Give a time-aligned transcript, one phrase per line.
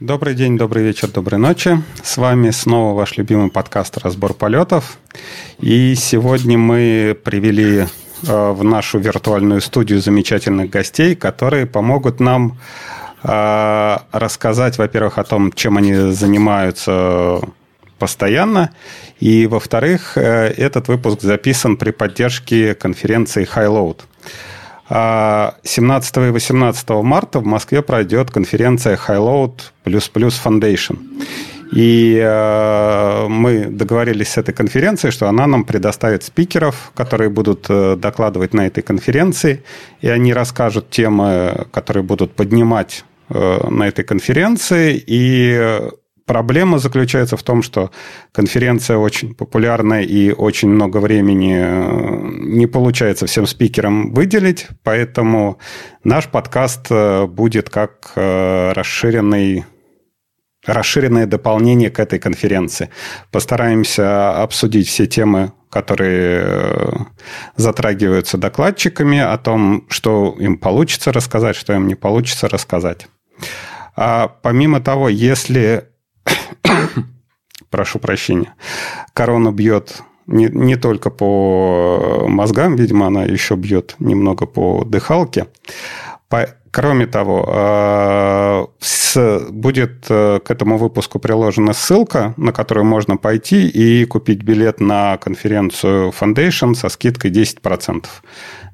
[0.00, 1.80] Добрый день, добрый вечер, доброй ночи.
[2.02, 4.98] С вами снова ваш любимый подкаст «Разбор полетов».
[5.60, 7.86] И сегодня мы привели э,
[8.26, 12.58] в нашу виртуальную студию замечательных гостей, которые помогут нам
[13.22, 17.40] э, рассказать, во-первых, о том, чем они занимаются
[18.00, 18.72] постоянно,
[19.20, 24.00] и, во-вторых, э, этот выпуск записан при поддержке конференции Highload–
[24.88, 30.98] 17 а и 18 марта в Москве пройдет конференция Highload Foundation.
[31.72, 37.96] И э, мы договорились с этой конференцией, что она нам предоставит спикеров, которые будут э,
[37.96, 39.64] докладывать на этой конференции,
[40.00, 45.90] и они расскажут темы, которые будут поднимать э, на этой конференции, и
[46.26, 47.90] Проблема заключается в том, что
[48.32, 55.58] конференция очень популярная и очень много времени э, не получается всем спикерам выделить, поэтому
[56.02, 59.64] наш подкаст э, будет как э, расширенный
[60.66, 62.88] расширенное дополнение к этой конференции.
[63.30, 67.06] Постараемся обсудить все темы, которые
[67.56, 73.08] затрагиваются докладчиками, о том, что им получится рассказать, что им не получится рассказать.
[73.94, 75.90] А помимо того, если
[77.70, 78.54] прошу прощения,
[79.12, 85.48] корона бьет не, не только по мозгам, видимо, она еще бьет немного по дыхалке.
[86.28, 93.16] По, кроме того, э, с, будет э, к этому выпуску приложена ссылка, на которую можно
[93.16, 98.06] пойти и купить билет на конференцию Foundation со скидкой 10%.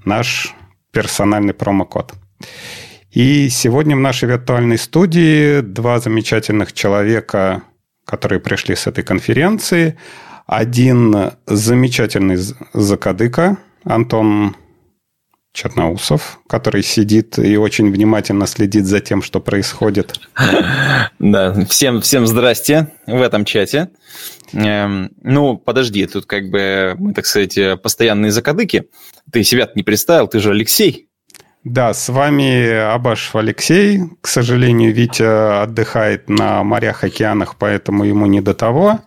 [0.04, 0.54] Наш
[0.92, 2.14] персональный промокод.
[3.10, 7.62] И сегодня в нашей виртуальной студии два замечательных человека,
[8.10, 9.96] которые пришли с этой конференции.
[10.46, 12.36] Один замечательный
[12.74, 14.56] закадыка, Антон
[15.52, 20.18] Черноусов, который сидит и очень внимательно следит за тем, что происходит.
[21.18, 23.90] Да, всем, всем здрасте в этом чате.
[24.54, 28.84] Эм, ну, подожди, тут как бы мы, так сказать, постоянные закадыки.
[29.30, 31.09] Ты себя не представил, ты же Алексей.
[31.64, 34.00] Да, с вами Абашев Алексей.
[34.22, 39.00] К сожалению, Витя отдыхает на морях, океанах, поэтому ему не до того.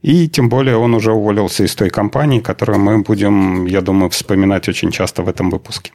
[0.00, 4.68] И тем более он уже уволился из той компании, которую мы будем, я думаю, вспоминать
[4.68, 5.92] очень часто в этом выпуске.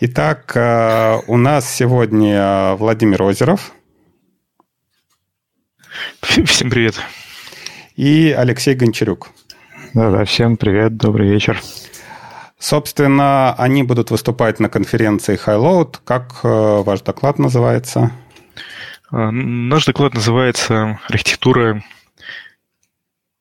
[0.00, 3.72] Итак, э, у нас сегодня Владимир Озеров.
[6.20, 6.96] Всем привет.
[7.94, 9.28] И Алексей Гончарюк.
[9.94, 11.62] Да-да, всем привет, добрый вечер.
[12.58, 15.98] Собственно, они будут выступать на конференции Highload.
[16.04, 16.48] Как э,
[16.82, 18.12] ваш доклад называется?
[19.10, 21.82] А, наш доклад называется «Архитектура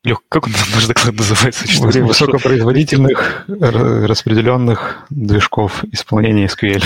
[0.03, 1.67] Лех, как он, наш доклад называется?
[1.67, 6.83] Что Высокопроизводительных распределенных движков исполнения SQL.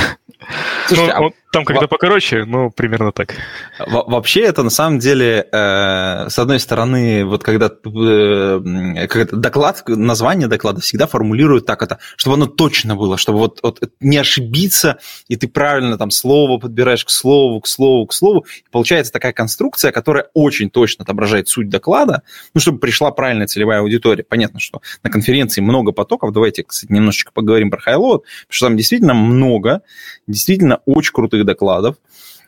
[0.88, 1.32] Слушайте, ну, а...
[1.52, 1.88] Там когда Во...
[1.88, 3.34] покороче, ну, примерно так.
[3.80, 9.84] Во вообще это на самом деле, э, с одной стороны, вот когда э, как доклад,
[9.88, 15.00] название доклада всегда формулируют так это, чтобы оно точно было, чтобы вот, вот не ошибиться,
[15.28, 18.46] и ты правильно там слово подбираешь к слову, к слову, к слову.
[18.60, 22.22] И получается такая конструкция, которая очень точно отображает суть доклада,
[22.54, 24.24] ну, чтобы пришла правильная целевая аудитория.
[24.24, 26.32] Понятно, что на конференции много потоков.
[26.32, 29.82] Давайте, кстати, немножечко поговорим про Highload, потому что там действительно много,
[30.28, 30.39] действительно
[30.86, 31.96] очень крутых докладов,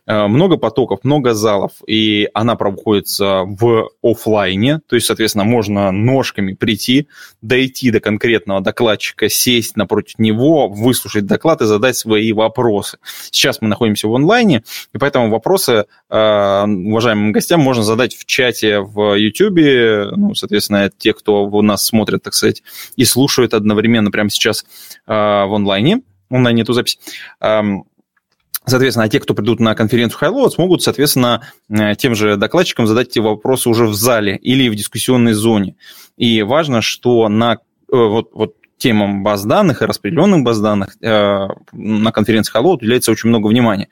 [0.08, 6.54] э, много потоков, много залов, и она проходится в офлайне, то есть, соответственно, можно ножками
[6.54, 7.08] прийти,
[7.42, 12.98] дойти до конкретного докладчика, сесть напротив него, выслушать доклад и задать свои вопросы.
[13.30, 14.64] Сейчас мы находимся в онлайне,
[14.94, 21.14] и поэтому вопросы э, уважаемым гостям можно задать в чате в YouTube, ну, соответственно, те,
[21.14, 22.64] кто нас смотрит, так сказать,
[22.96, 24.66] и слушают одновременно прямо сейчас
[25.06, 26.02] э, в онлайне,
[26.32, 27.00] онлайне эту запись,
[27.40, 27.86] эм,
[28.66, 33.08] Соответственно, а те, кто придут на конференцию Highload, смогут, соответственно, э, тем же докладчикам задать
[33.08, 35.76] эти вопросы уже в зале или в дискуссионной зоне.
[36.16, 37.58] И важно, что на э,
[37.92, 43.30] вот, вот темам баз данных и распределенных баз данных э, на конференции Highload уделяется очень
[43.30, 43.90] много внимания.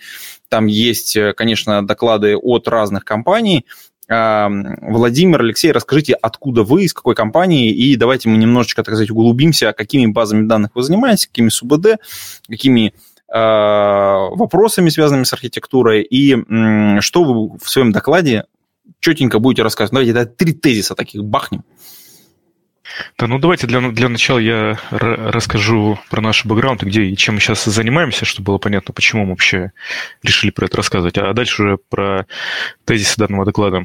[0.50, 3.66] Там есть, конечно, доклады от разных компаний,
[4.10, 9.72] Владимир, Алексей, расскажите, откуда вы, из какой компании, и давайте мы немножечко, так сказать, углубимся,
[9.72, 11.98] какими базами данных вы занимаетесь, какими СУБД,
[12.48, 12.94] какими
[13.32, 16.36] Э, вопросами, связанными с архитектурой, и
[17.00, 18.46] что вы в своем докладе
[19.00, 19.92] четенько будете рассказывать.
[19.92, 21.64] Давайте это три тезиса таких бахнем.
[23.18, 27.42] Да, ну давайте для, для начала я расскажу про наш бэкграунд, где и чем мы
[27.42, 29.72] сейчас занимаемся, чтобы было понятно, почему мы вообще
[30.24, 32.26] решили про это рассказывать, а дальше уже про
[32.86, 33.84] тезисы данного доклада.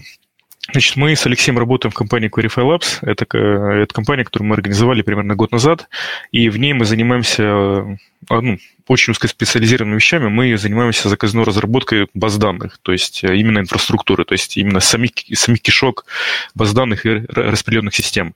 [0.73, 2.99] Значит, мы с Алексеем работаем в компании Querify Labs.
[3.03, 5.89] Это, это компания, которую мы организовали примерно год назад,
[6.33, 7.99] и в ней мы занимаемся
[8.31, 10.29] ну, очень узкоспециализированными вещами.
[10.29, 15.13] Мы занимаемся заказной разработкой баз данных, то есть э, именно инфраструктуры, то есть именно самих,
[15.35, 16.07] самих кишок
[16.55, 18.35] баз данных и распределенных систем.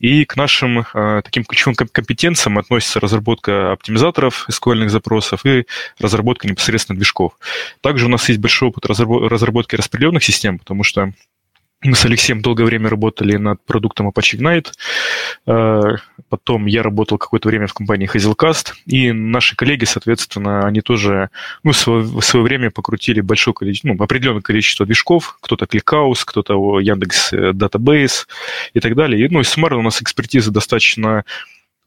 [0.00, 5.64] И к нашим э, таким ключевым компетенциям относится разработка оптимизаторов SQL запросов и
[6.00, 7.38] разработка непосредственно движков.
[7.80, 11.12] Также у нас есть большой опыт разработки распределенных систем, потому что
[11.82, 14.72] мы с Алексеем долгое время работали над продуктом Apache Ignite.
[15.46, 15.96] Э,
[16.28, 18.72] потом я работал какое-то время в компании Hazelcast.
[18.86, 21.30] И наши коллеги, соответственно, они тоже
[21.62, 25.38] ну, в свое время покрутили большое количество, ну, определенное количество движков.
[25.40, 28.26] Кто-то ClickHouse, кто-то Яндекс Database
[28.74, 29.24] и так далее.
[29.24, 31.24] И, ну, из Smart у нас экспертиза достаточно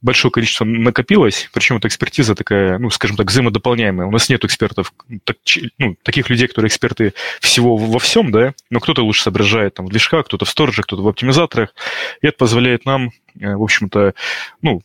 [0.01, 4.07] большое количество накопилось, причем эта экспертиза такая, ну, скажем так, взаимодополняемая.
[4.07, 4.93] У нас нет экспертов,
[5.23, 5.37] так,
[5.77, 9.89] ну, таких людей, которые эксперты всего во всем, да, но кто-то лучше соображает там в
[9.89, 11.73] движках, кто-то в стороже, кто-то в оптимизаторах,
[12.21, 14.15] и это позволяет нам, э, в общем-то,
[14.61, 14.81] ну,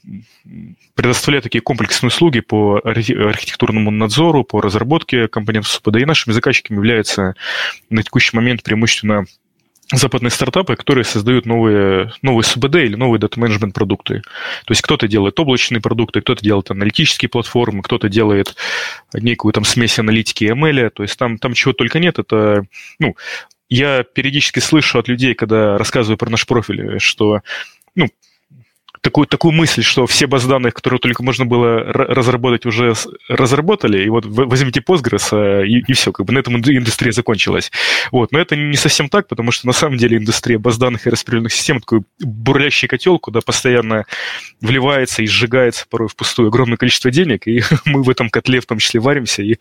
[0.95, 7.35] предоставлять такие комплексные услуги по архитектурному надзору, по разработке компонентов СУПД, и нашими заказчиками являются
[7.91, 9.27] на текущий момент преимущественно
[9.93, 14.23] западные стартапы, которые создают новые, новые СУБД или новые дата-менеджмент продукты.
[14.65, 18.57] То есть кто-то делает облачные продукты, кто-то делает аналитические платформы, кто-то делает
[19.13, 20.91] некую там смесь аналитики и ML.
[20.91, 22.19] То есть там, там чего только нет.
[22.19, 22.65] Это,
[22.99, 23.17] ну,
[23.69, 27.41] я периодически слышу от людей, когда рассказываю про наш профиль, что
[27.95, 28.09] ну,
[29.07, 32.93] такую, такую мысль, что все базы данных, которые только можно было разработать, уже
[33.29, 37.71] разработали, и вот возьмите Postgres, а, и, и все, как бы на этом индустрия закончилась.
[38.11, 38.33] Вот.
[38.33, 41.53] Но это не совсем так, потому что на самом деле индустрия баз данных и распределенных
[41.53, 44.07] систем такой бурлящий котел, куда постоянно
[44.61, 48.79] вливается и сжигается порой впустую огромное количество денег, и мы в этом котле в том
[48.79, 49.57] числе варимся и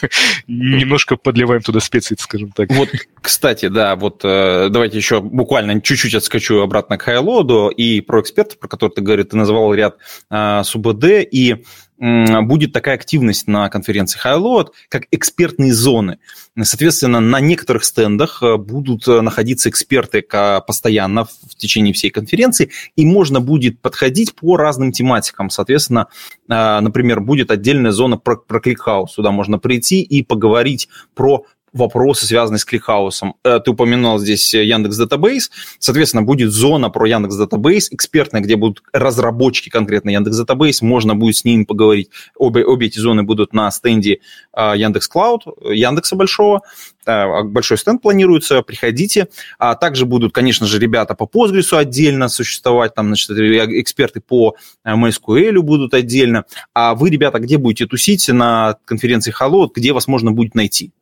[0.46, 2.70] немножко подливаем туда специи, скажем так.
[2.70, 2.88] Вот,
[3.20, 8.58] кстати, да, вот э, давайте еще буквально чуть-чуть отскочу обратно к Хайлоду и про экспертов,
[8.58, 9.96] про которые ты говоришь, ты называл ряд
[10.30, 11.64] а, СУБД, и
[11.98, 16.18] будет такая активность на конференции Highload, как экспертные зоны.
[16.60, 20.22] Соответственно, на некоторых стендах э, будут э, находиться эксперты
[20.66, 25.48] постоянно в течение всей конференции, и можно будет подходить по разным тематикам.
[25.48, 26.08] Соответственно,
[26.48, 29.08] э, например, будет отдельная зона про, про ClickHouse.
[29.08, 31.44] Сюда можно прийти и поговорить про
[31.76, 33.34] вопросы, связанные с кликхаусом.
[33.44, 35.50] Э, ты упоминал здесь Яндекс Database.
[35.78, 40.78] Соответственно, будет зона про Яндекс Database, экспертная, где будут разработчики конкретно Яндекс Database.
[40.82, 42.10] Можно будет с ними поговорить.
[42.36, 44.20] Обе, обе эти зоны будут на стенде
[44.56, 46.62] э, Яндекс Клауд, Яндекса большого.
[47.06, 49.28] Э, большой стенд планируется, приходите.
[49.58, 54.56] А также будут, конечно же, ребята по Postgres отдельно существовать, там, значит, эксперты по
[54.86, 56.44] MySQL будут отдельно.
[56.74, 60.92] А вы, ребята, где будете тусить на конференции Hello, где вас можно будет найти?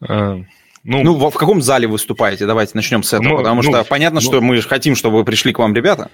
[0.00, 0.40] А,
[0.84, 2.46] ну, ну в, каком зале выступаете?
[2.46, 5.24] Давайте начнем с этого, ну, потому что ну, понятно, ну, что мы же хотим, чтобы
[5.24, 6.10] пришли к вам ребята.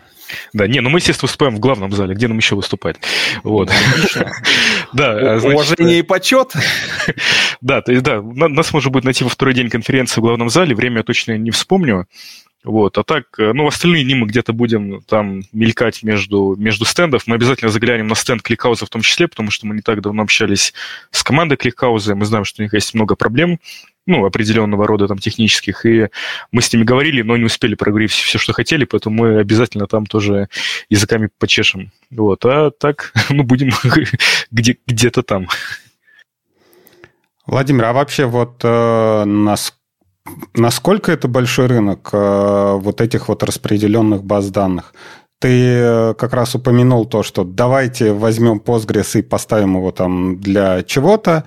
[0.53, 2.97] Да, не, ну мы, естественно, выступаем в главном зале, где нам еще выступать.
[3.43, 3.71] Вот.
[4.93, 6.53] Да, Уважение и почет.
[7.61, 10.75] Да, то есть, да, нас можно будет найти во второй день конференции в главном зале,
[10.75, 12.07] время я точно не вспомню.
[12.65, 12.97] Вот.
[12.97, 17.25] А так, э, ну, остальные дни мы где-то будем там мелькать между, между стендов.
[17.27, 20.23] Мы обязательно заглянем на стенд Кликауза в том числе, потому что мы не так давно
[20.23, 20.73] общались
[21.11, 23.61] с командой Кликауза, мы знаем, что у них есть много проблем,
[24.07, 26.09] ну, определенного рода там технических, и
[26.53, 30.07] мы с ними говорили, но не успели проговорить все, что хотели, поэтому мы обязательно там
[30.07, 30.49] тоже
[30.89, 31.93] языками почешем.
[32.11, 32.47] Вот.
[32.47, 33.71] А так, ну, будем
[34.51, 35.49] где, где-то там.
[37.47, 39.75] Владимир, а вообще вот э, нас
[40.55, 44.95] Насколько это большой рынок э, вот этих вот распределенных баз данных?
[45.39, 50.83] Ты э, как раз упомянул то, что давайте возьмем Postgres и поставим его там для
[50.83, 51.45] чего-то.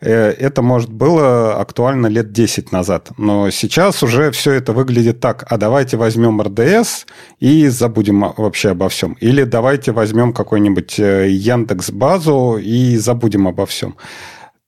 [0.00, 3.08] Э, это, может, было актуально лет 10 назад.
[3.16, 5.44] Но сейчас уже все это выглядит так.
[5.48, 7.06] А давайте возьмем RDS
[7.40, 9.14] и забудем вообще обо всем.
[9.14, 13.96] Или давайте возьмем какой-нибудь Яндекс базу и забудем обо всем.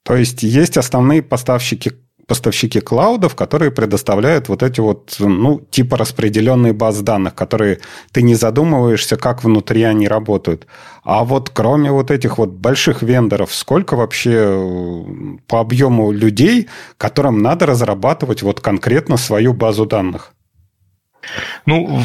[0.02, 1.92] То есть есть основные поставщики
[2.26, 7.80] поставщики клаудов, которые предоставляют вот эти вот, ну, типа распределенные базы данных, которые
[8.12, 10.66] ты не задумываешься, как внутри они работают.
[11.04, 15.04] А вот кроме вот этих вот больших вендоров, сколько вообще э,
[15.48, 20.32] по объему людей, которым надо разрабатывать вот конкретно свою базу данных?
[21.66, 22.02] Ну,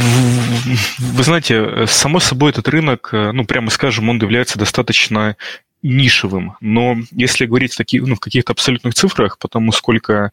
[1.00, 5.36] вы знаете, само собой этот рынок, э, ну, прямо скажем, он является достаточно
[5.84, 6.56] нишевым.
[6.62, 10.32] Но если говорить в, таких, ну, в каких-то абсолютных цифрах, потому сколько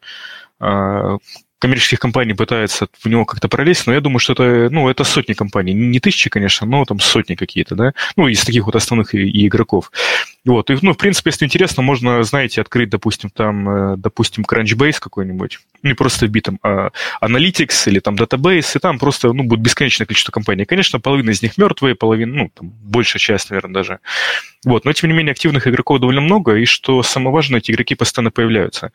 [0.61, 1.19] э,
[1.59, 5.33] коммерческих компаний пытается в него как-то пролезть, но я думаю, что это, ну, это сотни
[5.33, 5.73] компаний.
[5.73, 9.47] Не тысячи, конечно, но там сотни какие-то, да, ну, из таких вот основных и, и
[9.47, 9.91] игроков.
[10.45, 14.99] Вот, и, ну, в принципе, если интересно, можно, знаете, открыть, допустим, там, э, допустим, Crunchbase
[15.01, 16.91] какой-нибудь, не просто вбить там а,
[17.23, 20.67] Analytics или там Database, и там просто, ну, будет бесконечное количество компаний.
[20.67, 24.01] Конечно, половина из них мертвые, половина, ну, там, большая часть, наверное, даже.
[24.67, 27.95] Вот, но, тем не менее, активных игроков довольно много, и что самое важное, эти игроки
[27.95, 28.93] постоянно появляются.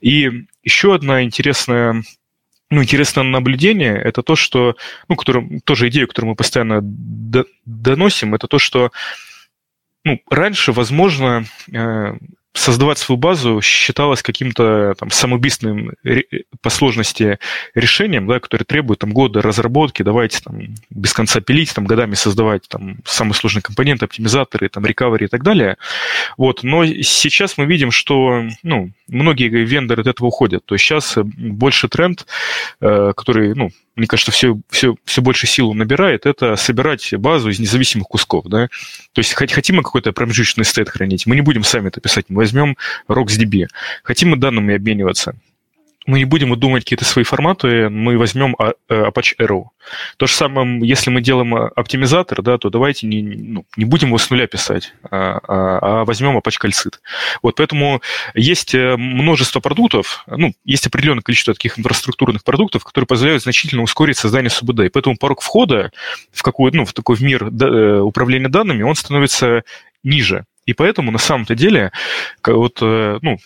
[0.00, 2.02] И еще одна интересная
[2.70, 6.80] ну, интересное наблюдение– это то, что, ну, которым, тоже идея, которую мы постоянно
[7.66, 8.92] доносим, это то, что
[10.04, 12.16] ну, раньше, возможно, э,
[12.54, 15.92] создавать свою базу считалось каким-то там самоубийственным
[16.60, 17.38] по сложности
[17.74, 22.68] решением, да, которое требует там года разработки, давайте там без конца пилить, там годами создавать
[22.68, 25.78] там самые сложные компоненты, оптимизаторы, там рекавери и так далее.
[26.36, 30.64] Вот, но сейчас мы видим, что ну, многие вендоры от этого уходят.
[30.66, 32.26] То есть сейчас больше тренд,
[32.80, 37.58] э, который, ну, мне кажется, все, все, все больше силу набирает, это собирать базу из
[37.58, 38.46] независимых кусков.
[38.46, 38.68] Да?
[39.12, 42.36] То есть хотим мы какой-то промежуточный стейт хранить, мы не будем сами это писать, мы
[42.36, 42.76] возьмем
[43.08, 43.66] RocksDB.
[44.02, 45.36] Хотим мы данными обмениваться,
[46.06, 49.66] мы не будем выдумывать какие-то свои форматы, мы возьмем а, э, Apache Arrow.
[50.16, 54.08] То же самое, если мы делаем э, оптимизатор, да, то давайте не, ну, не будем
[54.08, 56.94] его с нуля писать, а, а, а возьмем Apache Calcit.
[57.42, 58.02] Вот поэтому
[58.34, 64.16] есть э, множество продуктов, ну, есть определенное количество таких инфраструктурных продуктов, которые позволяют значительно ускорить
[64.16, 64.80] создание СУБД.
[64.80, 65.92] И поэтому порог входа
[66.32, 69.62] в, какой, ну, в такой в мир управления данными, он становится
[70.02, 70.44] ниже.
[70.64, 71.90] И поэтому на самом-то деле
[72.46, 73.38] вот, э, ну,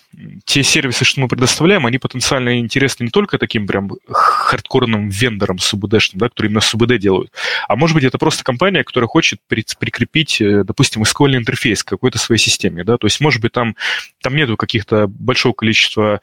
[0.45, 6.19] те сервисы, что мы предоставляем, они потенциально интересны не только таким прям хардкорным вендорам СУБДшным,
[6.19, 7.33] да, которые именно СУБД делают,
[7.69, 12.19] а может быть это просто компания, которая хочет прикрепить, э, допустим, SQL интерфейс к какой-то
[12.19, 12.85] своей системе.
[12.85, 12.99] Да?
[12.99, 13.77] То есть, может быть, там,
[14.21, 16.21] там нету каких-то большого количества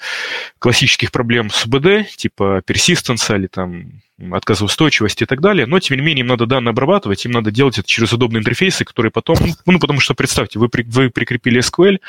[0.59, 6.03] классических проблем с СУБД, типа persistence или там отказоустойчивости и так далее, но, тем не
[6.03, 9.79] менее, им надо данные обрабатывать, им надо делать это через удобные интерфейсы, которые потом, ну,
[9.79, 11.99] потому что, представьте, вы, вы прикрепили SQL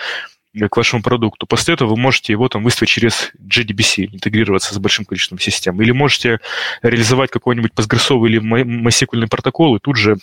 [0.70, 5.04] к вашему продукту, после этого вы можете его там выставить через JDBC, интегрироваться с большим
[5.04, 6.38] количеством систем, или можете
[6.82, 10.18] реализовать какой-нибудь постгрессовый или MySQL протокол и тут же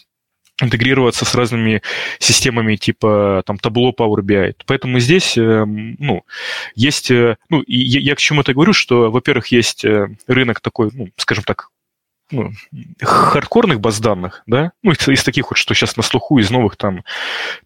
[0.63, 1.82] интегрироваться с разными
[2.20, 4.56] системами типа там Tableau, Power BI.
[4.65, 6.24] Поэтому здесь, эм, ну,
[6.75, 10.89] есть, э, ну, я, я к чему это говорю, что, во-первых, есть э, рынок такой,
[10.94, 11.70] ну, скажем так,
[12.31, 12.51] ну,
[13.01, 16.77] хардкорных баз данных, да, ну, из, из таких вот, что сейчас на слуху, из новых
[16.77, 17.03] там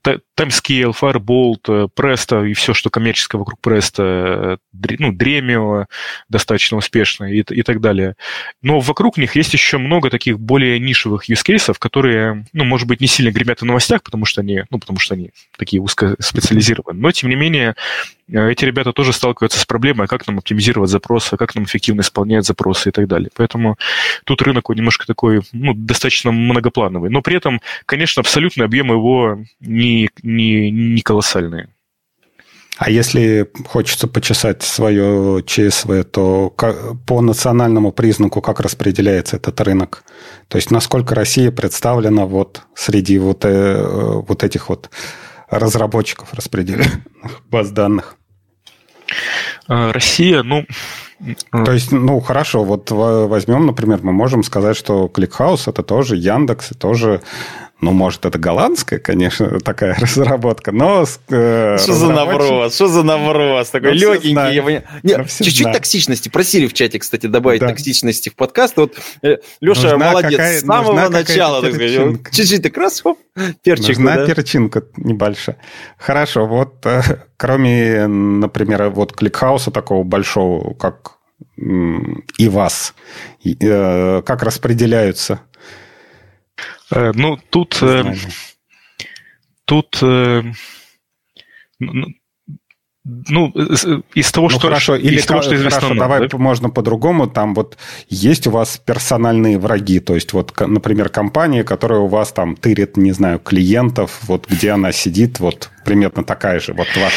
[0.04, 5.86] Timescale, Firebolt, Presto и все, что коммерческое вокруг Presto, ну, Dremio
[6.30, 8.16] достаточно успешно и, и так далее.
[8.62, 13.02] Но вокруг них есть еще много таких более нишевых use cases, которые, ну, может быть,
[13.02, 17.12] не сильно гремят в новостях, потому что они, ну, потому что они такие узкоспециализированные, но,
[17.12, 17.76] тем не менее,
[18.25, 22.46] э, эти ребята тоже сталкиваются с проблемой, как нам оптимизировать запросы, как нам эффективно исполнять
[22.46, 23.30] запросы и так далее.
[23.36, 23.78] Поэтому
[24.24, 27.10] тут рынок немножко такой, ну, достаточно многоплановый.
[27.10, 31.70] Но при этом, конечно, абсолютный объем его не, не, не колоссальные.
[32.78, 36.54] А если хочется почесать свое ЧСВ, то
[37.08, 40.04] по национальному признаку как распределяется этот рынок?
[40.50, 43.82] То есть насколько Россия представлена вот среди вот, э,
[44.28, 44.90] вот этих вот
[45.60, 47.00] разработчиков распределенных
[47.50, 48.16] баз данных?
[49.68, 50.66] А, Россия, ну,
[51.52, 56.72] то есть, ну, хорошо, вот возьмем, например, мы можем сказать, что ClickHouse это тоже Яндекс,
[56.78, 57.22] тоже
[57.82, 61.06] ну, может, это голландская, конечно, такая разработка, но...
[61.30, 62.74] Э, что за наброс?
[62.74, 63.70] Что за наброс?
[63.70, 64.56] Такой ну, легенький.
[64.56, 66.30] Я Нет, чуть-чуть токсичности.
[66.30, 67.68] Просили в чате, кстати, добавить да.
[67.68, 68.78] токсичности в подкаст.
[68.78, 70.32] Вот э, Леша нужна молодец.
[70.32, 71.62] Какая, с самого начала.
[71.62, 73.20] Так сказать, чуть-чуть так раз, хоп,
[73.62, 73.90] перчик.
[73.90, 74.26] Нужна да?
[74.26, 75.58] перчинка небольшая.
[75.98, 77.02] Хорошо, вот э,
[77.36, 81.18] кроме, например, вот ClickHouse а такого большого, как
[81.58, 82.94] и вас,
[83.44, 85.42] как распределяются
[86.92, 87.80] ну, тут...
[87.82, 88.16] Э,
[89.66, 90.00] тут...
[90.02, 90.44] Э,
[93.06, 93.50] ну,
[94.16, 96.38] из того, ну, что хорошо, или из того, что известно хорошо, нам, давай да?
[96.38, 97.28] можно по-другому.
[97.28, 97.78] Там вот
[98.10, 102.98] есть у вас персональные враги, то есть вот, например, компания, которая у вас там тырит,
[102.98, 107.14] не знаю, клиентов, вот где она сидит, вот примерно такая же, вот ваш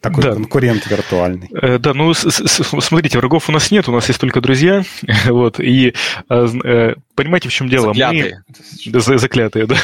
[0.00, 0.32] такой да.
[0.32, 1.48] конкурент виртуальный.
[1.60, 4.82] Э, да, ну, смотрите, врагов у нас нет, у нас есть только друзья.
[5.26, 5.94] вот, и
[6.28, 7.88] э, э, понимаете, в чем дело?
[7.88, 8.42] Заклятые.
[8.86, 9.00] Мы...
[9.00, 9.76] Заклятые, да.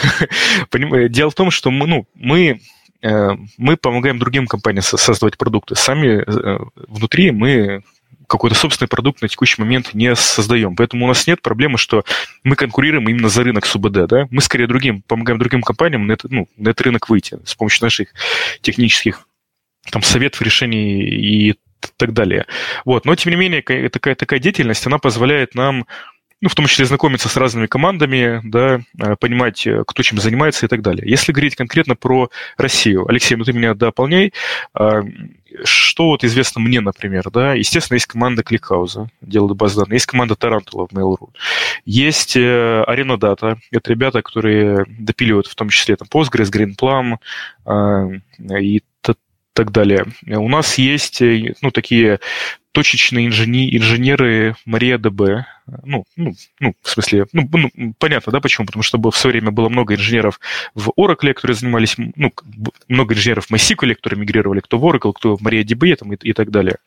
[1.08, 2.60] Дело в том, что мы, ну, мы
[3.58, 5.74] мы помогаем другим компаниям создавать продукты.
[5.74, 6.24] Сами
[6.88, 7.82] внутри мы
[8.26, 10.76] какой-то собственный продукт на текущий момент не создаем.
[10.76, 12.04] Поэтому у нас нет проблемы, что
[12.42, 14.06] мы конкурируем именно за рынок с УБД.
[14.08, 14.26] Да?
[14.30, 17.84] Мы скорее другим, помогаем другим компаниям на, это, ну, на этот рынок выйти с помощью
[17.84, 18.08] наших
[18.62, 19.26] технических
[19.90, 21.54] там, совет в решении и
[21.96, 22.46] так далее.
[22.84, 23.04] Вот.
[23.04, 25.86] Но, тем не менее, такая, такая деятельность, она позволяет нам
[26.40, 28.80] ну, в том числе знакомиться с разными командами, да,
[29.18, 31.08] понимать, кто чем занимается и так далее.
[31.08, 34.34] Если говорить конкретно про Россию, Алексей, ну ты меня дополняй,
[35.64, 40.06] что вот известно мне, например, да, естественно, есть команда ClickHouse а, делают базы данных, есть
[40.06, 41.30] команда Tarantool а в Mail.ru,
[41.86, 47.16] есть Arena Data, это ребята, которые допиливают в том числе там Postgres, Greenplum
[47.64, 48.82] э, и
[49.54, 50.04] так далее.
[50.26, 52.20] У нас есть, э, ну, такие
[52.72, 55.44] точечные инжени- инженеры MariaDB,
[55.84, 58.66] ну, ну, ну, в смысле, ну, ну, понятно, да, почему?
[58.66, 60.40] Потому что в свое время было много инженеров
[60.74, 62.32] в Oracle, которые занимались, ну,
[62.88, 66.32] много инженеров в MySQL, которые мигрировали кто в Oracle, кто в MariaDB там, и, и
[66.32, 66.78] так далее.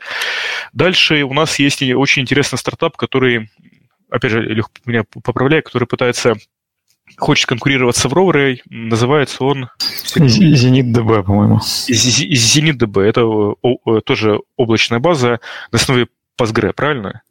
[0.74, 3.50] Дальше у нас есть очень интересный стартап, который,
[4.10, 6.36] опять же, меня поправляет, который пытается
[7.18, 9.70] хочет конкурировать с Авророй, называется он...
[10.16, 11.60] Зенит ДБ, по-моему.
[11.62, 13.00] Зенит ДБ.
[13.00, 13.56] Это
[14.06, 15.40] тоже облачная база
[15.72, 16.08] на основе
[16.40, 17.22] Postgre, правильно?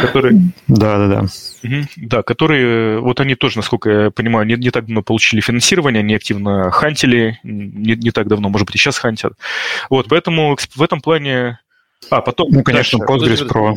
[0.00, 0.40] Который...
[0.68, 1.20] Да, да, да.
[1.62, 6.00] Угу, да, которые, вот они тоже, насколько я понимаю, не, не так давно получили финансирование,
[6.00, 9.34] они активно хантили, не, не так давно, может быть, и сейчас хантят.
[9.90, 11.60] Вот, поэтому в этом плане...
[12.10, 12.48] А, потом...
[12.50, 13.76] Ну, конечно, Postgres Pro.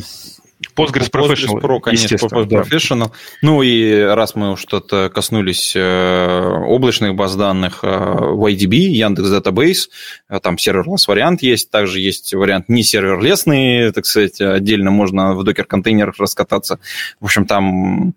[0.74, 2.60] Postgres Professional, Pro, конечно, Postgres да.
[2.60, 3.12] Professional.
[3.42, 9.88] Ну и раз мы что-то коснулись э, облачных баз данных, э, в IDB, Яндекс Database,
[10.28, 15.44] э, там серверлess вариант есть, также есть вариант не серверлесный, так сказать, отдельно можно в
[15.44, 16.78] докер-контейнерах раскататься.
[17.20, 17.62] В общем, там
[18.02, 18.14] Э,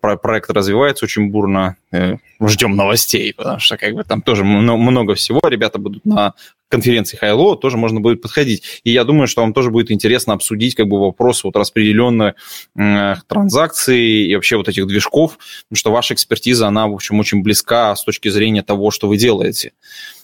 [0.00, 1.76] проект развивается очень бурно.
[1.92, 5.40] Э, ждем новостей, потому что как бы там тоже много всего.
[5.48, 6.34] Ребята будут на
[6.68, 8.80] конференции Хайло, тоже можно будет подходить.
[8.84, 12.34] И я думаю, что вам тоже будет интересно обсудить как бы вопросы вот распределенных
[12.76, 17.42] э, транзакций и вообще вот этих движков, потому что ваша экспертиза, она, в общем, очень
[17.42, 19.72] близка с точки зрения того, что вы делаете.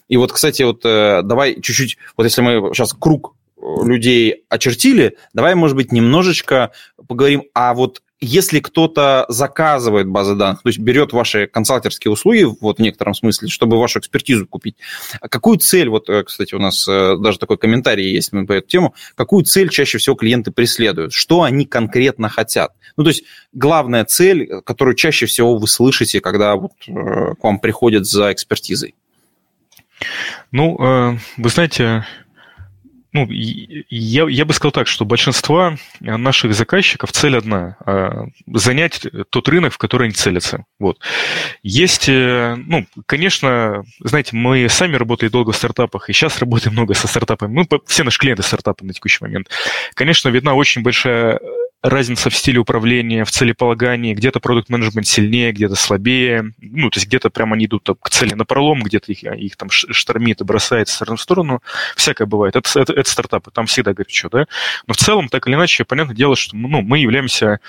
[0.09, 3.35] И вот, кстати, вот давай чуть-чуть, вот если мы сейчас круг
[3.83, 6.73] людей очертили, давай, может быть, немножечко
[7.09, 12.79] поговорим, а вот если кто-то заказывает базы данных, то есть берет ваши консалтерские услуги, вот
[12.79, 14.77] в некотором смысле, чтобы вашу экспертизу купить,
[15.21, 18.95] какую цель, вот, э, кстати, у нас э, даже такой комментарий есть по эту тему,
[19.15, 22.73] какую цель чаще всего клиенты преследуют, что они конкретно хотят?
[22.97, 26.93] Ну, то есть главная цель, которую чаще всего вы слышите, когда вот э,
[27.35, 28.95] к вам приходят за экспертизой.
[30.51, 32.05] Ну, вы знаете,
[33.15, 39.49] ну, я, я бы сказал так, что большинство наших заказчиков цель одна а,– занять тот
[39.49, 40.65] рынок, в который они целятся.
[40.81, 40.99] Вот.
[41.63, 46.95] Есть, э, ну, конечно, знаете, мы сами работали долго в стартапах, и сейчас работаем много
[46.95, 47.53] со стартапами.
[47.53, 49.49] Мы все наши клиенты стартапы на текущий момент.
[49.95, 51.41] Конечно, видна очень большая
[51.85, 57.07] разница в стиле управления, в целеполагании, где-то продукт менеджмент сильнее, где-то слабее, ну, то есть
[57.07, 60.89] где-то прямо они идут к цели на пролом, где-то их, их там штормит и бросает
[60.89, 61.63] в сторону в сторону,
[61.95, 62.57] всякое бывает.
[62.57, 64.47] Это, это, это стартапы, там всегда горячо, да.
[64.87, 67.61] Но в целом, так или иначе, понятное дело, что ну, мы являемся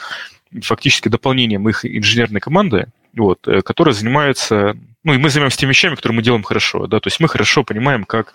[0.61, 5.95] фактически дополнением их инженерной команды, вот, э, которая занимается, ну, и мы занимаемся теми вещами,
[5.95, 8.33] которые мы делаем хорошо, да, то есть мы хорошо понимаем, как,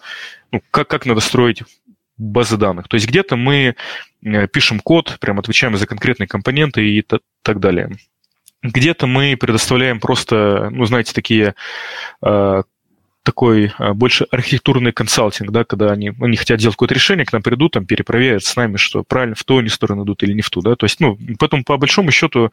[0.52, 1.62] ну, как, как надо строить
[2.20, 2.88] базы данных.
[2.88, 3.74] То есть где-то мы
[4.22, 7.04] э, пишем код, прям отвечаем за конкретные компоненты и
[7.42, 7.90] так далее.
[8.62, 11.54] Где-то мы предоставляем просто, ну, знаете, такие
[12.22, 12.62] э,
[13.22, 17.42] такой а, больше архитектурный консалтинг, да, когда они, они хотят делать какое-то решение, к нам
[17.42, 20.50] придут, там, перепроверят с нами, что правильно в ту они сторону идут или не в
[20.50, 22.50] ту, да, то есть, ну, поэтому, по большому счету,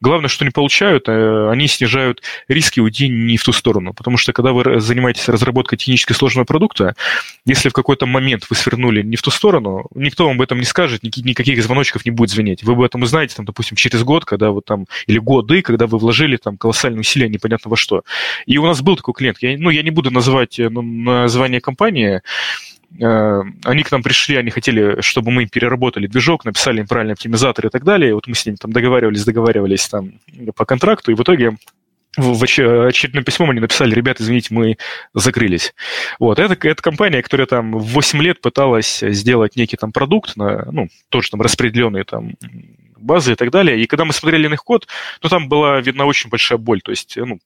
[0.00, 4.32] главное, что они получают, э, они снижают риски уйти не в ту сторону, потому что,
[4.32, 6.94] когда вы занимаетесь разработкой технически сложного продукта,
[7.46, 10.64] если в какой-то момент вы свернули не в ту сторону, никто вам об этом не
[10.64, 12.62] скажет, никаких звоночков не будет звенеть.
[12.62, 15.98] Вы об этом узнаете, там, допустим, через год, когда вы там, или годы, когда вы
[15.98, 18.02] вложили там колоссальные усилия непонятно во что.
[18.46, 21.60] И у нас был такой клиент, я, ну, я не буду называть э, ну, название
[21.60, 22.22] компании,
[22.98, 27.66] э, они к нам пришли, они хотели, чтобы мы переработали движок, написали им правильный оптимизатор
[27.66, 28.14] и так далее.
[28.14, 30.12] Вот мы с ними там договаривались, договаривались там
[30.56, 31.56] по контракту, и в итоге
[32.16, 34.76] в очередном письмом они написали, ребята, извините, мы
[35.14, 35.74] закрылись.
[36.18, 40.88] Вот, это, это компания, которая там 8 лет пыталась сделать некий там продукт, на, ну,
[41.08, 42.34] тоже там распределенные там
[42.96, 43.80] базы и так далее.
[43.80, 44.86] И когда мы смотрели на их код,
[45.22, 46.80] ну, там была видна очень большая боль.
[46.82, 47.38] То есть, ну,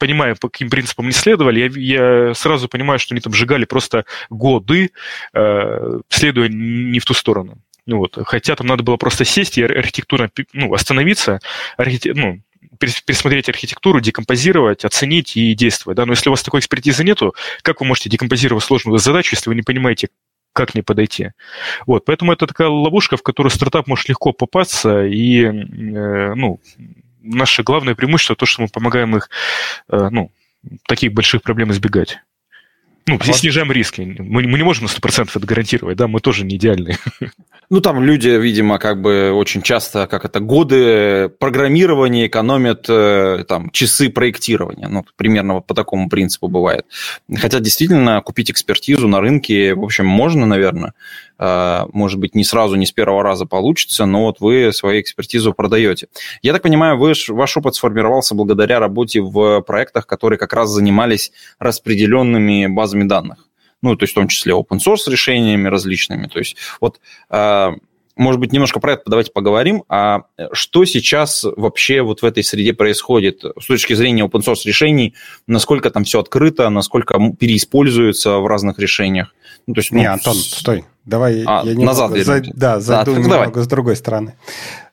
[0.00, 4.06] понимая, по каким принципам они следовали, я, я сразу понимаю, что они там сжигали просто
[4.30, 4.90] годы,
[5.32, 7.58] э, следуя не в ту сторону.
[7.86, 8.18] Ну, вот.
[8.24, 11.40] Хотя там надо было просто сесть и архитектурно ну, остановиться,
[11.76, 12.14] архите...
[12.14, 12.40] ну,
[12.78, 15.96] пересмотреть архитектуру, декомпозировать, оценить и действовать.
[15.96, 16.06] Да?
[16.06, 19.54] Но если у вас такой экспертизы нету, как вы можете декомпозировать сложную задачу, если вы
[19.54, 20.08] не понимаете,
[20.52, 21.30] как к ней подойти.
[21.86, 26.60] Вот, поэтому это такая ловушка, в которую стартап может легко попасться, и э, ну,
[27.22, 29.30] наше главное преимущество то, что мы помогаем их,
[29.88, 30.30] э, ну,
[30.86, 32.18] таких больших проблем избегать.
[33.06, 33.36] Ну, здесь вот.
[33.38, 34.02] снижаем риски.
[34.18, 36.98] Мы, мы не можем на 100% это гарантировать, да, мы тоже не идеальные.
[37.72, 43.70] Ну, там люди, видимо, как бы очень часто, как это, годы программирования экономят э, там
[43.70, 44.88] часы проектирования.
[44.88, 46.84] Ну, примерно вот по такому принципу бывает.
[47.32, 50.94] Хотя действительно купить экспертизу на рынке, в общем, можно, наверное.
[51.42, 55.54] А, может быть, не сразу, не с первого раза получится, но вот вы свою экспертизу
[55.54, 56.08] продаете.
[56.42, 61.32] Я так понимаю, вы, ваш опыт сформировался благодаря работе в проектах, которые как раз занимались
[61.58, 63.46] распределенными базами данных
[63.82, 66.26] ну, то есть в том числе open source решениями различными.
[66.26, 67.00] То есть вот
[67.30, 67.72] а,
[68.14, 69.84] может быть, немножко про это давайте поговорим.
[69.88, 75.14] А что сейчас вообще вот в этой среде происходит с точки зрения open source решений?
[75.46, 79.34] Насколько там все открыто, насколько переиспользуется в разных решениях?
[79.66, 80.84] Ну, то есть, ну, Не, Антон, стой.
[81.10, 83.64] Давай а, я назад немного, за, Да, зайду а, немного давай.
[83.64, 84.34] с другой стороны.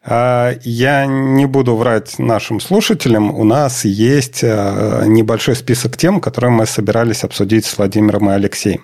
[0.04, 3.30] А, я не буду врать нашим слушателям.
[3.30, 8.82] У нас есть а, небольшой список тем, которые мы собирались обсудить с Владимиром и Алексеем.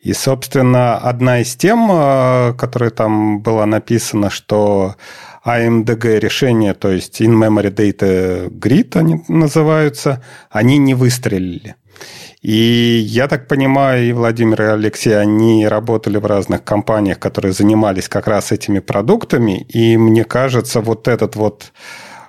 [0.00, 4.96] И, собственно, одна из тем, а, которая там была написана, что
[5.44, 11.76] AMDG решения, то есть In-Memory Data Grid они называются, они не выстрелили.
[12.42, 18.08] И я так понимаю, и Владимир, и Алексей, они работали в разных компаниях, которые занимались
[18.08, 19.66] как раз этими продуктами.
[19.68, 21.72] И мне кажется, вот этот вот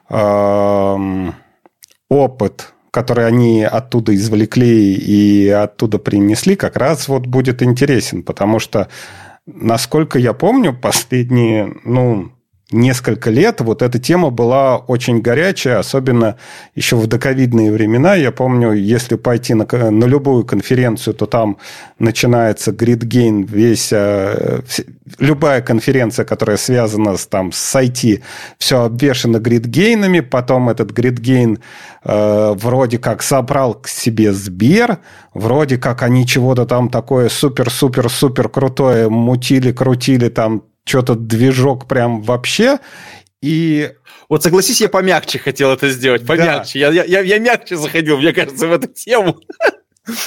[0.10, 1.32] э,
[2.10, 8.90] опыт, который они оттуда извлекли и оттуда принесли, как раз вот будет интересен, потому что,
[9.46, 12.34] насколько я помню, последние, ну,
[12.72, 16.38] несколько лет вот эта тема была очень горячая, особенно
[16.76, 18.16] еще в доковидные времена.
[18.16, 21.58] Я помню, если пойти на, на любую конференцию, то там
[22.00, 24.62] начинается гридгейн, весь, э,
[25.20, 28.22] любая конференция, которая связана с, там, с IT,
[28.58, 31.60] все обвешено гридгейнами, потом этот гридгейн
[32.04, 35.00] э, вроде как собрал к себе Сбер,
[35.34, 42.80] вроде как они чего-то там такое супер-супер-супер крутое мутили, крутили там что-то движок прям вообще.
[43.42, 43.92] И
[44.30, 46.80] вот согласись, я помягче хотел это сделать, помягче.
[46.80, 46.92] Да.
[46.92, 49.40] Я, я, я мягче заходил, мне кажется, в эту тему.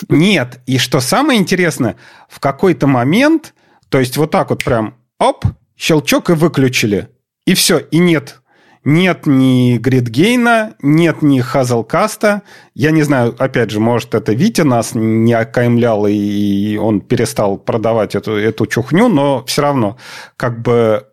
[0.08, 1.96] Нет, и что самое интересное,
[2.28, 3.54] в какой-то момент,
[3.88, 5.44] то есть вот так вот прям, оп,
[5.76, 7.08] щелчок и выключили.
[7.44, 8.40] И все, и нет
[8.84, 12.42] нет ни гридгейна, нет ни хазлкаста.
[12.74, 18.14] Я не знаю, опять же, может, это Витя нас не окаймлял, и он перестал продавать
[18.14, 19.96] эту, эту чухню, но все равно
[20.36, 21.06] как бы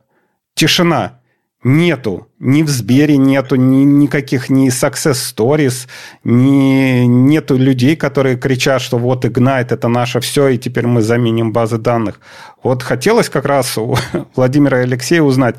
[0.53, 1.21] тишина
[1.63, 2.27] нету.
[2.39, 5.87] Ни в Сбере нету ни, никаких ни success stories,
[6.23, 11.53] ни, нету людей, которые кричат, что вот Ignite– это наше все, и теперь мы заменим
[11.53, 12.19] базы данных.
[12.63, 13.95] Вот хотелось как раз у
[14.35, 15.57] Владимира Алексея узнать,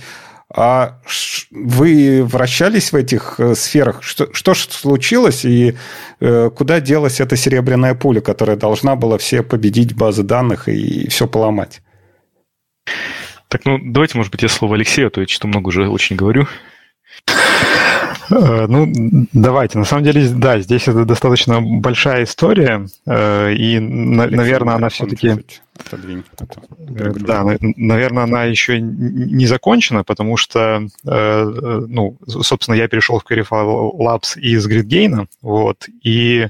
[0.54, 0.98] а
[1.50, 4.02] вы вращались в этих э, сферах?
[4.02, 5.76] Что, что случилось и
[6.20, 11.26] э, куда делась эта серебряная пуля, которая должна была все победить базы данных и все
[11.26, 11.80] поломать?
[13.48, 16.16] Так, ну давайте, может быть, я слово Алексею, а то я что-то много уже очень
[16.16, 16.46] говорю.
[18.30, 18.90] Э, ну,
[19.32, 19.78] давайте.
[19.78, 25.28] На самом деле, да, здесь это достаточно большая история, э, и, наверное, она все-таки...
[25.28, 27.44] Э, да,
[27.76, 34.68] наверное, она еще не закончена, потому что, ну, собственно, я перешел в Clarify Labs из
[34.68, 36.48] GridGain, вот, и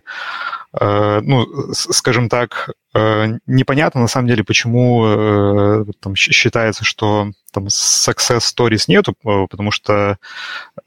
[0.80, 8.40] ну, скажем так, э, непонятно на самом деле, почему э, там считается, что там success
[8.40, 10.16] stories нету, потому что,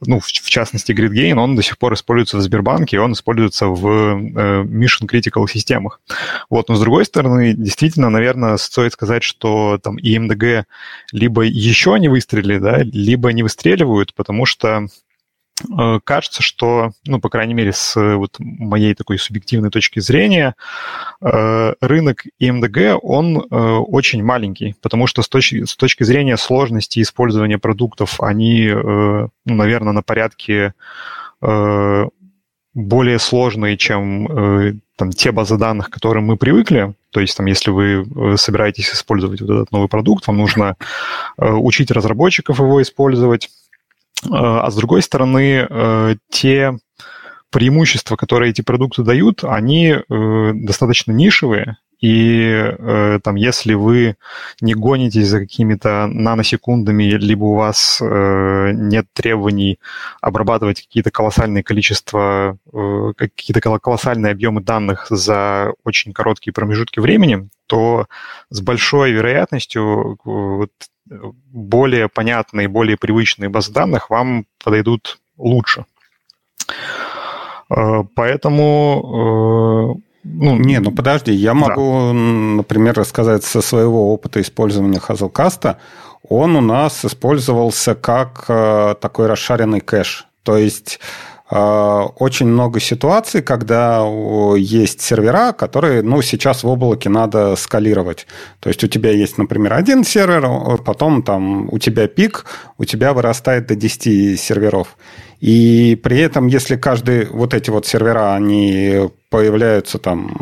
[0.01, 3.85] ну, в, частности, GridGain, он до сих пор используется в Сбербанке, и он используется в
[4.63, 6.01] mission critical системах.
[6.49, 10.63] Вот, но с другой стороны, действительно, наверное, стоит сказать, что там EMDG
[11.11, 15.04] либо еще не выстрелили, да, либо не выстреливают, потому что Э,
[16.03, 20.55] кажется, что, ну, по крайней мере, с вот моей такой субъективной точки зрения,
[21.21, 27.01] э, рынок ИМДГ, он э, очень маленький, потому что с точки, с точки зрения сложности
[27.01, 30.73] использования продуктов, они, ну, наверное, на порядке
[31.41, 36.93] более сложные, чем там, те базы данных, к которым мы привыкли.
[37.11, 40.75] То есть, там, если вы собираетесь использовать вот этот новый продукт, вам нужно
[41.37, 43.64] учить разработчиков его использовать, Э,
[44.31, 46.77] а с другой стороны, э, те
[47.51, 54.17] преимущества, которые эти продукты дают, они э, достаточно нишевые, и там, если вы
[54.59, 59.79] не гонитесь за какими-то наносекундами, либо у вас нет требований
[60.21, 62.57] обрабатывать какие-то колоссальные количества,
[63.17, 68.07] какие-то колоссальные объемы данных за очень короткие промежутки времени, то
[68.49, 70.71] с большой вероятностью вот,
[71.07, 75.85] более понятные, более привычные базы данных вам подойдут лучше.
[77.69, 82.13] Э, поэтому Ну, не, ну подожди, я могу, да.
[82.13, 85.75] например, рассказать со своего опыта использования Hazelcast.
[86.27, 90.27] Он у нас использовался как э, такой расшаренный кэш.
[90.41, 90.99] То есть
[91.49, 94.03] очень много ситуаций, когда
[94.57, 98.25] есть сервера, которые, ну, сейчас в облаке надо скалировать.
[98.59, 102.45] То есть у тебя есть, например, один сервер, потом там у тебя пик,
[102.79, 104.97] у тебя вырастает до 10 серверов.
[105.39, 110.35] И при этом, если каждый вот эти вот сервера, они появляются там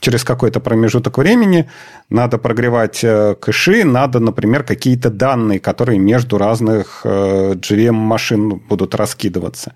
[0.00, 1.68] через какой-то промежуток времени
[2.08, 9.74] надо прогревать э, кэши, надо, например, какие-то данные, которые между разных GVM-машин э, будут раскидываться.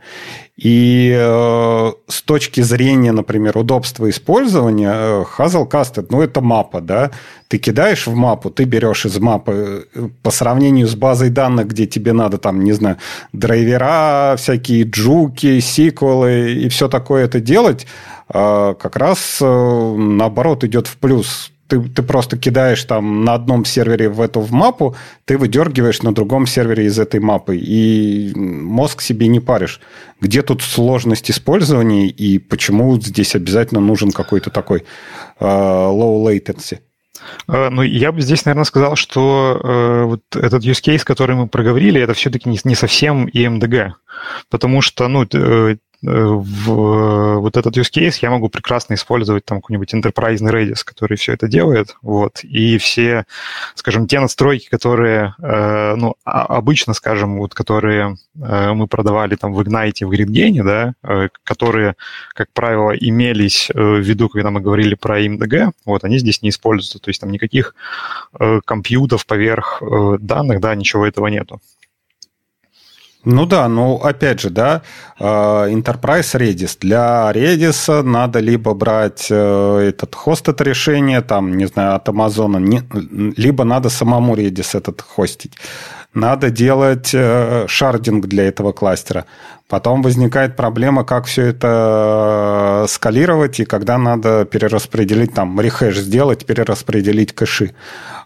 [0.56, 7.10] И э, с точки зрения, например, удобства использования, Hazelcast, ну, это мапа, да,
[7.48, 9.88] ты кидаешь в мапу, ты берешь из мапы
[10.22, 12.96] по сравнению с базой данных, где тебе надо, там, не знаю,
[13.32, 17.86] драйвера, всякие джуки, сиквелы и все такое это делать,
[18.32, 24.20] как раз наоборот идет в плюс ты, ты просто кидаешь там на одном сервере в
[24.20, 29.40] эту в мапу, ты выдергиваешь на другом сервере из этой мапы, и мозг себе не
[29.40, 29.80] паришь.
[30.20, 34.84] Где тут сложность использования, и почему здесь обязательно нужен какой-то такой
[35.40, 36.80] uh, low latency?
[37.46, 41.46] А, ну, я бы здесь, наверное, сказал, что э, вот этот use case, который мы
[41.46, 43.92] проговорили, это все-таки не, не совсем EMDG,
[44.50, 49.94] потому что, ну, э, в вот этот use case я могу прекрасно использовать там какой-нибудь
[49.94, 53.24] enterprise Redis, который все это делает, вот, и все,
[53.74, 59.60] скажем, те настройки, которые, э, ну, обычно, скажем, вот, которые э, мы продавали там в
[59.60, 61.94] Ignite, в GridGain, да, э, которые,
[62.34, 66.98] как правило, имелись в виду, когда мы говорили про IMDG, вот, они здесь не используются,
[66.98, 67.74] то есть там никаких
[68.64, 69.82] компьютов поверх
[70.20, 71.60] данных, да, ничего этого нету.
[73.24, 74.82] Ну да, ну опять же, да,
[75.18, 76.76] а, Enterprise Redis.
[76.80, 82.58] Для Redis надо либо брать э, этот хост это решение, там, не знаю, от Амазона,
[83.36, 85.52] либо надо самому Redis этот хостить.
[86.14, 89.24] Надо делать э, шардинг для этого кластера.
[89.68, 96.44] Потом возникает проблема, как все это э, скалировать, и когда надо перераспределить, там, рехэш сделать,
[96.44, 97.70] перераспределить кэши.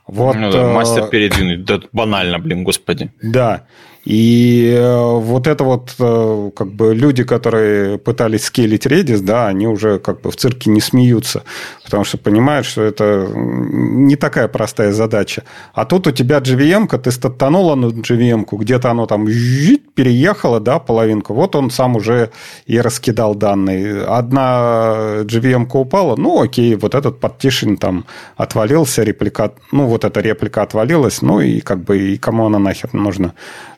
[0.09, 3.13] Вот, ну, да, мастер передвинуть, да, банально, блин, господи.
[3.23, 3.67] Да,
[4.07, 9.67] и э, вот это вот э, как бы люди, которые пытались скейлить Redis, да, они
[9.67, 11.43] уже как бы в цирке не смеются,
[11.85, 15.43] потому что понимают, что это не такая простая задача.
[15.75, 21.35] А тут у тебя JVM, ты стартанула на JVM, где-то оно там переехало, да, половинку,
[21.35, 22.31] вот он сам уже
[22.67, 24.05] и раскидал данные.
[24.05, 28.05] Одна JVM упала, ну окей, вот этот partition там
[28.37, 32.95] отвалился, реплика, ну вот эта реплика отвалилась, ну и как бы и кому она нахер
[32.95, 33.33] нужна.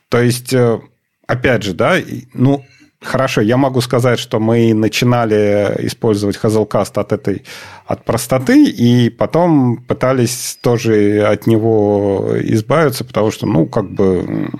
[0.09, 0.81] То есть, э,
[1.27, 1.97] опять же, да,
[2.35, 2.65] ну,
[3.01, 7.45] Хорошо, я могу сказать, что мы начинали использовать Hazelcast от этой
[7.87, 14.51] от простоты, и потом пытались тоже от него избавиться, потому что, ну, как бы,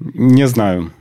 [0.00, 0.92] не знаю.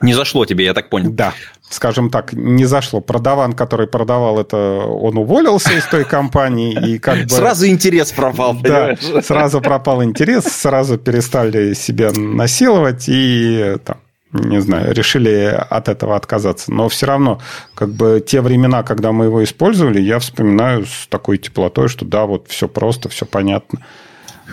[0.00, 1.12] Не зашло тебе, я так понял.
[1.12, 1.32] Да
[1.72, 3.00] скажем так, не зашло.
[3.00, 4.56] Продаван, который продавал это,
[4.86, 6.72] он уволился из той компании.
[6.72, 7.28] И как бы...
[7.28, 13.98] Сразу интерес пропал, Да, сразу пропал интерес, сразу перестали себя насиловать и там,
[14.32, 16.72] не знаю, решили от этого отказаться.
[16.72, 17.40] Но все равно,
[17.74, 22.26] как бы те времена, когда мы его использовали, я вспоминаю с такой теплотой, что да,
[22.26, 23.80] вот все просто, все понятно.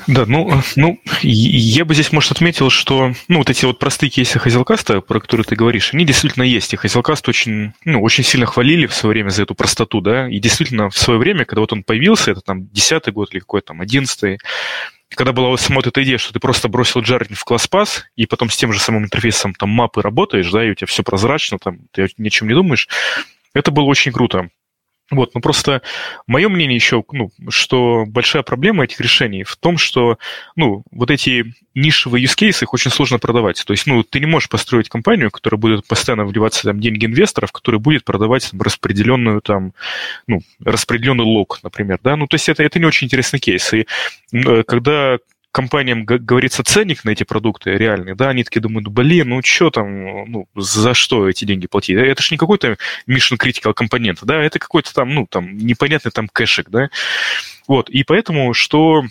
[0.08, 4.40] Да, ну, ну, я бы здесь, может, отметил, что, ну, вот эти вот простые кейсы
[4.40, 6.74] Hazelcast а, про которые ты говоришь, они действительно есть.
[6.74, 10.40] И Hazelcast очень, ну, очень сильно хвалили в свое время за эту простоту, да, и
[10.40, 13.82] действительно в свое время, когда вот он появился, это там десятый год или какой-то там
[13.82, 14.40] одиннадцатый,
[15.16, 18.26] когда была вот сама вот эта идея, что ты просто бросил джарин в класс-пас, и
[18.26, 21.58] потом с тем же самым интерфейсом там мапы работаешь, да, и у тебя все прозрачно,
[21.58, 22.88] там ты ни о чем не думаешь,
[23.54, 24.50] это было очень круто.
[25.12, 25.82] Вот, ну просто
[26.28, 30.20] мое мнение еще, ну, что большая проблема этих решений в том, что,
[30.56, 33.64] ну, вот эти нишевые use cases, их очень сложно продавать.
[33.66, 37.52] То есть, ну, ты не можешь построить компанию, которая будет постоянно вливаться там деньги инвесторов,
[37.52, 39.74] которая будет продавать там, распределенную там,
[40.28, 43.74] ну, распределенный лог, например, да, ну, то есть это, это не очень интересный кейс.
[43.74, 43.88] И
[44.34, 45.18] э, когда
[45.60, 50.32] компаниям говорится ценник на эти продукты реальный, да, они такие думают, блин, ну что там,
[50.32, 51.98] ну, за что эти деньги платить?
[51.98, 52.78] Это же не какой-то
[53.10, 56.90] mission critical компонент, да, это какой-то там, ну, там, непонятный там кэшек, да.
[57.68, 59.04] Вот, и поэтому, что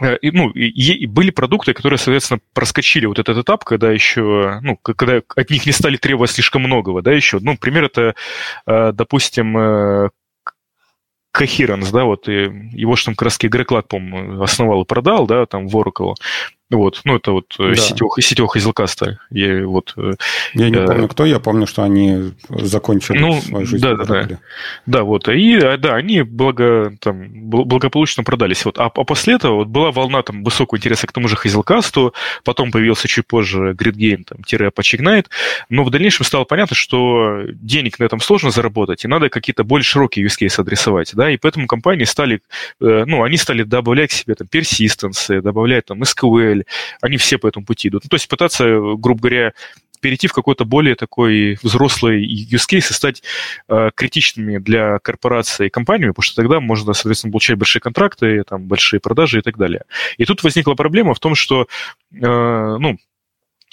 [0.00, 4.60] э, и, ну, и, и были продукты, которые, соответственно, проскочили вот этот этап, когда еще,
[4.62, 7.40] ну, когда от них не стали требовать слишком многого, да, еще.
[7.40, 8.14] Ну, пример это,
[8.68, 10.10] э, допустим, э,
[11.36, 13.98] Coherence, да, вот и его же там как раз Грег Лак, по
[14.42, 16.14] основал и продал, да, там в Oracle.
[16.72, 17.74] Вот, ну, это вот да.
[17.74, 19.16] сетевых, сетевых Hazelcast.
[19.30, 19.94] Я, вот,
[20.54, 23.82] я не э, помню, кто, я помню, что они закончили ну, свою жизнь.
[23.82, 24.38] Да, да, да.
[24.86, 25.28] Да, вот.
[25.28, 28.64] И да, они благо, там, благополучно продались.
[28.64, 28.78] Вот.
[28.78, 32.12] А, а после этого вот была волна там, высокого интереса к тому же Hazelcast,
[32.44, 35.26] потом появился чуть позже Game, там, тире Apache Ignite,
[35.68, 39.84] но в дальнейшем стало понятно, что денег на этом сложно заработать, и надо какие-то более
[39.84, 42.40] широкие use case адресовать, да, и поэтому компании стали,
[42.80, 46.61] э, ну, они стали добавлять к себе там persistence, добавлять там SQL,
[47.00, 48.04] они все по этому пути идут.
[48.04, 48.64] Ну, то есть пытаться,
[48.96, 49.52] грубо говоря,
[50.02, 53.22] перейти в какой-то более такой взрослый use case и стать
[53.68, 58.64] э, критичными для корпорации и компаниями, потому что тогда можно, соответственно, получать большие контракты, там,
[58.64, 59.84] большие продажи и так далее.
[60.18, 61.68] И тут возникла проблема в том, что,
[62.10, 62.98] э, ну,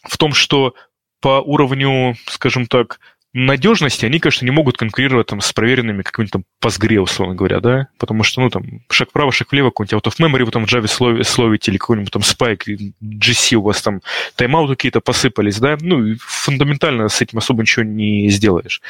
[0.03, 0.75] в том, что
[1.19, 2.99] по уровню, скажем так,
[3.33, 7.87] надежности они, конечно, не могут конкурировать там, с проверенными какими-то там Postgre, условно говоря, да,
[7.97, 10.73] потому что, ну, там, шаг вправо, шаг влево, какой-нибудь out of memory вы там в
[10.73, 14.01] Java словите или какой-нибудь там Spike, GC у вас там
[14.35, 18.81] тайм-ауты какие-то посыпались, да, ну, фундаментально с этим особо ничего не сделаешь.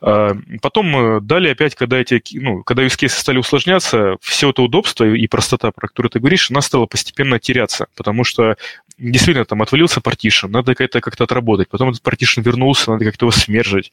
[0.00, 5.04] А, потом э, далее опять, когда эти, ну, когда use стали усложняться, все это удобство
[5.04, 8.56] и простота, про которую ты говоришь, она стала постепенно теряться, потому что
[8.98, 13.30] действительно там отвалился партишн, надо это как-то отработать, потом этот партишн вернулся, надо как-то его
[13.30, 13.92] смержить.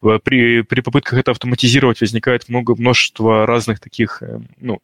[0.00, 4.80] При, при попытках это автоматизировать возникает много, множество разных таких, э, ну,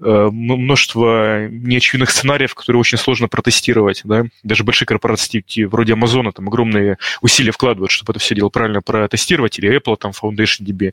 [0.00, 6.48] э, множество неочевидных сценариев, которые очень сложно протестировать, да, даже большие корпорации вроде Амазона там
[6.48, 10.92] огромные усилия вкладывают, чтобы это все дело правильно протестировать, или Apple там Foundation DB,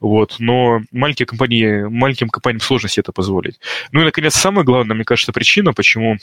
[0.00, 3.60] вот, но маленькие компании, маленьким компаниям сложно себе это позволить.
[3.92, 6.18] Ну и, наконец, самая главная, мне кажется, причина, почему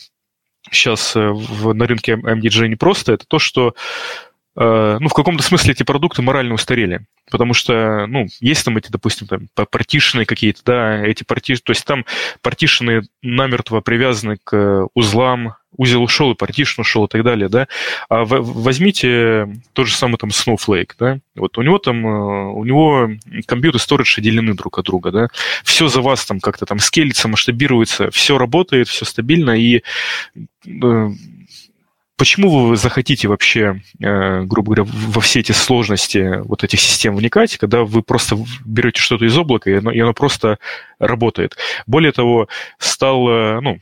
[0.71, 3.75] сейчас э, в, на рынке MDJ непросто, это то, что
[4.55, 7.05] ну, в каком-то смысле эти продукты морально устарели.
[7.31, 11.85] Потому что, ну, есть там эти, допустим, там, партишины какие-то, да, эти партишины, то есть
[11.85, 12.05] там
[12.41, 17.67] партишины намертво привязаны к узлам, узел ушел, и партишн ушел и так далее, да.
[18.09, 23.09] А возьмите тот же самый там Snowflake, да, вот у него там, э, у него
[23.45, 25.27] компьютер сторидж отделены друг от друга, да.
[25.63, 29.81] Все за вас там как-то там скелится, масштабируется, все работает, все стабильно, и
[30.65, 31.09] э,
[32.23, 37.57] Почему вы захотите вообще, э, грубо говоря, во все эти сложности вот этих систем вникать,
[37.57, 40.57] когда вы просто берете что-то из облака, и оно, и оно просто
[40.99, 41.57] работает?
[41.85, 43.27] Более того, стал,
[43.61, 43.77] ну,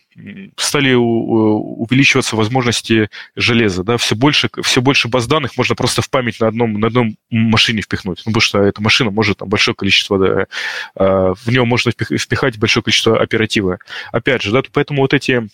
[0.58, 6.40] стали увеличиваться возможности железа, да, все больше, все больше баз данных можно просто в память
[6.40, 10.18] на одном, на одном машине впихнуть, ну, потому что эта машина может там большое количество,
[10.18, 10.48] да,
[10.96, 13.78] а, в нее можно впихать большое количество оперативы.
[14.12, 15.48] Опять же, да, поэтому вот эти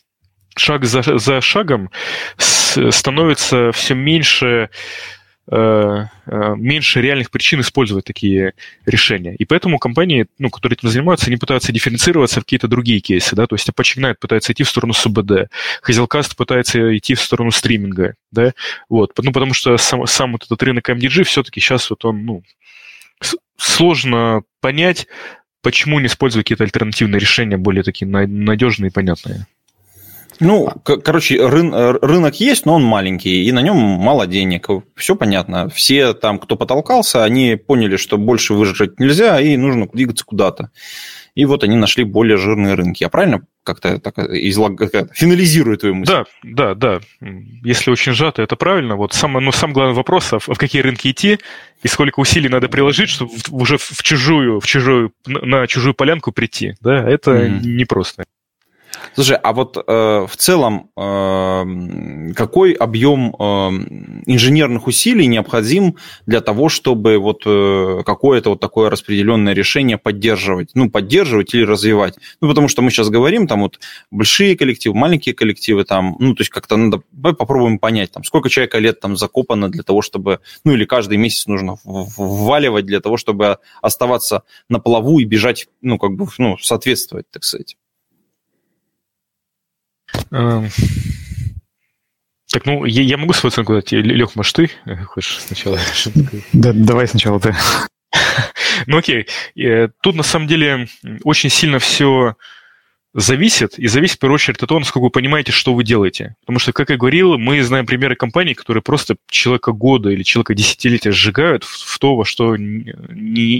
[0.57, 1.89] шаг за, за шагом
[2.37, 4.69] становится все меньше
[5.49, 8.53] э, э, меньше реальных причин использовать такие
[8.85, 9.35] решения.
[9.35, 13.47] И поэтому компании, ну, которые этим занимаются, они пытаются дифференцироваться в какие-то другие кейсы, да,
[13.47, 15.49] то есть Apache Ignite пытается идти в сторону СУБД,
[15.87, 18.53] Hazelcast пытается идти в сторону стриминга, да,
[18.89, 22.43] вот, ну, потому что сам, сам вот этот рынок MDG все-таки сейчас вот он, ну,
[23.57, 25.07] сложно понять,
[25.61, 29.47] почему не использовать какие-то альтернативные решения, более такие надежные и понятные.
[30.39, 34.67] Ну, короче, рын, рынок есть, но он маленький, и на нем мало денег.
[34.95, 35.69] Все понятно.
[35.69, 40.69] Все там, кто потолкался, они поняли, что больше выжрать нельзя, и нужно двигаться куда-то.
[41.37, 43.03] И вот они нашли более жирные рынки.
[43.03, 44.81] Я правильно как-то так излаг...
[45.13, 46.11] финализирую твою мысль?
[46.11, 46.99] Да, да, да.
[47.63, 48.95] Если очень сжато, это правильно.
[48.95, 51.37] Вот самый, ну, самый главный вопрос, а в какие рынки идти
[51.83, 56.73] и сколько усилий надо приложить, чтобы уже в чужую, в чужую, на чужую полянку прийти.
[56.81, 57.59] Да, это mm-hmm.
[57.65, 58.25] непросто.
[59.13, 59.81] Слушай, а вот э,
[60.29, 63.43] в целом э, какой объем э,
[64.25, 65.95] инженерных усилий необходим
[66.25, 72.15] для того, чтобы вот э, какое-то вот такое распределенное решение поддерживать, ну поддерживать или развивать?
[72.41, 73.79] Ну потому что мы сейчас говорим там вот
[74.11, 78.77] большие коллективы, маленькие коллективы там, ну то есть как-то надо попробуем понять там сколько человека
[78.77, 83.57] лет там закопано для того, чтобы, ну или каждый месяц нужно вваливать для того, чтобы
[83.81, 87.77] оставаться на плаву и бежать, ну как бы, ну соответствовать, так сказать.
[90.31, 90.69] Эм,
[92.51, 93.91] так, ну, я, я могу свою оценку дать.
[93.91, 94.71] Лех, может, ты
[95.05, 95.79] хочешь сначала?
[96.53, 97.55] Да, давай сначала ты.
[98.85, 99.27] Ну, окей.
[99.57, 100.87] Э, тут, на самом деле,
[101.23, 102.35] очень сильно все
[103.17, 106.35] зависит, и зависит, в первую очередь, от того, насколько вы понимаете, что вы делаете.
[106.41, 110.53] Потому что, как я говорил, мы знаем примеры компаний, которые просто человека года или человека
[110.53, 112.93] десятилетия сжигают в, в то, во что не,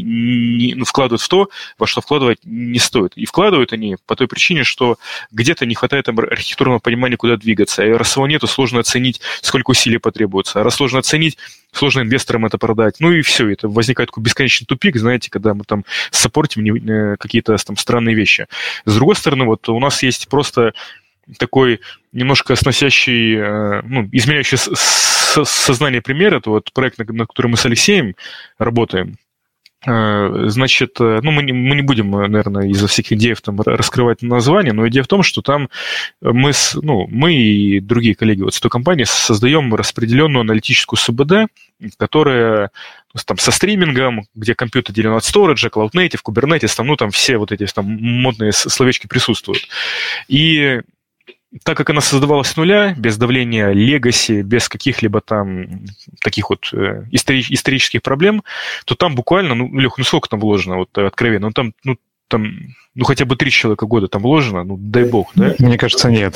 [0.04, 3.14] не, ну, вкладывают в то, во что вкладывать не стоит.
[3.16, 5.00] И вкладывают они по той причине, что
[5.32, 7.84] где-то не хватает там архитектурного понимания, куда двигаться.
[7.84, 10.62] И раз его нету, сложно оценить, сколько усилий потребуется.
[10.62, 11.40] А раз сложно оценить,
[11.72, 12.98] сложно инвесторам это продать.
[13.00, 17.58] Ну и все, это возникает такой бесконечный тупик, знаете, когда мы там саппортим э, какие-то
[17.58, 18.46] там странные вещи.
[18.86, 20.74] С другой стороны, вот у нас есть просто
[21.40, 21.82] такой
[22.12, 24.58] немножко сносящий, э, ну, изменяющий
[25.46, 28.16] сознание пример, это вот проект, на который мы с Алексеем
[28.58, 29.18] работаем,
[29.88, 34.22] значит, э, ну, мы не, мы не будем, э, наверное, из-за всех идей там раскрывать
[34.22, 35.70] название, но идея в том, что там
[36.22, 41.50] мы, с, ну, мы и другие коллеги вот с той компании создаем распределенную аналитическую СУБД,
[41.98, 42.72] которая
[43.14, 47.12] ну, там, со стримингом, где компьютер делен от сториджа, Cloud Native, Kubernetes, там, ну, там
[47.12, 49.68] все вот эти там модные словечки присутствуют.
[50.28, 50.82] И
[51.64, 55.86] так как она создавалась с нуля, без давления легаси, без каких-либо там
[56.22, 58.44] таких вот э, историч- исторических проблем,
[58.86, 62.76] то там буквально, ну, Лех, ну сколько там вложено, вот откровенно, ну там, ну, там,
[62.96, 65.56] ну хотя бы три человека года там вложено, ну дай бог, да?
[65.60, 66.36] Мне кажется, нет.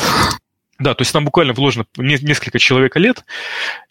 [0.80, 3.24] Да, то есть там буквально вложено несколько человека лет,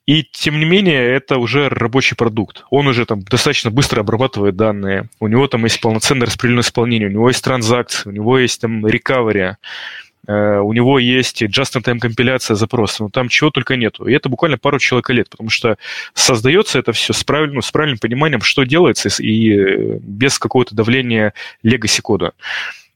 [0.06, 2.64] и тем не менее это уже рабочий продукт.
[2.70, 7.12] Он уже там достаточно быстро обрабатывает данные, у него там есть полноценное распределенное исполнение, у
[7.12, 13.04] него есть транзакции, у него есть там рекавери, Э, у него есть just-in-time компиляция запроса,
[13.04, 14.06] но там чего только нету.
[14.06, 15.78] И это буквально пару человек лет, потому что
[16.14, 20.74] создается это все с правильным, ну, с правильным пониманием, что делается, и э, без какого-то
[20.74, 22.32] давления legacy кода.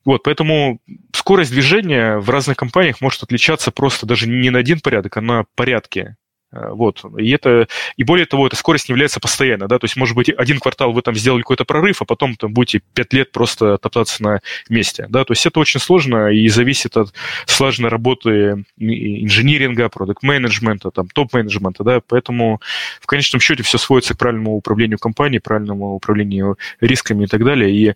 [0.04, 0.80] Вот, поэтому
[1.12, 5.44] скорость движения в разных компаниях может отличаться просто даже не на один порядок, а на
[5.54, 6.16] порядки.
[6.54, 7.02] Э, вот.
[7.18, 9.68] И, это, и более того, эта скорость не является постоянной.
[9.68, 9.78] Да?
[9.78, 12.82] То есть, может быть, один квартал вы там сделали какой-то прорыв, а потом там будете
[12.94, 15.06] пять лет просто топтаться на месте.
[15.08, 15.24] Да?
[15.24, 17.12] То есть это очень сложно и зависит от
[17.46, 21.82] слаженной работы инжиниринга, продукт-менеджмента, там, топ-менеджмента.
[21.84, 22.00] Да?
[22.06, 22.60] Поэтому
[23.00, 27.70] в конечном счете все сводится к правильному управлению компанией, правильному управлению рисками и так далее.
[27.70, 27.94] И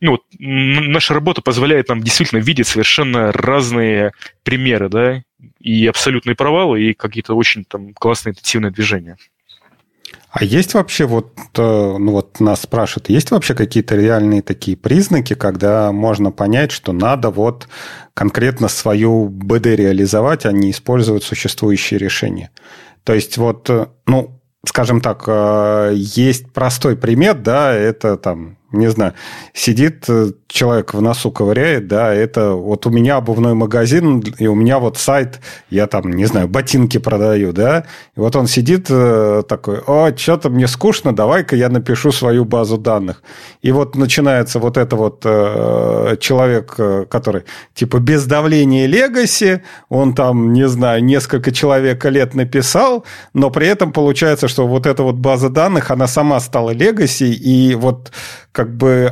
[0.00, 5.22] ну, вот, наша работа позволяет нам действительно видеть совершенно разные примеры, да,
[5.60, 9.16] и абсолютные провалы, и какие-то очень там классные интенсивные движения.
[10.30, 15.34] А есть вообще вот, э, ну вот нас спрашивают, есть вообще какие-то реальные такие признаки,
[15.34, 17.68] когда можно понять, что надо вот
[18.14, 22.50] конкретно свою БД реализовать, а не использовать существующие решения?
[23.04, 28.90] То есть вот, э, ну, скажем так, э, есть простой пример, да, это там не
[28.90, 29.14] знаю,
[29.52, 34.54] сидит э, человек в носу ковыряет, да, это вот у меня обувной магазин, и у
[34.54, 37.84] меня вот сайт, я там, не знаю, ботинки продаю, да,
[38.16, 42.78] и вот он сидит э, такой, о, что-то мне скучно, давай-ка я напишу свою базу
[42.78, 43.22] данных.
[43.62, 46.76] И вот начинается вот это вот э, человек,
[47.08, 47.44] который
[47.74, 53.92] типа без давления легаси, он там, не знаю, несколько человека лет написал, но при этом
[53.92, 58.12] получается, что вот эта вот база данных, она сама стала легаси, и вот
[58.52, 59.06] как бы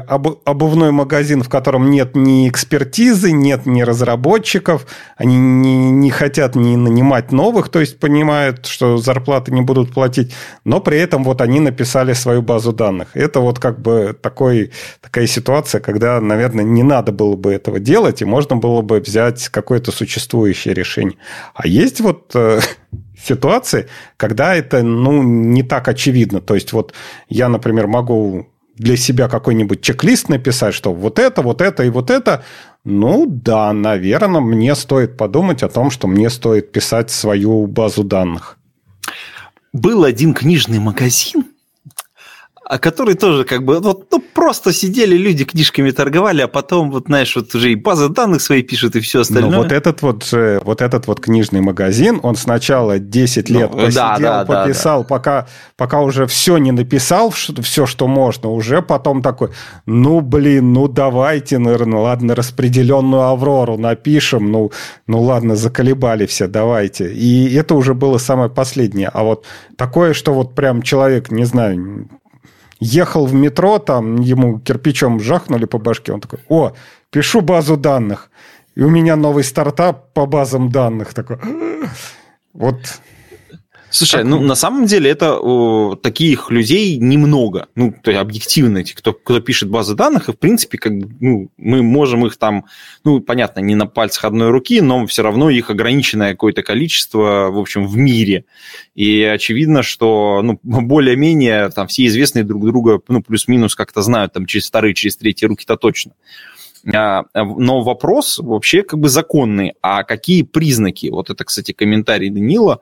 [0.45, 4.87] обувной магазин, в котором нет ни экспертизы, нет ни разработчиков,
[5.17, 10.35] они не, не хотят ни нанимать новых, то есть понимают, что зарплаты не будут платить,
[10.65, 13.09] но при этом вот они написали свою базу данных.
[13.15, 18.23] Это вот как бы такой, такая ситуация, когда, наверное, не надо было бы этого делать,
[18.23, 21.19] и можно было бы взять какое-то существующее решение.
[21.55, 22.61] А есть вот э,
[23.19, 26.41] ситуации, когда это ну, не так очевидно.
[26.41, 26.93] То есть вот
[27.29, 28.52] я, например, могу
[28.83, 32.45] для себя какой-нибудь чек-лист написать, что вот это, вот это и вот это,
[32.85, 38.59] ну да, наверное, мне стоит подумать о том, что мне стоит писать свою базу данных.
[39.73, 41.45] Был один книжный магазин,
[42.65, 47.07] а который тоже как бы, вот, ну, просто сидели люди, книжками торговали, а потом, вот,
[47.07, 49.51] знаешь, вот уже и базы данных свои пишут, и все ну, остальное.
[49.51, 53.71] Ну, вот этот вот, э, вот этот вот книжный магазин, он сначала 10 ну, лет
[53.73, 55.09] ну, посидел, да, да, пописал, да, да.
[55.09, 55.47] Пока,
[55.77, 59.51] пока уже все не написал, все, что можно, уже потом такой,
[59.87, 64.71] ну, блин, ну, давайте, наверное, ладно, распределенную Аврору напишем, ну,
[65.07, 67.13] ну, ладно, заколебали все, давайте.
[67.13, 69.09] И это уже было самое последнее.
[69.09, 69.45] А вот
[69.77, 72.09] такое, что вот прям человек, не знаю,
[72.83, 76.73] ехал в метро, там ему кирпичом жахнули по башке, он такой, о,
[77.11, 78.31] пишу базу данных,
[78.75, 81.15] и у меня новый стартап по базам данных.
[81.15, 81.39] Такой,
[82.53, 82.77] вот
[83.93, 84.27] Слушай, как...
[84.27, 87.69] ну на самом деле это о, таких людей немного.
[87.75, 91.51] Ну, то есть объективно, эти, кто, кто пишет базы данных, и в принципе, как ну,
[91.59, 92.65] мы можем их там,
[93.05, 97.59] ну, понятно, не на пальцах одной руки, но все равно их ограниченное какое-то количество, в
[97.59, 98.47] общем, в мире.
[98.95, 104.47] И очевидно, что ну, более-менее там все известные друг друга, ну, плюс-минус как-то знают, там,
[104.47, 106.13] через вторые, через третьи руки-то точно.
[106.95, 109.75] А, но вопрос вообще как бы законный.
[109.83, 111.09] А какие признаки?
[111.09, 112.81] Вот это, кстати, комментарий Данила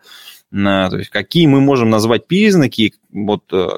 [0.91, 3.69] то есть какие мы можем назвать признаки, вот, э,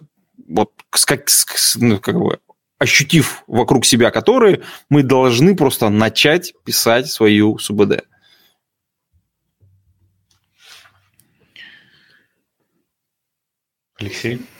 [0.48, 2.38] вот как, ну, как бы,
[2.78, 8.04] ощутив вокруг себя которые, мы должны просто начать писать свою СУБД.
[14.02, 14.40] Алексей?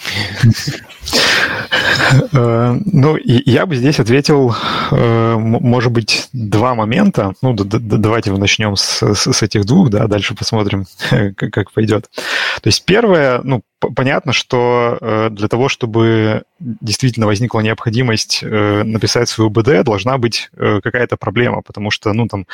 [2.32, 4.55] Э, ну, я бы здесь ответил,
[4.90, 7.32] э, может быть, два момента.
[7.43, 10.84] Ну, давайте начнем с, с этих двух, да, дальше посмотрим,
[11.36, 12.11] как пойдет.
[12.62, 19.28] То есть первое, ну, понятно, что э, для того, чтобы действительно возникла необходимость э, написать
[19.28, 22.47] свою БД, должна быть э, какая-то проблема, потому что, ну, там,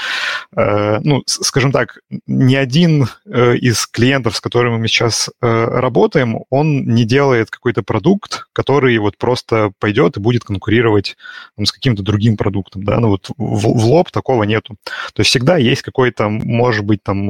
[0.54, 7.50] ну, скажем так, ни один из клиентов, с которыми мы сейчас работаем, он не делает
[7.50, 11.16] какой-то продукт, который вот просто пойдет и будет конкурировать
[11.56, 14.76] там, с каким-то другим продуктом, да, ну, вот в, в лоб такого нету.
[15.12, 17.26] То есть всегда есть какой-то, может быть, там,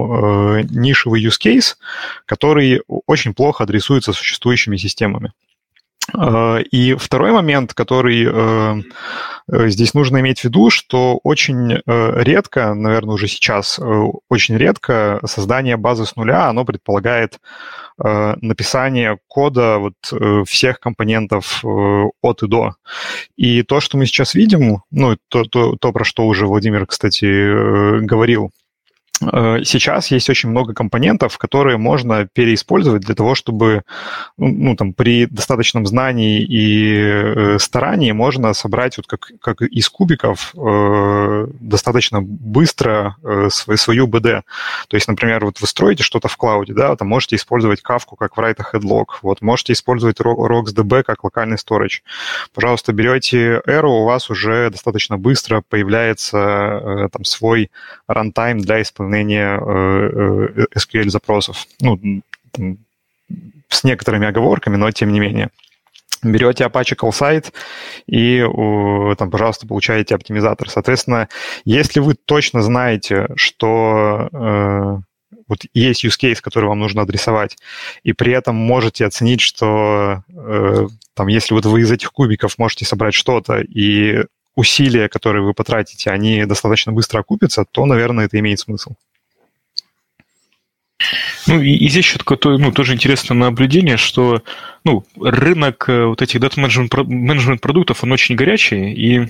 [0.71, 1.77] нишевый use case,
[2.27, 5.33] который очень плохо адресует рисуется существующими системами.
[6.17, 8.83] Э, и второй момент, который э,
[9.51, 13.81] э, здесь нужно иметь в виду, что очень редко, наверное, уже сейчас,
[14.29, 17.41] очень редко создание базы с нуля, оно предполагает
[18.01, 22.75] написание кода вот всех компонентов от и до.
[23.37, 28.05] И то, что мы сейчас видим, ну, то, то, то про что уже Владимир, кстати,
[28.05, 28.53] говорил,
[29.21, 33.83] сейчас есть очень много компонентов, которые можно переиспользовать для того, чтобы
[34.37, 39.89] ну, ну там, при достаточном знании и э, старании можно собрать вот как, как из
[39.89, 44.45] кубиков э, достаточно быстро э, свою БД.
[44.89, 48.37] То есть, например, вот вы строите что-то в клауде, да, там можете использовать кавку как
[48.37, 52.01] write headlog, вот можете использовать RocksDB как локальный storage.
[52.55, 57.71] Пожалуйста, берете Arrow, у вас уже достаточно быстро появляется э, там свой
[58.09, 61.67] runtime для исполнения выполнения э, э, SQL-запросов.
[61.81, 62.79] Ну, там,
[63.69, 65.51] с некоторыми оговорками, но тем не менее.
[66.23, 67.53] Берете Apache Call Site
[68.07, 68.45] и,
[69.17, 70.69] там, пожалуйста, получаете оптимизатор.
[70.69, 71.29] Соответственно,
[71.65, 74.97] если вы точно знаете, что э,
[75.47, 77.57] вот есть use case, который вам нужно адресовать,
[78.03, 82.85] и при этом можете оценить, что э, там, если вот вы из этих кубиков можете
[82.85, 84.25] собрать что-то, и
[84.59, 88.95] усилия, которые вы потратите, они достаточно быстро окупятся, то, наверное, это имеет смысл.
[91.47, 94.43] Ну, и, и здесь еще такое, ну, тоже интересное наблюдение, что
[94.83, 99.29] ну, рынок э, вот этих дата-менеджмент продуктов, он очень горячий, и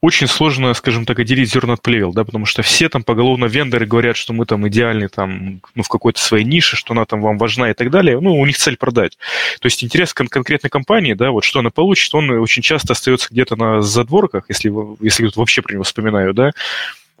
[0.00, 3.86] очень сложно, скажем так, отделить зерна от плевел, да, потому что все там поголовно вендоры
[3.86, 7.38] говорят, что мы там идеальны там, ну, в какой-то своей нише, что она там вам
[7.38, 8.20] важна и так далее.
[8.20, 9.18] Ну, у них цель продать.
[9.60, 13.28] То есть интерес кон- конкретной компании, да, вот что она получит, он очень часто остается
[13.30, 16.52] где-то на задворках, если, если вообще про него вспоминаю, да,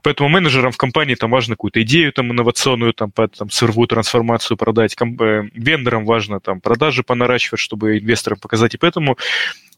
[0.02, 4.56] Поэтому менеджерам в компании там важно какую-то идею там инновационную, там, по, там цифровую трансформацию
[4.56, 8.74] продать, ком- э, вендорам важно там продажи понаращивать, чтобы инвесторам показать.
[8.74, 9.16] И поэтому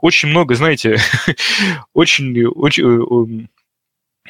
[0.01, 0.99] очень много, знаете,
[1.93, 3.49] очень, очень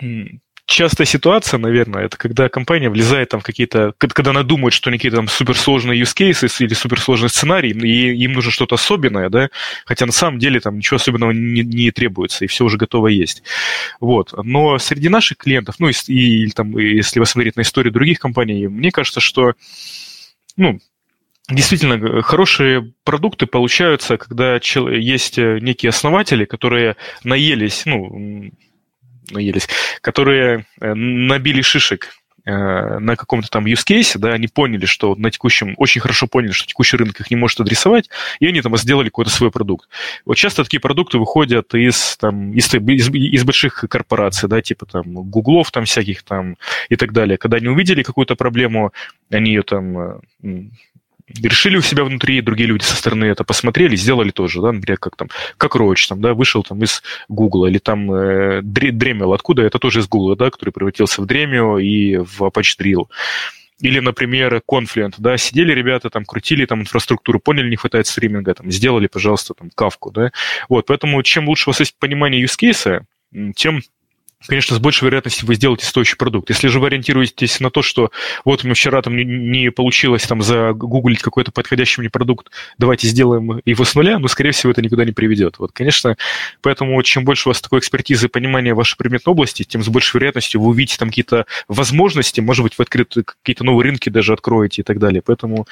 [0.01, 4.91] э, частая ситуация, наверное, это когда компания влезает там в какие-то, когда она думает, что
[4.91, 9.51] они какие-то там суперсложные use cases или суперсложный сценарий, и им нужно что-то особенное, да,
[9.85, 13.43] хотя на самом деле там ничего особенного не, не требуется, и все уже готово есть.
[14.01, 14.33] Вот.
[14.43, 18.67] Но среди наших клиентов, ну, и, и там, если вы смотрите на историю других компаний,
[18.69, 19.55] мне кажется, что,
[20.57, 20.79] ну,
[21.51, 28.51] Действительно, хорошие продукты получаются, когда есть некие основатели, которые наелись, ну,
[29.31, 29.69] наелись,
[30.01, 32.09] которые э, набили шишек
[32.45, 36.53] э, на каком-то там use case, да, они поняли, что на текущем, очень хорошо поняли,
[36.53, 38.11] что текущий рынок их не может адресовать,
[38.41, 39.89] и они там сделали какой-то свой продукт.
[40.25, 45.05] Вот часто такие продукты выходят из, там, из, из, из больших корпораций, да, типа там
[45.05, 46.57] гуглов там всяких там
[46.89, 47.39] и так далее.
[47.39, 48.93] Когда они увидели какую-то проблему,
[49.31, 50.21] они ее там э,
[51.43, 55.17] решили у себя внутри, другие люди со стороны это посмотрели, сделали тоже, да, например, как
[55.17, 59.79] там, как Роуч, там, да, вышел там из Гугла, или там э, Dremel, откуда, это
[59.79, 63.07] тоже из Гугла, да, который превратился в Dremio и в Apache Drill.
[63.81, 68.71] Или, например, Confluent, да, сидели ребята, там, крутили там инфраструктуру, поняли, не хватает стриминга, там,
[68.71, 70.31] сделали, пожалуйста, там, кавку, да.
[70.69, 73.03] Вот, поэтому чем лучше у вас есть понимание use case,
[73.57, 73.83] тем
[74.47, 76.51] конечно, с большей вероятностью вы сделаете стоящий продукт.
[76.51, 78.11] Если же вы ориентируетесь на то, что
[78.45, 83.61] вот мне вчера там не, не получилось там загуглить какой-то подходящий мне продукт, давайте сделаем
[83.65, 85.59] его с нуля, но, скорее всего, это никуда не приведет.
[85.59, 86.17] Вот, конечно,
[86.63, 90.19] поэтому чем больше у вас такой экспертизы и понимания вашей предметной области, тем с большей
[90.19, 94.83] вероятностью вы увидите там какие-то возможности, может быть, вы открыты, какие-то новые рынки даже откроете
[94.83, 95.23] и так далее.
[95.25, 95.67] Поэтому,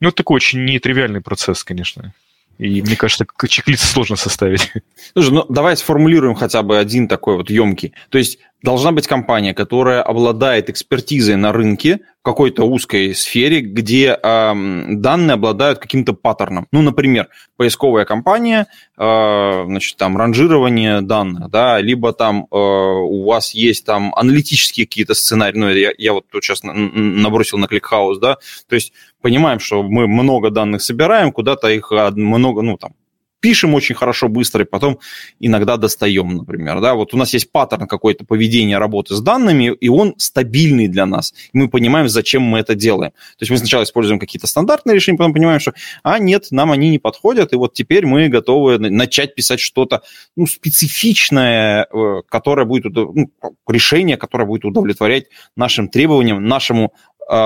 [0.00, 2.12] ну, это такой очень нетривиальный процесс, конечно.
[2.60, 4.70] И мне кажется, чек-лист сложно составить.
[5.14, 7.94] Слушай, ну давай сформулируем хотя бы один такой вот емкий.
[8.10, 14.08] То есть должна быть компания, которая обладает экспертизой на рынке в какой-то узкой сфере, где
[14.22, 14.54] э,
[14.90, 16.66] данные обладают каким-то паттерном.
[16.70, 18.66] Ну, например, поисковая компания,
[18.98, 25.14] э, значит, там ранжирование данных, да, либо там э, у вас есть там аналитические какие-то
[25.14, 28.36] сценарии, ну, я, я вот сейчас набросил на ClickHouse, да,
[28.68, 32.92] то есть понимаем, что мы много данных собираем, куда-то их много, ну, там,
[33.40, 34.98] пишем очень хорошо, быстро, и потом
[35.40, 36.80] иногда достаем, например.
[36.80, 36.94] Да?
[36.94, 41.32] Вот у нас есть паттерн какой-то поведения работы с данными, и он стабильный для нас.
[41.52, 43.10] И мы понимаем, зачем мы это делаем.
[43.10, 46.90] То есть мы сначала используем какие-то стандартные решения, потом понимаем, что, а, нет, нам они
[46.90, 50.02] не подходят, и вот теперь мы готовы начать писать что-то
[50.36, 53.30] ну, специфичное, э, которое будет, ну,
[53.66, 56.92] решение, которое будет удовлетворять нашим требованиям, нашему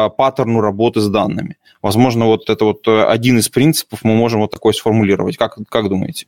[0.09, 1.57] паттерну работы с данными.
[1.85, 5.37] Возможно, вот это вот э, один из принципов мы можем вот такой сформулировать.
[5.37, 6.27] Как, как думаете?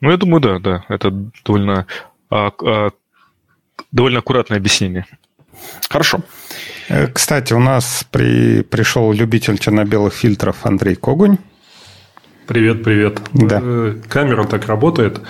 [0.00, 0.84] Ну, я думаю, да, да.
[0.88, 1.10] Это
[1.44, 1.86] довольно,
[2.30, 2.90] а, а,
[3.90, 5.04] довольно аккуратное объяснение.
[5.90, 6.20] Хорошо.
[6.88, 11.38] Э, кстати, у нас при, пришел любитель черно-белых фильтров Андрей Когунь.
[12.46, 13.20] Привет, привет.
[13.32, 13.60] Да.
[13.60, 15.20] Э, камера так работает.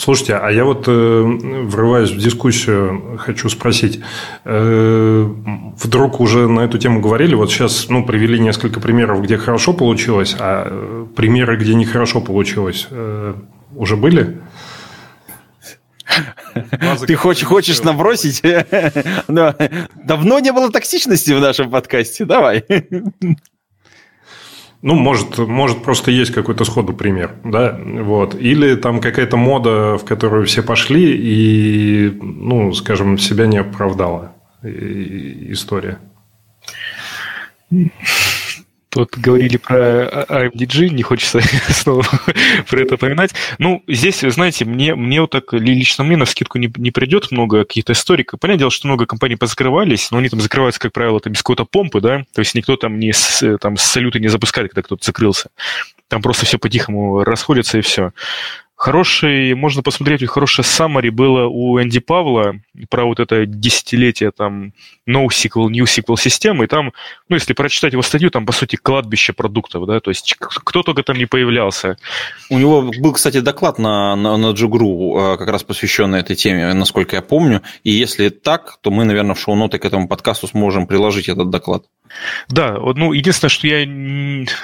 [0.00, 4.00] Слушайте, а я вот э, врываюсь в дискуссию, хочу спросить.
[4.46, 5.30] Э,
[5.76, 7.34] вдруг уже на эту тему говорили?
[7.34, 12.88] Вот сейчас ну, привели несколько примеров, где хорошо получилось, а э, примеры, где нехорошо получилось,
[13.76, 14.40] уже были?
[17.06, 18.40] Ты хочешь, хочешь набросить?
[19.28, 22.24] Давно не было токсичности в нашем подкасте.
[22.24, 22.64] Давай.
[24.82, 28.34] Ну, может, может просто есть какой-то сходу пример, да, вот.
[28.34, 35.98] Или там какая-то мода, в которую все пошли и, ну, скажем, себя не оправдала история.
[38.90, 42.04] Тут говорили про AMDG, не хочется снова
[42.68, 43.32] про это упоминать.
[43.58, 47.64] Ну, здесь, знаете, мне, мне вот так, лично мне на скидку не, не придет много
[47.64, 48.24] каких-то историй.
[48.24, 51.66] Понятное дело, что много компаний позакрывались, но они там закрываются, как правило, там без какой-то
[51.66, 55.04] помпы, да, то есть никто там не с, там, с салюта не запускает, когда кто-то
[55.04, 55.50] закрылся.
[56.08, 58.12] Там просто все по-тихому расходится и все.
[58.80, 62.54] Хороший, можно посмотреть, хорошее summary было у Энди Павла
[62.88, 64.72] про вот это десятилетие там
[65.06, 66.94] NoSQL, NewSQL системы, и там,
[67.28, 71.02] ну, если прочитать его статью, там, по сути, кладбище продуктов, да, то есть кто только
[71.02, 71.98] там не появлялся.
[72.48, 77.16] У него был, кстати, доклад на, на, на Джугру, как раз посвященный этой теме, насколько
[77.16, 81.28] я помню, и если так, то мы, наверное, в шоу-ноты к этому подкасту сможем приложить
[81.28, 81.84] этот доклад.
[82.48, 83.84] Да, ну, единственное, что я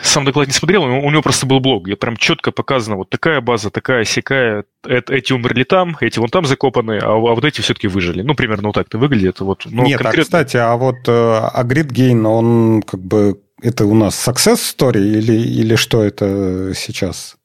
[0.03, 3.41] сам доклад не смотрел, у него просто был блог, где прям четко показано, вот такая
[3.41, 7.89] база, такая сякая, эти умерли там, эти вон там закопаны, а, а вот эти все-таки
[7.89, 8.23] выжили.
[8.23, 9.41] Ну, примерно вот так это выглядит.
[9.41, 10.21] Вот, ну, Нет, конкретно...
[10.21, 15.01] а, кстати, а вот э, Агрид Гейн, он как бы, это у нас success story
[15.01, 17.37] или, или что это сейчас?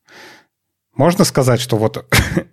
[1.02, 2.06] Можно сказать, что вот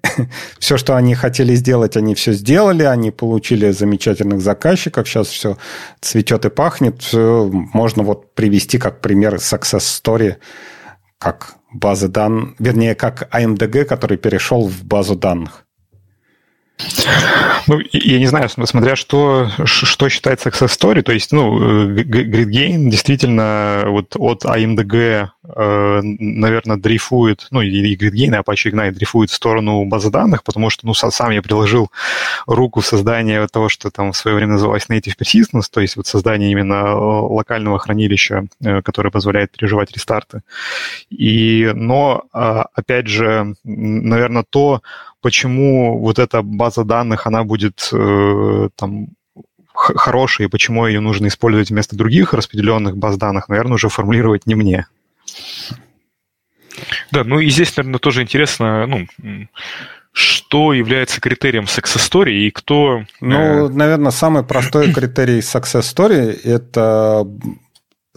[0.59, 5.59] все, что они хотели сделать, они все сделали, они получили замечательных заказчиков, сейчас все
[6.01, 10.36] цветет и пахнет, все можно вот привести как пример success story,
[11.18, 15.66] как базы данных, вернее, как AMDG, который перешел в базу данных.
[17.66, 23.85] Ну, я не знаю, смотря что, что считается success story, то есть, ну, GridGain действительно
[23.87, 29.85] вот от AMDG, э, наверное, дрейфует, ну, и GridGain, и Apache Ignite дрейфует в сторону
[29.87, 31.91] базы данных, потому что, ну, сам я приложил
[32.47, 36.07] руку в создание того, что там в свое время называлось Native Persistence, то есть вот
[36.07, 40.43] создание именно локального хранилища, э, которое позволяет переживать рестарты.
[41.11, 44.83] И, но, а, опять же, наверное, то,
[45.21, 49.09] почему вот эта база данных, она будет э, там
[49.75, 54.55] хорошей, и почему ее нужно использовать вместо других распределенных баз данных, наверное, уже формулировать не
[54.55, 54.87] мне.
[57.11, 59.07] Да, ну и здесь, наверное, тоже интересно, ну,
[60.12, 63.05] что является критерием success story и кто...
[63.21, 63.69] Ну, э...
[63.69, 67.27] наверное, самый простой критерий success story– это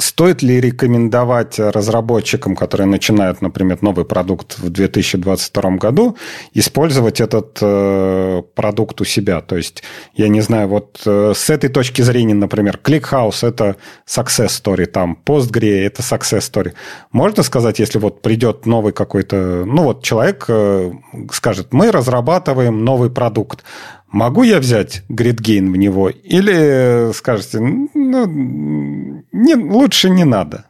[0.02, 6.18] Стоит ли рекомендовать разработчикам, которые начинают, например, новый продукт в 2022 году,
[6.54, 9.41] использовать этот э, продукт у себя?
[9.41, 9.84] То есть,
[10.16, 13.76] я не знаю, вот э, с этой точки зрения, например, ClickHouse– это
[14.08, 16.74] success story, там PostgreSQL– это success story.
[17.12, 20.93] Можно сказать, если вот придет новый какой-то, ну вот человек э,
[21.32, 23.64] скажет, мы разрабатываем новый продукт,
[24.12, 26.09] Могу я взять GridGain в него?
[26.09, 30.66] Или скажете, ну, не, лучше не надо?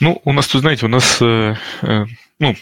[0.00, 2.04] Ну, у нас тут, знаете, у нас, э, э,
[2.40, 2.56] ну,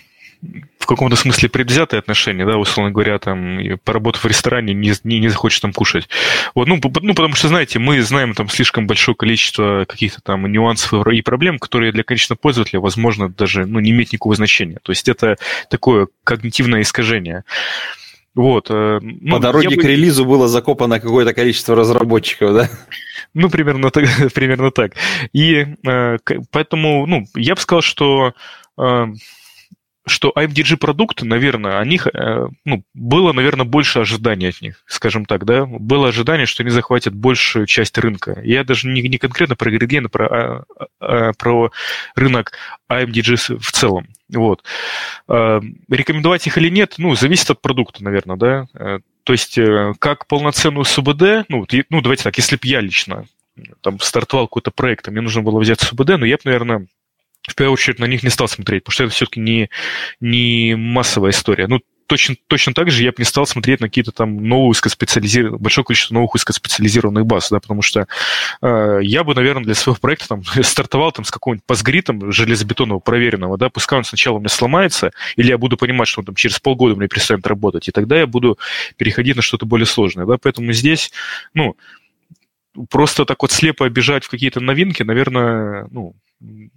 [0.78, 5.28] в каком-то смысле предвзятое отношение, да, условно говоря, там, поработав в ресторане, не, не, не
[5.28, 6.11] захочешь там кушать.
[6.55, 11.07] Вот, ну, ну, потому что, знаете, мы знаем там слишком большое количество каких-то там нюансов
[11.07, 14.78] и проблем, которые для конечного пользователя, возможно, даже, ну, не имеют никакого значения.
[14.82, 15.38] То есть это
[15.70, 17.45] такое когнитивное искажение.
[18.35, 19.82] Вот, э, ну, По дороге бы...
[19.82, 22.68] к релизу было закопано какое-то количество разработчиков, да?
[23.35, 24.05] Ну, примерно так.
[24.35, 24.93] примерно так.
[25.32, 26.18] И э,
[26.51, 28.32] поэтому, ну, я бы сказал, что
[28.78, 29.07] э,
[30.07, 35.24] что IMDG продукты, наверное, о них, э, ну, было, наверное, больше ожиданий от них, скажем
[35.24, 35.64] так, да.
[35.64, 38.40] Было ожидание, что они захватят большую часть рынка.
[38.44, 40.64] Я даже не, не конкретно про а про, а,
[41.00, 41.72] а, про
[42.16, 42.52] рынок
[42.90, 44.09] IMDG в целом.
[44.28, 44.62] Вот.
[45.26, 48.66] А, рекомендовать их или нет, ну, зависит от продукта, наверное, да.
[48.74, 53.24] Э, то есть, э, как полноценную СУБД, ну, ну, давайте так, если бы я лично
[53.80, 56.86] там стартовал какой-то проект, а мне нужно было взять СУБД, но я бы, наверное,
[57.47, 59.70] в первую очередь на них не стал смотреть, потому что это все-таки не,
[60.20, 61.66] не массовая история.
[61.66, 65.59] Ну, точно, точно так же я бы не стал смотреть на какие-то там новые узкоспециализированные,
[65.59, 68.07] большое количество новых узкоспециализированных баз, да, потому что
[68.62, 73.59] э, я бы, наверное, для своего проекта там стартовал там с какого-нибудь постгритом железобетонного проверенного,
[73.59, 76.59] да, пускай он сначала у меня сломается, или я буду понимать, что он там через
[76.61, 78.59] полгода мне перестанет работать, и тогда я буду
[78.97, 81.12] переходить на что-то более сложное, да, поэтому здесь,
[81.53, 81.76] ну,
[82.90, 86.14] просто так вот слепо бежать в какие-то новинки, наверное, ну,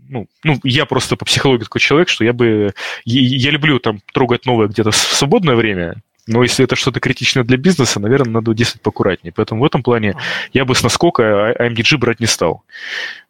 [0.09, 2.73] ну, ну, я просто по психологии такой человек, что я бы...
[3.05, 7.43] Я, я люблю там трогать новое где-то в свободное время, но если это что-то критичное
[7.43, 9.33] для бизнеса, наверное, надо действовать поаккуратнее.
[9.35, 10.15] Поэтому в этом плане
[10.53, 12.63] я бы с наскока IMDG брать не стал.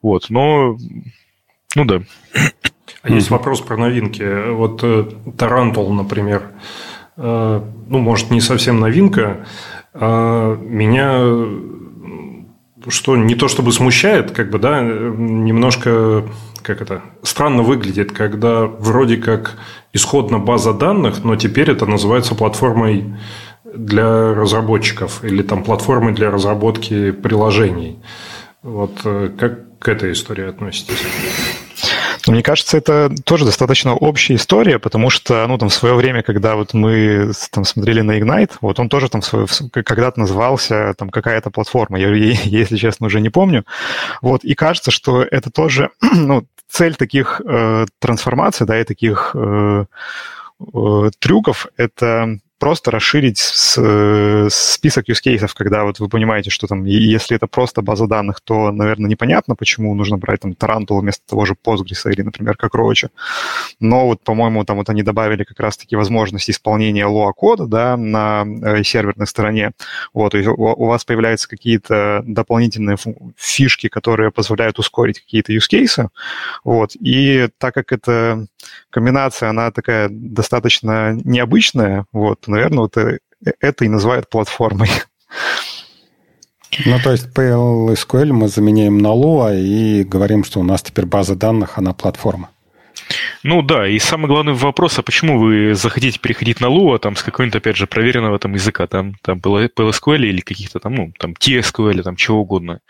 [0.02, 0.78] Вот, но...
[1.76, 2.02] Ну да.
[3.04, 4.52] А есть вопрос про новинки.
[4.52, 6.50] Вот Тарантул, например,
[7.18, 9.46] э, ну, может, не совсем новинка,
[9.94, 11.20] а меня
[12.90, 16.24] что не то чтобы смущает, как бы, да, немножко,
[16.62, 19.58] как это, странно выглядит, когда вроде как
[19.94, 23.16] исходно база данных, но теперь это называется платформой
[23.64, 28.00] для разработчиков или там платформой для разработки приложений.
[28.64, 31.04] Вот э, как к этой истории относитесь?
[32.32, 36.56] Мне кажется, это тоже достаточно общая история, потому что, ну, там, в свое время, когда
[36.56, 39.22] вот мы там смотрели на Ignite, вот он тоже там
[39.72, 43.66] когда-то назывался там какая-то платформа, я, если честно, уже не помню.
[44.22, 49.86] Вот, и кажется, что это тоже, ну, цель таких э, трансформаций, да, и таких э,
[50.60, 56.86] э, трюков, это просто расширить с, список use cases, когда вот вы понимаете, что там,
[56.86, 61.46] если это просто база данных, то, наверное, непонятно, почему нужно брать там Тарантул вместо того
[61.46, 63.10] же Postgres или, например, Cockroach.
[63.80, 68.46] Но вот, по-моему, там вот они добавили как раз-таки возможность исполнения лоа кода, да, на
[68.46, 69.72] э, серверной стороне.
[70.14, 72.98] Вот, и у вас появляются какие-то дополнительные
[73.38, 76.10] фишки, которые позволяют ускорить какие-то use cases.
[76.64, 78.48] Вот, и так как эта
[78.90, 83.20] комбинация, она такая достаточно необычная, вот, наверное, вот э,
[83.60, 84.90] это и называют платформой.
[86.86, 91.36] Ну, то есть PLSQL мы заменяем на Lua и говорим, что у нас теперь база
[91.36, 92.50] данных, она платформа.
[93.44, 97.24] Ну да, и самый главный вопрос, а почему вы захотите переходить на Lua там, с
[97.24, 102.04] какой-нибудь, опять же, проверенного там языка, там, там PLSQL или каких-то там, ну, там TSQL,
[102.04, 102.82] там чего угодно.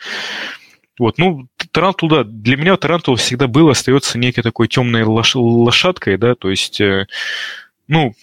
[0.98, 6.18] Вот, ну, Тарантул, да, для меня Тарантул всегда был, остается некой такой темной лош- лошадкой,
[6.18, 7.06] да, то есть, э,
[7.88, 8.14] ну,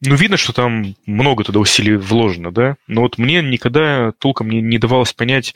[0.00, 4.60] ну, видно, что там много туда усилий вложено, да, но вот мне никогда толком не,
[4.60, 5.54] не давалось понять,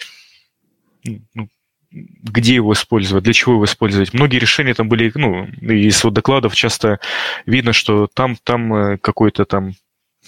[1.04, 1.48] ну,
[1.92, 4.14] где его использовать, для чего его использовать.
[4.14, 7.00] Многие решения там были, ну, из вот докладов часто
[7.46, 9.74] видно, что там, там э, какой-то там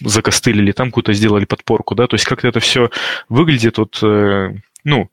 [0.00, 2.90] закостылили, там какую-то сделали подпорку, да, то есть как-то это все
[3.28, 4.54] выглядит, вот, э,
[4.84, 5.10] ну,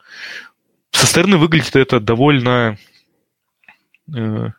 [0.91, 2.77] со стороны выглядит это довольно
[4.13, 4.49] э,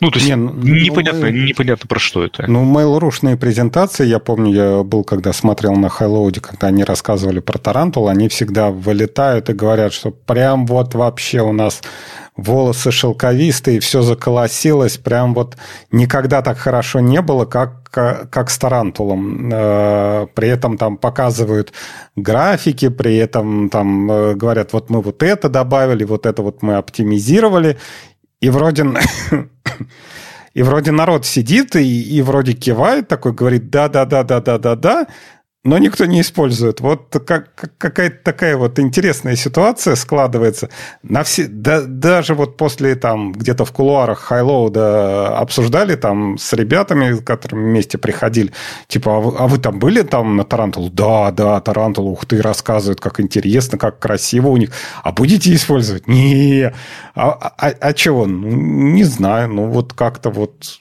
[0.00, 2.46] ну, то есть не, ну, непонятно, ну, непонятно про что это.
[2.46, 7.58] Ну, Mail.ru-шные презентации, я помню, я был, когда смотрел на Highload, когда они рассказывали про
[7.58, 11.82] Тарантул, они всегда вылетают и говорят, что прям вот вообще у нас
[12.38, 15.56] волосы шелковистые, все заколосилось, прям вот
[15.90, 19.50] никогда так хорошо не было, как, как с Тарантулом.
[19.52, 21.72] Э, при этом там показывают
[22.14, 26.76] графики, при этом там э, говорят, вот мы вот это добавили, вот это вот мы
[26.76, 27.76] оптимизировали,
[28.40, 28.84] и вроде...
[30.54, 35.06] И вроде народ сидит и, и вроде кивает такой, говорит да-да-да-да-да-да-да,
[35.68, 36.80] но никто не использует.
[36.80, 40.70] Вот как, какая-то такая вот интересная ситуация складывается.
[41.02, 46.54] На все, да, даже вот после там где-то в кулуарах Highload а обсуждали там с
[46.54, 48.52] ребятами, которые вместе приходили,
[48.86, 50.88] типа, а вы, а вы там были там на Тарантул?
[50.90, 54.70] Да, да, Тарантул, ух ты, рассказывают, как интересно, как красиво у них.
[55.02, 56.08] А будете использовать?
[56.08, 56.72] Не.
[57.14, 58.24] А, а, а чего?
[58.24, 60.80] Ну, не знаю, ну вот как-то вот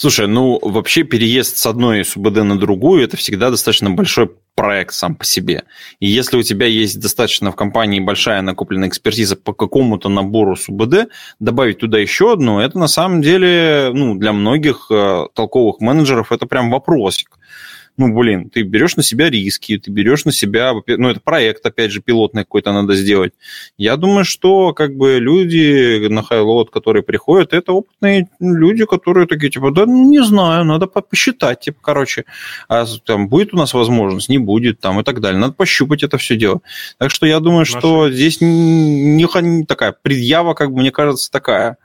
[0.00, 5.14] Слушай, ну вообще переезд с одной СУБД на другую это всегда достаточно большой проект сам
[5.14, 5.64] по себе.
[5.98, 11.10] И если у тебя есть достаточно в компании большая накопленная экспертиза по какому-то набору СУБД,
[11.38, 16.46] добавить туда еще одну, это на самом деле ну, для многих э, толковых менеджеров это
[16.46, 17.38] прям вопросик.
[18.00, 21.90] Ну, блин, ты берешь на себя риски, ты берешь на себя, ну, это проект, опять
[21.90, 23.34] же, пилотный какой-то надо сделать.
[23.76, 29.50] Я думаю, что как бы люди на хайлот, которые приходят, это опытные люди, которые такие,
[29.50, 32.24] типа, да, ну, не знаю, надо посчитать, типа, короче,
[32.68, 35.38] а там будет у нас возможность, не будет, там, и так далее.
[35.38, 36.62] Надо пощупать это все дело.
[36.96, 37.78] Так что я думаю, Наши...
[37.78, 41.76] что здесь не, не такая предъява, как бы, мне кажется, такая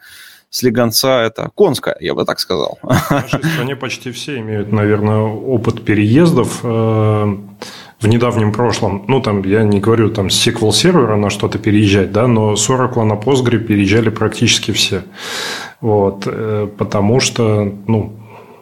[0.56, 2.80] слегонца это конская, я бы так сказал.
[2.82, 7.38] В нашей стране почти все имеют, наверное, опыт переездов э,
[8.00, 9.04] в недавнем прошлом.
[9.10, 12.70] Ну, там, я не говорю там с SQL сервера на что-то переезжать, да, но с
[12.70, 15.04] Oracle на Postgre переезжали практически все.
[15.82, 18.14] Вот, э, потому что, ну,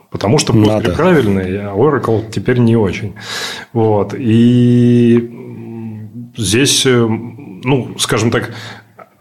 [0.10, 0.94] потому что Postgre Надо.
[0.94, 3.14] правильный, а Oracle теперь не очень.
[3.72, 5.30] Вот, и
[6.38, 8.52] здесь, э, ну, скажем так,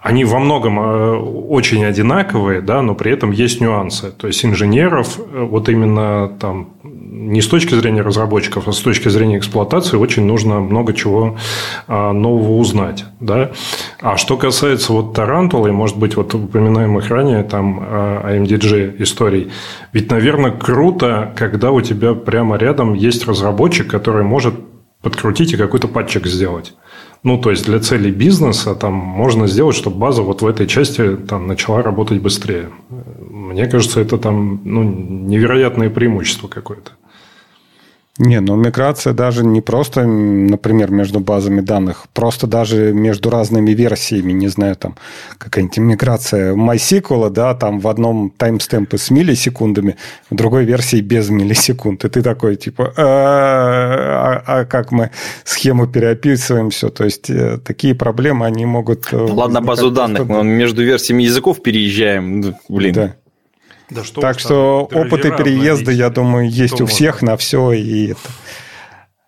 [0.03, 4.11] они во многом э, очень одинаковые, да, но при этом есть нюансы.
[4.11, 9.09] То есть инженеров э, вот именно там не с точки зрения разработчиков, а с точки
[9.09, 11.37] зрения эксплуатации очень нужно много чего
[11.87, 13.05] а, нового узнать.
[13.21, 13.53] Да?
[14.01, 19.53] А что касается вот Тарантула и, может быть, вот упоминаемых ранее там IMDG а историй,
[19.93, 24.55] ведь, наверное, круто, когда у тебя прямо рядом есть разработчик, который может
[25.01, 26.75] подкрутить и какой-то патчик сделать.
[27.23, 31.17] Ну, то есть для целей бизнеса там можно сделать, чтобы база вот в этой части
[31.17, 32.71] там начала работать быстрее.
[33.31, 36.93] Мне кажется, это там ну, невероятное преимущество какое-то.
[38.19, 44.33] Не, ну миграция даже не просто, например, между базами данных, просто даже между разными версиями,
[44.33, 44.97] не знаю, там
[45.39, 49.97] какая-нибудь миграция MySQL, да, там в одном таймстемпе с миллисекундами,
[50.29, 52.05] в другой версии без миллисекунд.
[52.05, 55.11] И ты такой, типа, а, а как мы
[55.45, 56.91] схему переописываем, все.
[56.91, 59.11] То есть э, такие проблемы, они могут...
[59.11, 63.15] Э, ладно, базу данных, мы между версиями языков переезжаем, ну, блин.
[63.95, 64.05] Да.
[64.05, 67.33] Что так что опыты переезда, я думаю, есть у всех можно?
[67.33, 67.73] на все.
[67.73, 68.21] И это.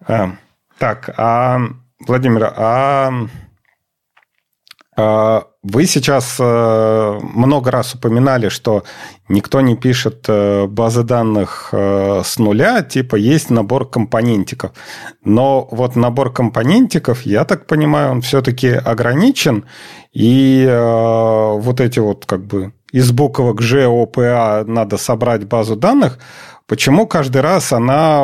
[0.07, 0.37] А,
[0.79, 1.61] так, а,
[2.07, 3.13] Владимир, а,
[4.97, 8.85] а вы сейчас а, много раз упоминали, что
[9.29, 14.73] никто не пишет а, базы данных а, с нуля, типа есть набор компонентиков.
[15.25, 19.65] Но вот набор компонентиков, я так понимаю, он все-таки ограничен,
[20.13, 26.21] и вот эти вот как бы из буквок A надо собрать базу данных,
[26.69, 28.23] почему каждый раз она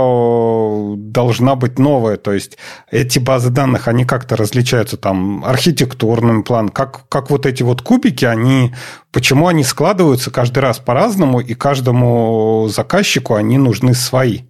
[0.97, 2.17] должна быть новая?
[2.17, 2.57] То есть
[2.89, 8.25] эти базы данных, они как-то различаются там архитектурным планом, как, как вот эти вот кубики,
[8.25, 8.73] они,
[9.11, 14.43] почему они складываются каждый раз по-разному, и каждому заказчику они нужны свои?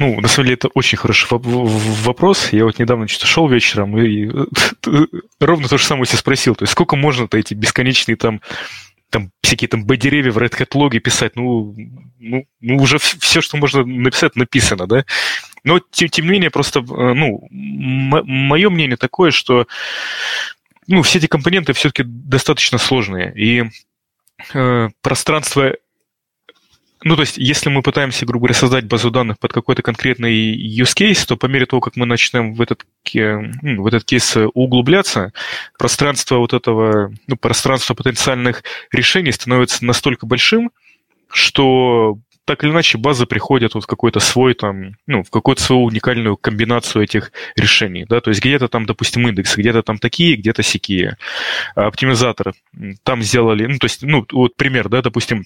[0.00, 2.54] Ну, на самом деле, это очень хороший вопрос.
[2.54, 4.30] Я вот недавно что-то шел вечером и
[5.40, 6.54] ровно то же самое себе спросил.
[6.54, 8.40] То есть, сколько можно-то эти бесконечные там
[9.10, 11.76] там всякие там Б-деревья в Red Hat логе писать, ну,
[12.18, 15.04] ну, ну, уже все, что можно написать, написано, да.
[15.64, 19.66] Но, тем, тем не менее, просто, э, ну, мое мнение такое, что,
[20.86, 23.64] ну, все эти компоненты все-таки достаточно сложные, и
[24.54, 25.74] э, пространство
[27.02, 30.94] ну, то есть, если мы пытаемся, грубо говоря, создать базу данных под какой-то конкретный use
[30.94, 35.32] case, то по мере того, как мы начнем в этот, в этот кейс углубляться,
[35.78, 40.70] пространство вот этого, ну, пространство потенциальных решений становится настолько большим,
[41.32, 45.84] что так или иначе база приходит вот в какой-то свой там, ну, в какую-то свою
[45.84, 50.62] уникальную комбинацию этих решений, да, то есть где-то там, допустим, индексы, где-то там такие, где-то
[50.62, 51.16] сякие.
[51.76, 52.52] Оптимизатор
[53.04, 55.44] там сделали, ну, то есть, ну, вот пример, да, допустим,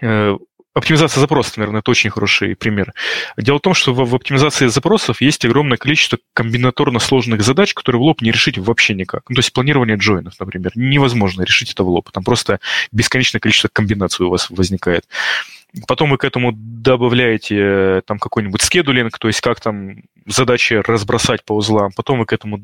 [0.00, 0.36] э,
[0.78, 2.92] Оптимизация запросов, наверное, это очень хороший пример.
[3.36, 8.04] Дело в том, что в, оптимизации запросов есть огромное количество комбинаторно сложных задач, которые в
[8.04, 9.22] лоб не решить вообще никак.
[9.28, 10.70] Ну, то есть планирование джойнов, например.
[10.76, 12.12] Невозможно решить это в лоб.
[12.12, 12.60] Там просто
[12.92, 15.04] бесконечное количество комбинаций у вас возникает.
[15.88, 21.44] Потом вы к этому добавляете э, там какой-нибудь скедулинг, то есть как там задачи разбросать
[21.44, 21.90] по узлам.
[21.96, 22.56] Потом вы к этому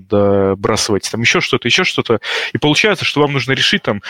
[0.00, 2.18] добрасываете там еще что-то, еще что-то.
[2.52, 4.02] И получается, что вам нужно решить там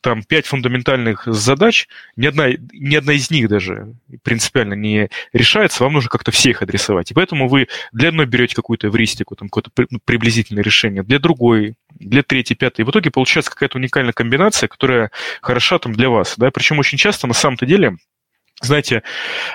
[0.00, 5.94] там пять фундаментальных задач, ни одна, ни одна из них даже принципиально не решается, вам
[5.94, 7.10] нужно как-то все их адресовать.
[7.10, 11.74] И поэтому вы для одной берете какую-то эвристику, там какое-то ну, приблизительное решение, для другой,
[11.94, 12.82] для третьей, пятой.
[12.82, 15.10] И в итоге получается какая-то уникальная комбинация, которая
[15.42, 16.34] хороша там для вас.
[16.36, 16.50] Да?
[16.50, 17.96] Причем очень часто на самом-то деле
[18.60, 19.02] знаете,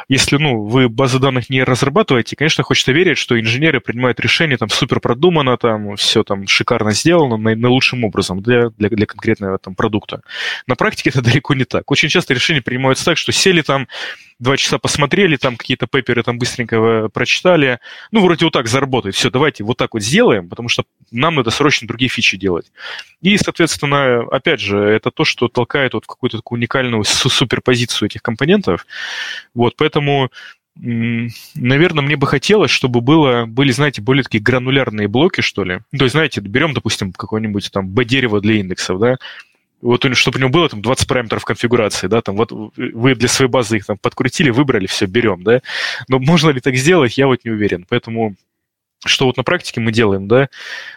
[0.07, 4.69] если ну, вы базы данных не разрабатываете, конечно, хочется верить, что инженеры принимают решения там
[4.69, 10.21] супер продумано, там все там шикарно сделано, наилучшим образом для, для, для конкретного там продукта.
[10.67, 11.89] На практике это далеко не так.
[11.91, 13.87] Очень часто решения принимаются так, что сели там,
[14.39, 17.79] два часа посмотрели, там какие-то пейперы там быстренько э, прочитали.
[18.11, 19.15] Ну, вроде вот так заработает.
[19.15, 22.71] Все, давайте вот так вот сделаем, потому что нам надо срочно другие фичи делать.
[23.21, 28.85] И, соответственно, опять же, это то, что толкает вот какую-то такую уникальную суперпозицию этих компонентов.
[29.53, 30.29] Вот, поэтому
[30.77, 35.79] наверное, мне бы хотелось, чтобы было, были, знаете, более такие гранулярные блоки, что ли.
[35.97, 39.17] То есть, знаете, берем, допустим, какое-нибудь там B-дерево для индексов, да,
[39.85, 43.49] вот чтобы у него было там 20 параметров конфигурации, да, там вот вы для своей
[43.49, 45.61] базы их там подкрутили, выбрали, все, берем, да.
[46.07, 47.85] Но можно ли так сделать, я вот не уверен.
[47.87, 48.35] Поэтому
[49.05, 50.49] что вот на практике мы делаем, да,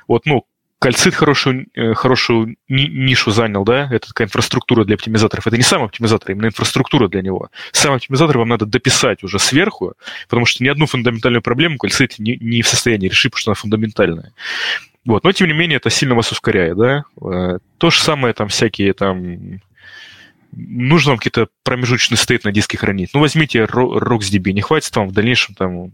[0.07, 0.47] вот, ну,
[0.81, 5.45] Кальцит хорошую, э, хорошую нишу занял, да, это такая инфраструктура для оптимизаторов.
[5.49, 7.51] Это не сам оптимизатор, именно инфраструктура для него.
[7.73, 9.95] Сам оптимизатор вам надо дописать уже сверху,
[10.29, 13.55] потому что ни одну фундаментальную проблему Кальцит не, не в состоянии решить, потому что она
[13.57, 14.33] фундаментальная.
[15.09, 15.25] Вот.
[15.25, 17.05] Но, тем не менее, это сильно вас ускоряет, да.
[17.23, 19.63] Э, то же самое там всякие там
[20.53, 23.15] нужно вам какие-то промежуточные стейт на диске хранить.
[23.15, 25.93] Ну, возьмите RocksDB, не хватит вам в дальнейшем там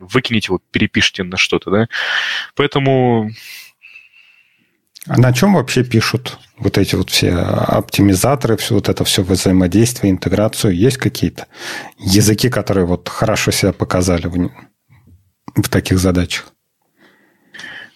[0.00, 1.88] выкинете его, перепишите на что-то, да.
[2.56, 3.30] Поэтому
[5.06, 10.10] а на чем вообще пишут вот эти вот все оптимизаторы, все вот это все взаимодействие,
[10.10, 10.74] интеграцию?
[10.74, 11.46] Есть какие-то
[11.96, 14.50] языки, которые вот хорошо себя показали в,
[15.54, 16.52] в таких задачах?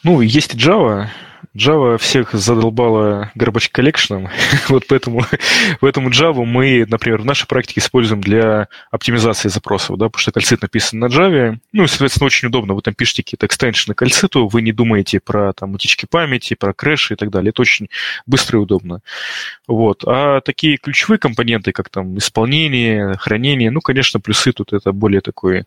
[0.04, 1.08] Ну, есть Java,
[1.56, 4.28] Java всех задолбала garbage collection,
[4.68, 5.24] вот поэтому,
[5.80, 10.62] поэтому Java мы, например, в нашей практике используем для оптимизации запросов, да, потому что кальцит
[10.62, 14.62] написан на Java, ну и, соответственно, очень удобно, вы там пишете какие-то экстеншены кальциту, вы
[14.62, 17.88] не думаете про там утечки памяти, про крэши и так далее, это очень
[18.26, 19.00] быстро и удобно.
[19.68, 20.04] Вот.
[20.06, 25.64] А такие ключевые компоненты, как там исполнение, хранение, ну, конечно, плюсы тут это более такой,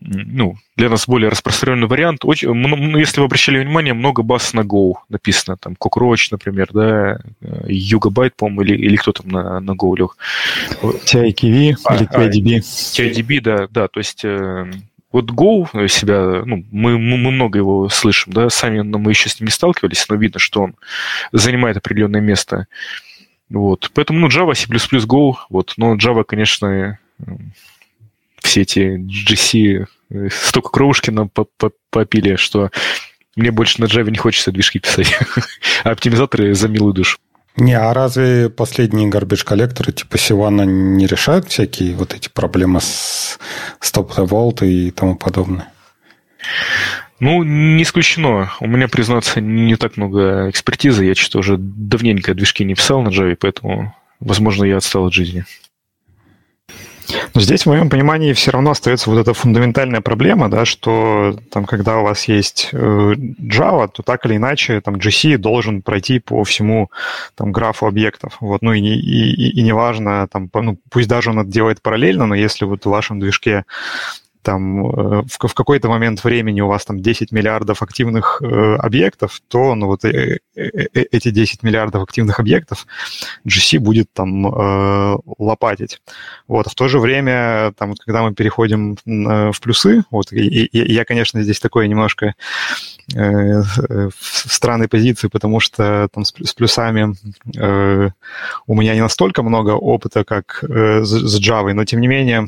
[0.00, 2.24] ну, для нас более распространенный вариант.
[2.24, 5.56] Очень, ну, если вы обращали внимание, много баз на Go написано.
[5.56, 7.20] Там Cockroach, например, да,
[7.66, 10.16] Югабайт, по-моему, или, или кто там на, на Go лег.
[10.82, 12.58] TIKV а, или TIDB.
[12.58, 14.70] TIDB, да, да, то есть э,
[15.12, 19.38] вот Go себя, ну, мы, мы много его слышим, да, сами но мы еще с
[19.38, 20.74] ним не сталкивались, но видно, что он
[21.30, 22.66] занимает определенное место.
[23.48, 23.92] Вот.
[23.94, 26.98] Поэтому, ну, Java, C++, Go, вот, но Java, конечно,
[28.40, 29.86] все эти GC э,
[30.30, 31.30] столько кровушки нам
[31.90, 32.70] попили, что
[33.36, 35.12] мне больше на Java не хочется движки писать.
[35.84, 37.18] а оптимизаторы за милую душу.
[37.56, 43.38] Не, а разве последние garbage коллекторы типа Сивана не решают всякие вот эти проблемы с
[43.80, 45.68] Stop the Vault и тому подобное?
[47.20, 48.50] Ну, не исключено.
[48.60, 51.04] У меня, признаться, не так много экспертизы.
[51.04, 55.44] Я что-то уже давненько движки не писал на Java, поэтому, возможно, я отстал от жизни.
[57.34, 61.64] Но здесь, в моем понимании, все равно остается вот эта фундаментальная проблема, да, что там,
[61.64, 66.44] когда у вас есть э, Java, то так или иначе там GC должен пройти по
[66.44, 66.90] всему
[67.34, 68.36] там графу объектов.
[68.40, 72.26] Вот, ну и, и, и, и неважно, там, ну, пусть даже он это делает параллельно,
[72.26, 73.64] но если вот в вашем движке
[74.44, 79.74] там э, в, какой-то момент времени у вас там 10 миллиардов активных э, объектов, то
[79.74, 82.86] ну, вот э, эти 10 миллиардов активных объектов
[83.46, 84.44] GC будет там
[85.38, 86.00] лопатить.
[86.46, 86.66] Вот.
[86.66, 91.04] А в то же время, там, когда мы переходим в плюсы, вот, и, и, я,
[91.04, 92.34] конечно, здесь такой немножко
[93.08, 97.14] в странной позиции, потому что там с, плюсами
[98.66, 102.46] у меня не настолько много опыта, как с Java, но тем не менее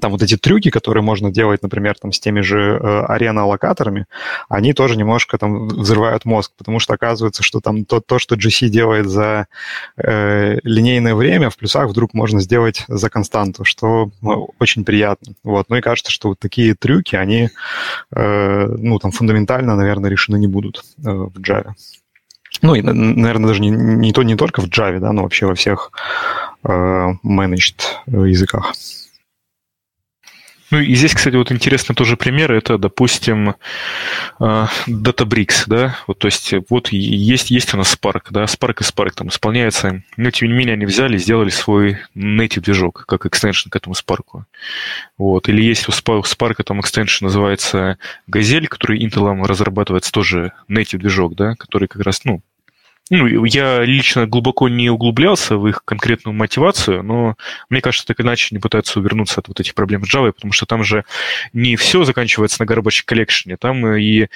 [0.00, 4.06] там вот эти трюки, которые можно делать, например, там с теми же э, арена-локаторами,
[4.48, 8.68] они тоже немножко там взрывают мозг, потому что оказывается, что там то, то что GC
[8.68, 9.46] делает за
[9.96, 15.32] э, линейное время, в плюсах вдруг можно сделать за константу, что ну, очень приятно.
[15.42, 15.70] Вот.
[15.70, 17.48] Ну и кажется, что вот такие трюки, они,
[18.14, 21.72] э, ну, там фундаментально, наверное, решены не будут э, в Java.
[22.60, 25.54] Ну, и, наверное, даже не, не, то, не только в Java, да, но вообще во
[25.54, 25.92] всех
[26.64, 26.68] э,
[27.24, 28.74] managed э, языках.
[30.70, 33.54] Ну и здесь, кстати, вот интересный тоже пример, это, допустим,
[34.38, 38.84] э, Databricks, да, вот, то есть вот есть, есть у нас Spark, да, Spark и
[38.84, 43.70] Spark там исполняется, но тем не менее они взяли, сделали свой native движок, как экстеншн
[43.70, 44.44] к этому Spark.
[45.16, 47.98] Вот, или есть у Spark там экстеншн называется
[48.30, 52.42] Gazelle, который Intel разрабатывается тоже native движок, да, который как раз, ну,
[53.10, 57.36] ну, я лично глубоко не углублялся в их конкретную мотивацию, но
[57.70, 60.66] мне кажется, так иначе не пытаются увернуться от вот этих проблем с Java, потому что
[60.66, 61.04] там же
[61.52, 64.28] не все заканчивается на garbage collection, там и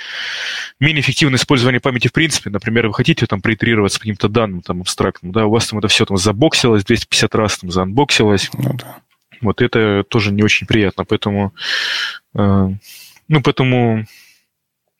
[0.80, 2.50] менее эффективное использование памяти в принципе.
[2.50, 5.88] Например, вы хотите там проитерировать с каким-то данным там абстрактным, да, у вас там это
[5.88, 8.50] все там забоксилось 250 раз, там заанбоксилось.
[8.54, 8.98] Ну, да.
[9.42, 11.52] Вот это тоже не очень приятно, поэтому...
[12.34, 12.68] Э,
[13.28, 14.06] ну, поэтому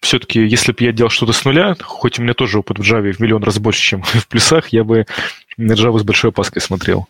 [0.03, 3.13] все-таки, если бы я делал что-то с нуля, хоть у меня тоже опыт в Java
[3.13, 5.07] в миллион раз больше, чем в плюсах, я бы
[5.57, 7.07] на Java с большой опаской смотрел.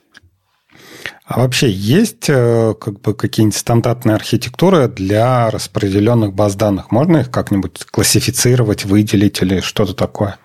[1.24, 6.90] А вообще есть э, как бы какие-нибудь стандартные архитектуры для распределенных баз данных?
[6.90, 10.38] Можно их как-нибудь классифицировать, выделить или что-то такое?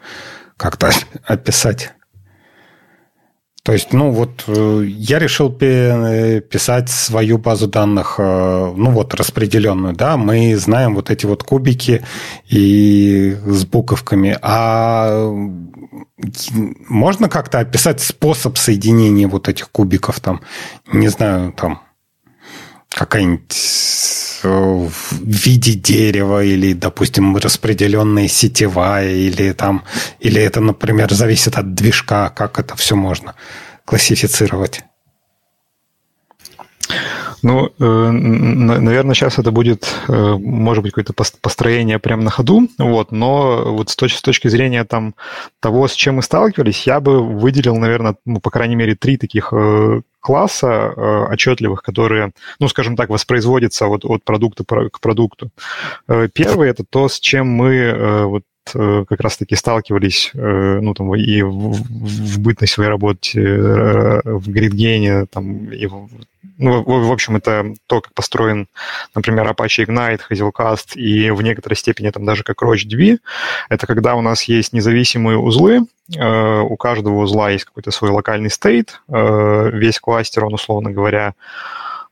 [0.55, 0.91] Как-то
[1.25, 1.93] описать?
[3.67, 9.93] То есть, ну вот, э, я решил писать свою базу данных, э, ну вот, распределенную,
[9.93, 12.01] да, мы знаем вот эти вот кубики
[12.47, 15.29] и с буковками, а
[16.87, 20.39] можно как-то описать способ соединения вот этих кубиков там,
[20.93, 21.81] не знаю, там,
[22.89, 29.83] какая-нибудь э, в виде дерева или, допустим, распределенная сетевая или там,
[30.19, 33.35] или это, например, зависит от движка, как это все можно
[33.85, 34.83] классифицировать?
[37.43, 43.11] Ну, э, наверное, сейчас это будет, э, может быть, какое-то построение прямо на ходу, вот,
[43.11, 45.13] но вот с точки, с точки зрения там,
[45.59, 49.53] того, с чем мы сталкивались, я бы выделил, наверное, ну, по крайней мере, три таких
[50.27, 55.49] э, класса отчетливых, которые, ну, скажем так, воспроизводятся вот от продукта к продукту.
[56.33, 58.43] Первый– это то, с чем мы вот
[58.73, 63.41] как раз-таки сталкивались, ну, там, и в, в бытной своей работе
[64.23, 66.09] в гридгене, там, и в
[66.57, 68.67] ну, в, в общем, это то, как построен,
[69.13, 73.19] например, Apache Ignite, Hazelcast и в некоторой степени там даже как RoachDB.
[73.69, 78.49] Это когда у нас есть независимые узлы, э, у каждого узла есть какой-то свой локальный
[78.49, 81.33] стейт, э, весь кластер, он, условно говоря,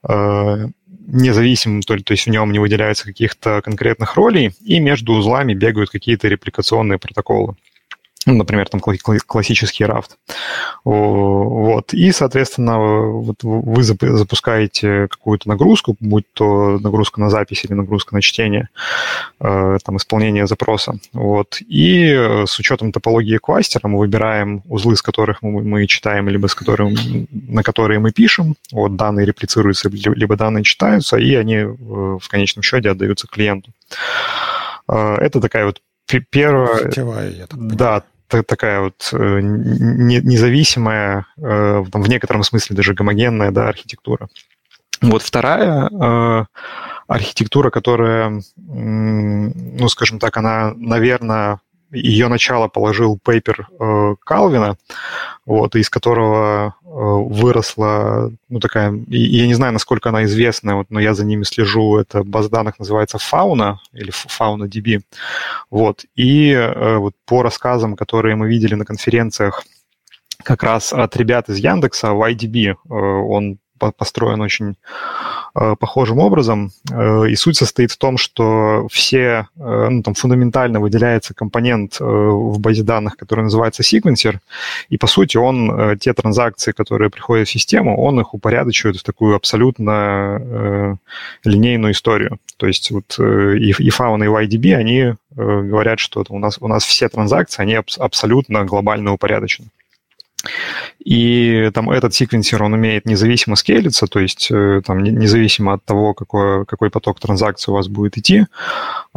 [0.07, 0.67] э,
[1.07, 5.89] независимым, то, то есть в нем не выделяются каких-то конкретных ролей, и между узлами бегают
[5.89, 7.55] какие-то репликационные протоколы
[8.25, 10.17] ну, например, там классический рафт.
[10.83, 11.93] Вот.
[11.93, 18.21] И, соответственно, вот вы запускаете какую-то нагрузку, будь то нагрузка на запись или нагрузка на
[18.21, 18.69] чтение,
[19.39, 20.97] э, там, исполнение запроса.
[21.13, 21.57] Вот.
[21.61, 26.47] И э, с учетом топологии кластера мы выбираем узлы, с которых мы, мы читаем, либо
[26.47, 26.97] с которых,
[27.31, 28.55] на которые мы пишем.
[28.71, 33.71] Вот данные реплицируются, либо данные читаются, и они э, в конечном счете отдаются клиенту.
[34.87, 36.89] Это такая вот первая...
[36.89, 43.67] Сетевая, я так Да, такая вот э, независимая, э, в некотором смысле даже гомогенная да,
[43.67, 44.27] архитектура.
[45.01, 46.45] Вот вторая э,
[47.07, 51.59] архитектура, которая, ну, скажем так, она, наверное,
[51.95, 54.77] ее начало положил пейпер э, Калвина,
[55.45, 60.99] вот, из которого э, выросла, ну, такая, я не знаю, насколько она известна, вот, но
[60.99, 65.01] я за ними слежу, это база данных называется Fauna, или Fauna DB,
[65.69, 69.63] вот, и э, вот по рассказам, которые мы видели на конференциях,
[70.43, 74.75] как раз от ребят из Яндекса, YDB, он построен очень э,
[75.79, 76.71] похожим образом.
[76.91, 82.59] Э, и суть состоит в том, что все, э, ну, там фундаментально выделяется компонент в
[82.59, 84.41] базе данных, который называется секвенсер,
[84.89, 89.35] и по сути он те транзакции, которые приходят в систему, он их упорядочивает в такую
[89.35, 90.99] абсолютно
[91.43, 92.39] линейную историю.
[92.57, 96.83] То есть вот и, и Fauna, и YDB, они говорят, что у нас, у нас
[96.83, 99.69] все транзакции, они абсолютно глобально упорядочены.
[101.03, 106.13] И там этот секвенсер, он умеет независимо скейлиться, то есть э, там независимо от того,
[106.13, 108.45] какой, какой поток транзакций у вас будет идти,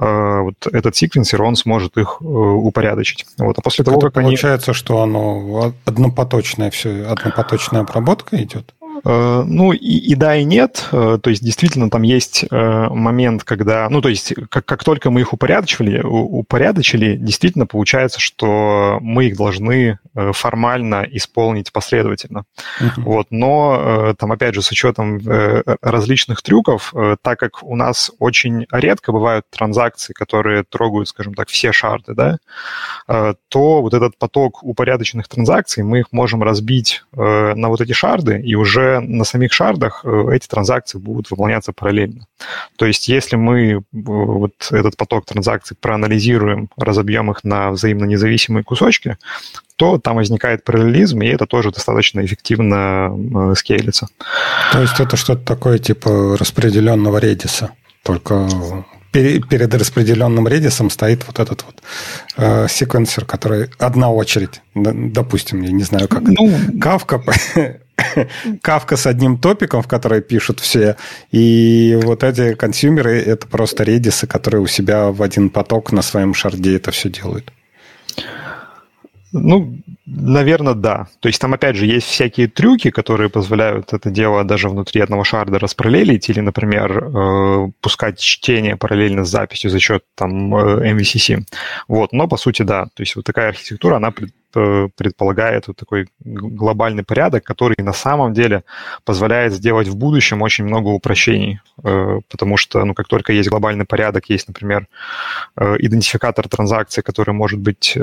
[0.00, 3.26] э, вот этот секвенсер, он сможет их э, упорядочить.
[3.38, 3.58] Вот.
[3.58, 4.78] А после того, как получается, они...
[4.78, 8.74] что оно однопоточная все, однопоточная обработка идет?
[9.04, 10.88] Э, ну, и, и да, и нет.
[10.92, 13.88] Э, то есть, действительно, там есть э, момент, когда...
[13.88, 19.36] Ну, то есть, как, как только мы их упорядочили, упорядочили, действительно получается, что мы их
[19.36, 19.98] должны
[20.32, 22.44] формально исполнить последовательно.
[22.80, 23.02] Uh-huh.
[23.02, 23.26] Вот.
[23.30, 25.20] Но там, опять же, с учетом
[25.80, 26.92] различных трюков,
[27.22, 32.38] так как у нас очень редко бывают транзакции, которые трогают, скажем так, все шарды, да,
[33.06, 38.54] то вот этот поток упорядоченных транзакций, мы их можем разбить на вот эти шарды и
[38.56, 42.26] уже на самих шардах э, эти транзакции будут выполняться параллельно.
[42.76, 48.64] То есть если мы э, вот этот поток транзакций проанализируем, разобьем их на взаимно независимые
[48.64, 49.16] кусочки,
[49.76, 53.10] то там возникает параллелизм, и это тоже достаточно эффективно
[53.50, 54.08] э, скейлится.
[54.72, 57.70] То есть это что-то такое типа распределенного редиса,
[58.02, 58.48] только
[59.12, 61.82] перед распределенным редисом стоит вот этот вот
[62.36, 67.22] э, секвенсер, который одна очередь, допустим, я не знаю, как ну, кавка
[68.62, 70.96] Кавка с одним топиком, в который пишут все,
[71.30, 76.34] и вот эти консюмеры– это просто редисы, которые у себя в один поток на своем
[76.34, 77.52] шарде это все делают.
[79.32, 81.06] Ну, наверное, да.
[81.20, 85.22] То есть там, опять же, есть всякие трюки, которые позволяют это дело даже внутри одного
[85.22, 91.42] шарда распараллелить или, например, э, пускать чтение параллельно с записью за счет там MVCC.
[91.88, 92.86] Вот, но по сути, да.
[92.94, 94.14] То есть вот такая архитектура, она
[94.54, 98.64] э, предполагает вот такой глобальный порядок, который на самом деле
[99.04, 103.84] позволяет сделать в будущем очень много упрощений, э, потому что, ну, как только есть глобальный
[103.84, 104.86] порядок, есть, например,
[105.56, 107.96] идентификатор транзакции, который может быть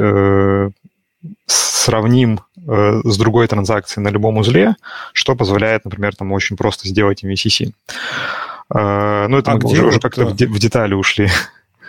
[1.45, 4.75] сравним э, с другой транзакцией на любом узле,
[5.13, 7.71] что позволяет, например, там очень просто сделать MVCC.
[8.73, 11.29] Э, ну, это а мы уже, уже как-то в, в детали ушли.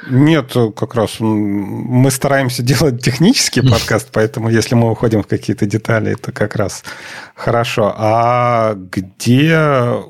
[0.09, 6.13] Нет, как раз мы стараемся делать технический подкаст, поэтому если мы уходим в какие-то детали,
[6.13, 6.85] это как раз
[7.35, 7.93] хорошо.
[7.97, 9.59] А где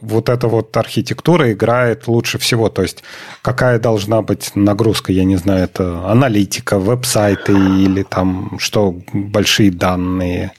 [0.02, 2.68] вот эта вот архитектура играет лучше всего?
[2.68, 3.02] То есть
[3.42, 10.52] какая должна быть нагрузка, я не знаю, это аналитика, веб-сайты или там что, большие данные?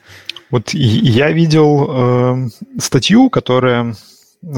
[0.50, 2.50] Вот я видел э,
[2.80, 3.96] статью, которая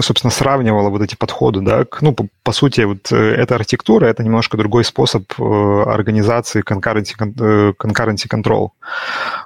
[0.01, 4.05] собственно, сравнивала вот эти подходы, да, к, ну, по, по сути, вот э, эта архитектура,
[4.05, 8.69] это немножко другой способ э, организации concurrency, э, concurrency control.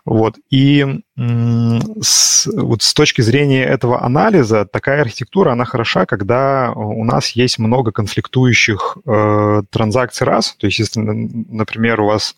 [0.05, 7.03] Вот, и с, вот с точки зрения этого анализа, такая архитектура, она хороша, когда у
[7.03, 12.35] нас есть много конфликтующих э, транзакций раз, то есть, если, например, у вас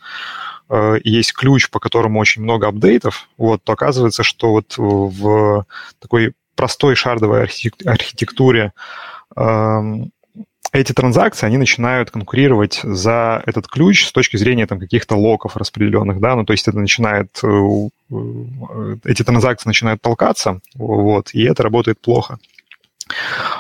[1.04, 5.64] есть ключ, по которому очень много апдейтов, вот, то оказывается, что вот в
[6.00, 8.74] такой простой шардовой архитектуре
[9.36, 10.12] эм,
[10.72, 16.20] эти транзакции, они начинают конкурировать за этот ключ с точки зрения там, каких-то локов распределенных,
[16.20, 17.48] да, ну, то есть это начинает, э,
[18.12, 22.40] э, эти транзакции начинают толкаться, вот, и это работает плохо.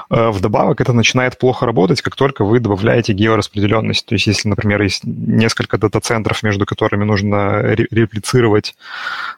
[0.09, 4.05] Э, вдобавок это начинает плохо работать, как только вы добавляете геораспределенность.
[4.05, 8.75] То есть если, например, есть несколько дата-центров, между которыми нужно реплицировать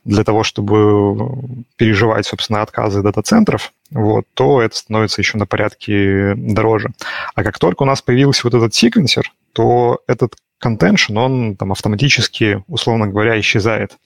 [0.05, 6.91] для того, чтобы переживать, собственно, отказы дата-центров, вот, то это становится еще на порядке дороже.
[7.35, 12.63] А как только у нас появился вот этот секвенсер, то этот contention, он там автоматически,
[12.67, 13.97] условно говоря, исчезает.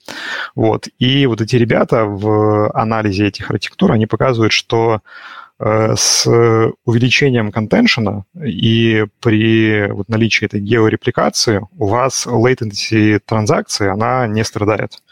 [0.54, 0.88] Вот.
[0.98, 5.00] И вот эти ребята в анализе этих архитектур, они показывают, что
[5.64, 6.26] с
[6.84, 15.02] увеличением контеншена и при вот наличии этой георепликации у вас latency транзакции, она не страдает.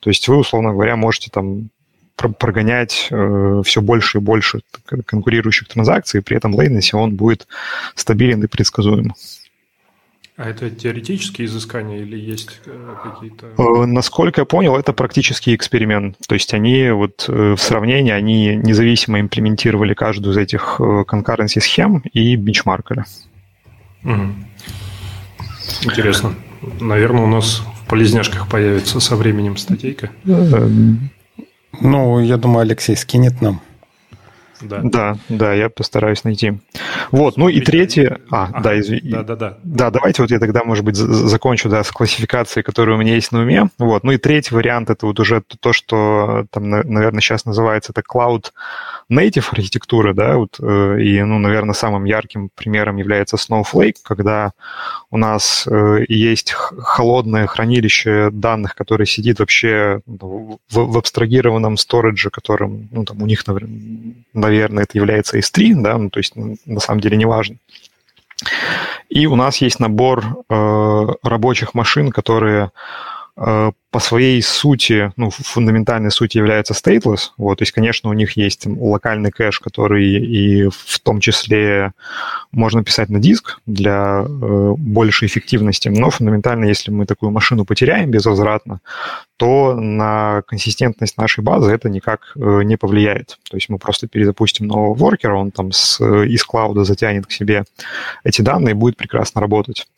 [0.00, 1.70] То есть вы, условно говоря, можете там
[2.16, 7.46] прогонять э, все больше и больше конкурирующих транзакций, и при этом latency он будет
[7.94, 9.14] стабилен и предсказуем.
[10.40, 13.48] А это теоретические изыскания или есть э, какие-то...
[13.58, 16.16] Э, насколько я понял, это практический эксперимент.
[16.26, 22.02] То есть они вот э, в сравнении, они независимо имплементировали каждую из этих concurrency схем
[22.14, 23.04] и бенчмаркали.
[24.02, 24.34] Угу.
[25.82, 26.34] Интересно.
[26.80, 30.08] Наверное, у нас в полезняшках появится со временем статейка.
[30.24, 33.60] Ну, я думаю, Алексей скинет нам.
[34.60, 34.80] Да.
[34.82, 36.58] да, да, я постараюсь найти.
[37.10, 38.20] Вот, ну и третье...
[38.30, 39.10] А, а да, извини.
[39.10, 39.58] Да, да, да.
[39.62, 43.32] Да, давайте вот я тогда, может быть, закончу, да, с классификацией, которая у меня есть
[43.32, 43.68] на уме.
[43.78, 48.02] Вот, ну и третий вариант, это вот уже то, что там, наверное, сейчас называется это
[48.02, 48.46] Cloud
[49.10, 54.52] Native архитектура, да, вот, э, и, ну, наверное, самым ярким примером является Snowflake, когда
[55.10, 62.88] у нас э, есть холодное хранилище данных, которое сидит вообще в, в абстрагированном сторидже, которым,
[62.92, 63.44] ну, там, у них,
[64.32, 67.56] наверное, это является S3, да, ну, то есть на самом деле не важно.
[69.08, 72.70] И у нас есть набор э, рабочих машин, которые
[73.36, 77.30] э, по своей сути, ну, фундаментальной сути являются stateless.
[77.36, 81.92] Вот, то есть, конечно, у них есть локальный кэш, который и в том числе
[82.52, 85.88] можно писать на диск для э, большей эффективности.
[85.88, 88.80] Но фундаментально, если мы такую машину потеряем безвозвратно,
[89.36, 93.38] то на консистентность нашей базы это никак э, не повлияет.
[93.50, 97.64] То есть мы просто перезапустим нового воркера, он там с, из клауда затянет к себе
[98.22, 99.88] эти данные и будет прекрасно работать.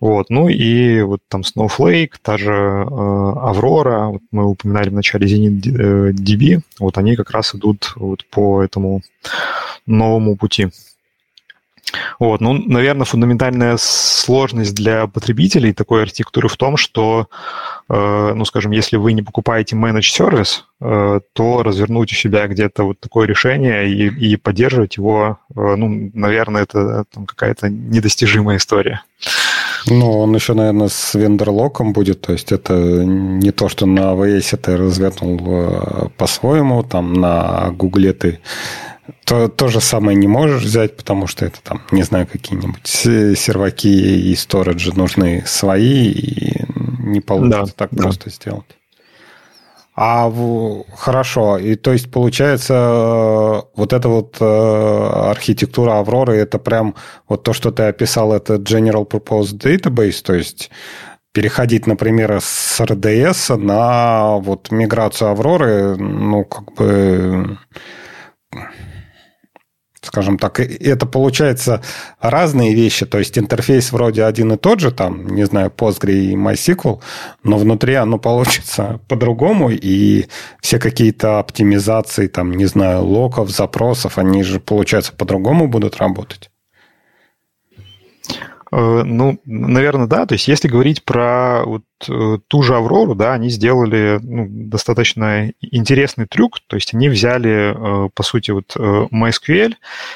[0.00, 0.30] Вот.
[0.30, 6.12] Ну и вот там Snowflake, та же э, Аврора, вот мы упоминали в начале Zenit
[6.12, 9.02] DB, вот они как раз идут вот по этому
[9.86, 10.70] новому пути.
[12.18, 17.28] Вот, ну, наверное, фундаментальная сложность для потребителей такой архитектуры в том, что,
[17.88, 22.84] э, ну, скажем, если вы не покупаете managed сервис, э, то развернуть у себя где-то
[22.84, 29.02] вот такое решение и, и поддерживать его, э, ну, наверное, это там, какая-то недостижимая история.
[29.86, 34.56] Ну, он еще, наверное, с вендорлоком будет, то есть это не то, что на AWS
[34.56, 38.40] ты развернул э, по-своему, там на Гугле ты
[39.24, 43.88] то, то же самое не можешь взять, потому что это там, не знаю, какие-нибудь серваки
[43.88, 46.64] и сториджи нужны свои, и
[46.98, 48.02] не получится да, так да.
[48.04, 48.66] просто сделать.
[49.94, 50.84] А в...
[50.96, 54.44] хорошо, и то есть получается э, вот эта вот э,
[55.30, 56.94] архитектура Авроры, это прям
[57.28, 60.70] вот то, что ты описал, это General Purpose Database, то есть
[61.32, 67.58] переходить, например, с RDS на вот миграцию Авроры, ну, как бы
[70.12, 71.80] скажем так, это получается
[72.20, 76.34] разные вещи, то есть интерфейс вроде один и тот же, там, не знаю, Postgre и
[76.34, 77.00] MySQL,
[77.44, 80.26] но внутри оно получится по-другому, и
[80.60, 86.51] все какие-то оптимизации, там, не знаю, локов, запросов, они же, получается, по-другому будут работать.
[88.72, 90.24] Э, ну, наверное, да.
[90.24, 95.52] То есть, если говорить про вот э, ту же Аврору, да, они сделали ну, достаточно
[95.60, 96.60] интересный трюк.
[96.66, 97.74] То есть, они взяли,
[98.06, 99.74] э, по сути, вот MySQL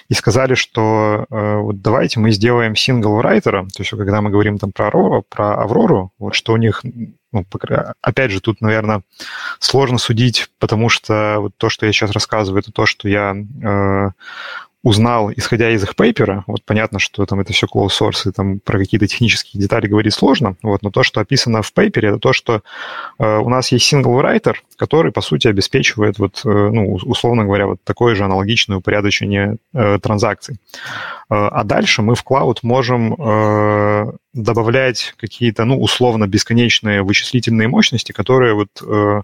[0.08, 3.68] и сказали, что вот давайте мы сделаем writer.
[3.68, 6.82] То есть, когда мы говорим там про Аврору, про Аврору вот что у них
[7.32, 7.44] ну,
[8.00, 9.02] опять же, тут, наверное,
[9.58, 13.34] сложно судить, потому что вот то, что я сейчас рассказываю, это то, что я
[14.86, 18.60] узнал, исходя из их пейпера, вот понятно, что там это все closed source, и там
[18.60, 22.32] про какие-то технические детали говорить сложно, вот, но то, что описано в пейпере, это то,
[22.32, 22.62] что
[23.18, 27.66] э, у нас есть single writer, который, по сути, обеспечивает, вот, э, ну, условно говоря,
[27.66, 30.54] вот такое же аналогичное упорядочение э, транзакций.
[30.54, 38.12] Э, а дальше мы в cloud можем э, добавлять какие-то, ну, условно, бесконечные вычислительные мощности,
[38.12, 39.22] которые вот э,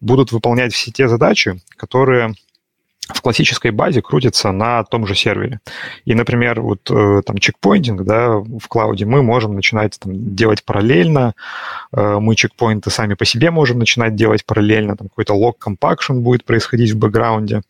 [0.00, 2.34] будут выполнять все те задачи, которые
[3.14, 5.60] в классической базе крутится на том же сервере.
[6.04, 11.34] И, например, вот э, там чекпоинтинг да, в клауде мы можем начинать там, делать параллельно,
[11.92, 16.44] э, мы чекпоинты сами по себе можем начинать делать параллельно, там какой-то лог компакшн будет
[16.44, 17.62] происходить в бэкграунде,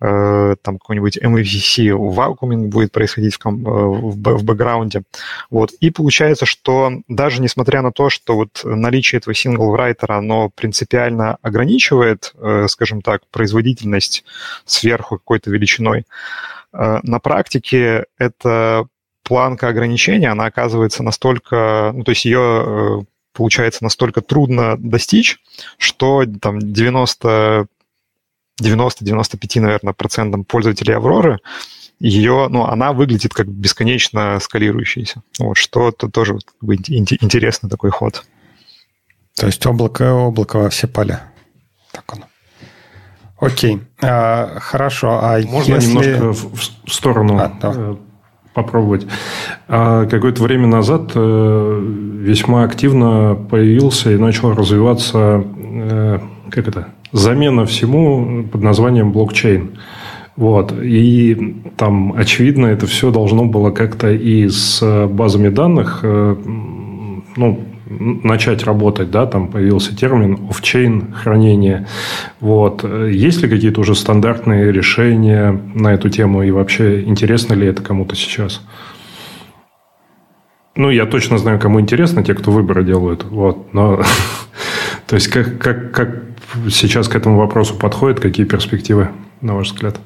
[0.00, 5.02] э, там какой-нибудь MVC вакууминг будет происходить в, в, бэкграунде.
[5.50, 5.72] Вот.
[5.80, 12.34] И получается, что даже несмотря на то, что вот наличие этого writer, оно принципиально ограничивает,
[12.66, 14.24] скажем так, производительность
[14.80, 16.04] сверху какой-то величиной.
[16.72, 18.86] Э, на практике эта
[19.22, 25.38] планка ограничения, она оказывается настолько, ну, то есть ее э, получается настолько трудно достичь,
[25.78, 27.66] что там 90
[28.60, 31.38] 90-95, наверное, процентам пользователей Авроры
[31.98, 35.22] ее, ну, она выглядит как бесконечно скалирующаяся.
[35.38, 38.24] Вот, что то тоже как бы, интересный такой ход.
[39.36, 41.32] То есть облако, облако во все поля.
[41.92, 42.29] Так оно.
[43.40, 45.18] Окей, а, хорошо.
[45.22, 45.88] А Можно если...
[45.90, 47.72] немножко в сторону а, да.
[47.74, 47.96] Э,
[48.52, 49.06] попробовать.
[49.66, 51.80] А какое-то время назад э,
[52.20, 56.18] весьма активно появился и начал развиваться, э,
[56.50, 59.78] как это, замена всему под названием блокчейн.
[60.36, 60.72] Вот.
[60.80, 66.04] И там, очевидно, это все должно было как-то и с базами данных
[67.36, 67.60] ну,
[67.90, 71.88] начать работать, да, там появился термин офчейн хранение.
[72.38, 72.84] Вот.
[72.84, 78.14] Есть ли какие-то уже стандартные решения на эту тему и вообще интересно ли это кому-то
[78.14, 78.62] сейчас?
[80.76, 83.24] Ну, я точно знаю, кому интересно, те, кто выборы делают.
[83.24, 83.74] Вот.
[83.74, 84.00] Но,
[85.06, 86.22] то есть, как, как, как
[86.70, 89.08] сейчас к этому вопросу подходит, какие перспективы,
[89.40, 90.00] на ваш взгляд?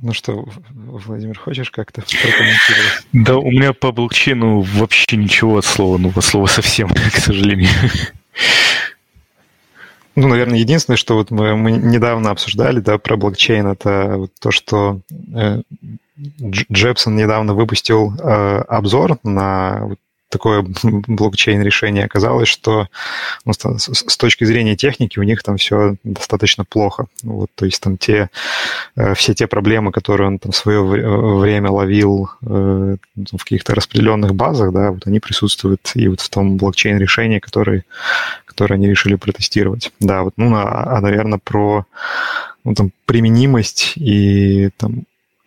[0.00, 3.06] Ну что, Владимир, хочешь как-то прокомментировать?
[3.12, 7.68] Да, у меня по блокчейну вообще ничего от слова, ну, от слова совсем, к сожалению.
[10.14, 14.50] Ну, наверное, единственное, что вот мы, мы недавно обсуждали, да, про блокчейн, это вот то,
[14.50, 15.00] что
[15.34, 15.62] э,
[16.40, 19.98] Джепсон недавно выпустил э, обзор на вот
[20.28, 22.88] такое блокчейн-решение, оказалось, что
[23.44, 27.06] ну, с, точки зрения техники у них там все достаточно плохо.
[27.22, 28.30] Вот, то есть там те,
[28.96, 34.34] э, все те проблемы, которые он там в свое время ловил э, в каких-то распределенных
[34.34, 37.84] базах, да, вот они присутствуют и вот в том блокчейн-решении, который,
[38.44, 39.92] которое они решили протестировать.
[40.00, 41.86] Да, вот, ну, а, а наверное, про
[42.64, 45.04] ну, там, применимость и там,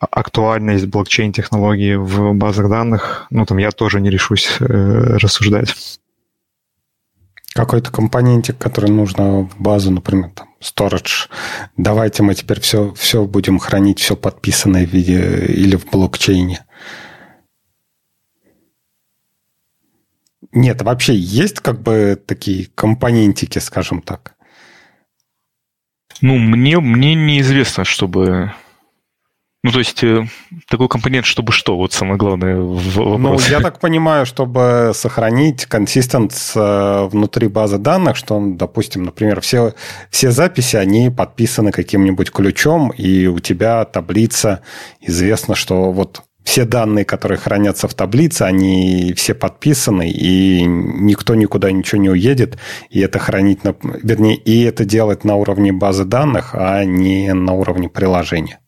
[0.09, 5.99] актуальность блокчейн-технологии в базах данных, ну, там я тоже не решусь э, рассуждать.
[7.53, 11.29] Какой-то компонентик, который нужно в базу, например, там, storage.
[11.77, 16.65] Давайте мы теперь все, все будем хранить, все подписанное в виде или в блокчейне.
[20.53, 24.35] Нет, вообще есть как бы такие компонентики, скажем так?
[26.21, 28.51] Ну, мне, мне неизвестно, чтобы
[29.63, 30.25] ну, то есть э,
[30.67, 31.77] такой компонент, чтобы что?
[31.77, 33.45] Вот самое главное в вопросе.
[33.49, 39.75] Ну, я так понимаю, чтобы сохранить консистенс э, внутри базы данных, что, допустим, например, все,
[40.09, 44.61] все записи, они подписаны каким-нибудь ключом, и у тебя таблица,
[44.99, 51.71] известно, что вот все данные, которые хранятся в таблице, они все подписаны, и никто никуда
[51.71, 52.57] ничего не уедет,
[52.89, 57.53] и это хранить, на, вернее, и это делать на уровне базы данных, а не на
[57.53, 58.60] уровне приложения.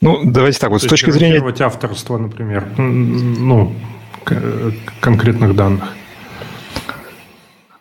[0.00, 1.42] Ну, давайте так, вот То с точки зрения...
[1.60, 3.74] авторство, например, ну,
[5.00, 5.94] конкретных данных.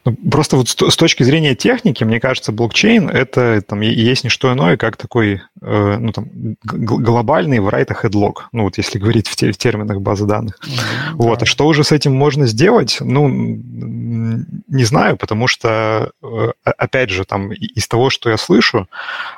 [0.05, 4.53] Ну, просто вот с точки зрения техники, мне кажется, блокчейн это там есть не что
[4.53, 6.29] иное, как такой э, ну, там,
[6.63, 10.59] глобальный write ahead log, ну вот если говорить в, те, в терминах базы данных.
[10.61, 11.43] Mm-hmm, вот, да.
[11.43, 12.97] а что уже с этим можно сделать?
[12.99, 18.87] Ну, не знаю, потому что, э, опять же, там из того, что я слышу,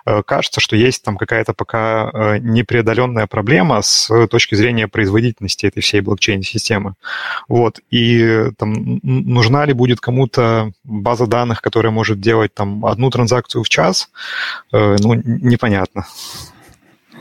[0.05, 6.01] э, кажется, что есть там какая-то пока непреодоленная проблема с точки зрения производительности этой всей
[6.01, 6.95] блокчейн-системы.
[7.47, 13.63] Вот, и там нужна ли будет кому-то база данных, которая может делать там одну транзакцию
[13.63, 14.09] в час,
[14.73, 16.05] э, ну, непонятно.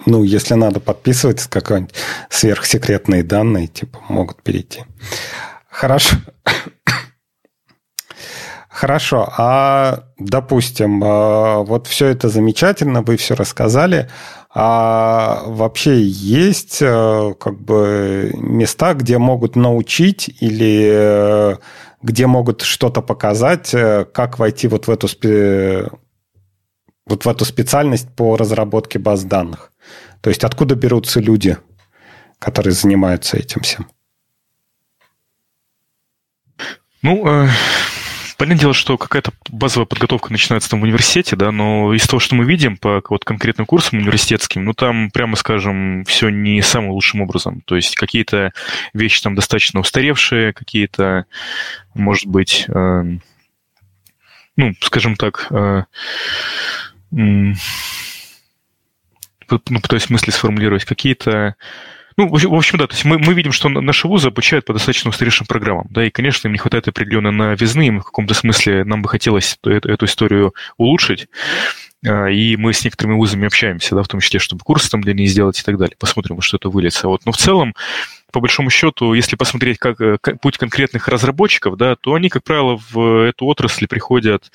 [0.06, 1.94] Ну, если надо подписывать какие-нибудь
[2.30, 4.84] сверхсекретные данные, типа, могут перейти.
[5.68, 6.16] Хорошо.
[8.68, 14.10] Хорошо, а допустим, а, вот все это замечательно, вы все рассказали,
[14.54, 21.56] а вообще есть э, как бы места, где могут научить или э,
[22.02, 25.08] где могут что-то показать, э, как войти вот в эту,
[27.06, 29.72] вот в эту специальность по разработке баз данных.
[30.20, 31.56] То есть откуда берутся люди,
[32.38, 33.86] которые занимаются этим всем?
[37.02, 37.48] Ну, э,
[38.36, 42.34] Понятное дело, что какая-то базовая подготовка начинается там в университете, да, но из того, что
[42.34, 47.22] мы видим по вот конкретным курсам университетским, ну там, прямо скажем, все не самым лучшим
[47.22, 47.62] образом.
[47.62, 48.52] То есть какие-то
[48.92, 51.24] вещи там достаточно устаревшие, какие-то,
[51.94, 53.04] может быть, э,
[54.56, 55.84] ну, скажем так, э,
[57.10, 57.54] ну,
[59.48, 61.54] пытаюсь мысли сформулировать, какие-то
[62.16, 65.10] ну, в общем, да, то есть мы, мы видим, что наши вузы обучают по достаточно
[65.10, 69.02] устаревшим программам, да, и, конечно, им не хватает определенно новизны, им в каком-то смысле нам
[69.02, 71.28] бы хотелось эту, эту историю улучшить,
[72.06, 75.14] а, и мы с некоторыми вузами общаемся, да, в том числе, чтобы курсы там для
[75.14, 75.96] них сделать и так далее.
[75.98, 77.08] Посмотрим, что это выльется.
[77.08, 77.24] Вот.
[77.26, 77.74] Но в целом,
[78.36, 82.44] по большому счету, если посмотреть как, э, как путь конкретных разработчиков, да, то они, как
[82.44, 84.52] правило, в эту отрасль приходят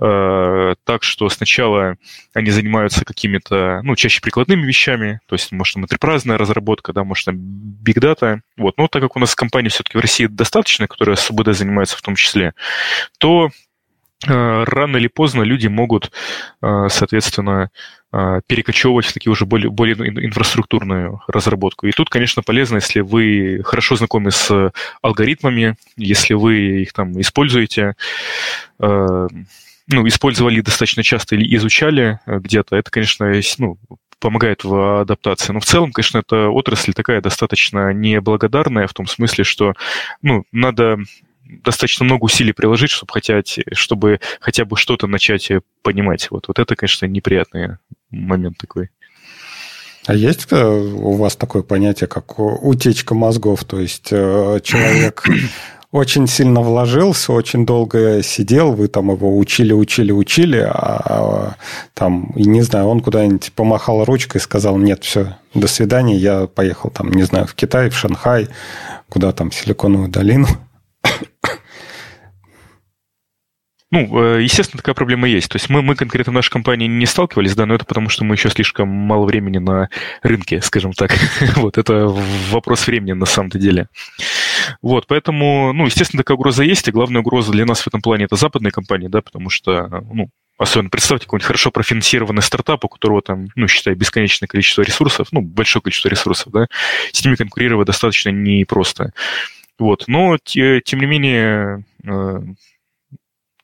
[0.00, 1.96] э, так, что сначала
[2.32, 7.26] они занимаются какими-то, ну, чаще прикладными вещами, то есть, может, там, интерпрайзная разработка, да, может,
[7.26, 8.78] там, big data, вот.
[8.78, 12.14] Но так как у нас компаний все-таки в России достаточно, которые СБД занимаются в том
[12.14, 12.54] числе,
[13.18, 13.50] то Э,
[14.26, 16.10] рано или поздно люди могут,
[16.60, 17.70] э, соответственно,
[18.12, 19.94] э, перекочевывать в такие уже более, более
[20.26, 21.86] инфраструктурную разработку.
[21.86, 24.72] И тут, конечно, полезно, если вы хорошо знакомы с
[25.02, 27.94] алгоритмами, если вы их там используете,
[28.80, 33.78] ну, использовали достаточно часто или изучали где-то, это, конечно, ну,
[34.20, 35.52] помогает в адаптации.
[35.52, 39.74] Но в целом, конечно, эта отрасль такая достаточно неблагодарная в том смысле, что
[40.22, 40.98] ну, надо
[41.48, 45.50] достаточно много усилий приложить, чтобы, хотеть, чтобы хотя бы что-то начать
[45.82, 46.30] понимать.
[46.30, 47.76] Вот, вот это, конечно, неприятный
[48.10, 48.90] момент такой.
[50.06, 53.64] А есть э, у вас такое понятие, как утечка мозгов?
[53.64, 55.22] То есть э, человек
[55.92, 61.56] очень сильно вложился, очень долго сидел, вы там его учили, учили, учили, а
[61.92, 66.90] там, не знаю, он куда-нибудь помахал ручкой и сказал, нет, все, до свидания, я поехал
[66.90, 68.48] там, не знаю, в Китай, в Шанхай,
[69.10, 70.46] куда там, Силиконовую долину.
[73.90, 75.48] Ну, э, естественно, такая проблема есть.
[75.48, 78.24] То есть мы, мы конкретно в нашей компании не сталкивались, да, но это потому, что
[78.24, 79.88] мы еще слишком мало времени на
[80.22, 81.16] рынке, скажем так.
[81.56, 82.06] вот, это
[82.50, 83.88] вопрос времени на самом-то деле.
[84.82, 88.26] Вот, поэтому, ну, естественно, такая угроза есть, и главная угроза для нас в этом плане
[88.26, 90.28] это западные компании, да, потому что, ну,
[90.58, 95.40] Особенно представьте какой-нибудь хорошо профинансированный стартап, у которого там, ну, считай, бесконечное количество ресурсов, ну,
[95.40, 96.66] большое количество ресурсов, да,
[97.12, 99.12] с ними конкурировать достаточно непросто.
[99.78, 100.04] Вот.
[100.08, 102.40] Но, тем не менее, э,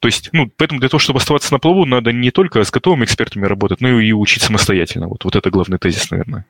[0.04, 3.06] то есть, ну, поэтому для того, чтобы оставаться на плаву, надо не только с готовыми
[3.06, 5.08] экспертами работать, но и учить самостоятельно.
[5.08, 6.44] Вот, вот это главный тезис, наверное.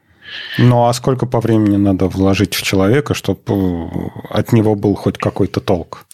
[0.58, 5.60] Ну, а сколько по времени надо вложить в человека, чтобы от него был хоть какой-то
[5.60, 6.04] толк?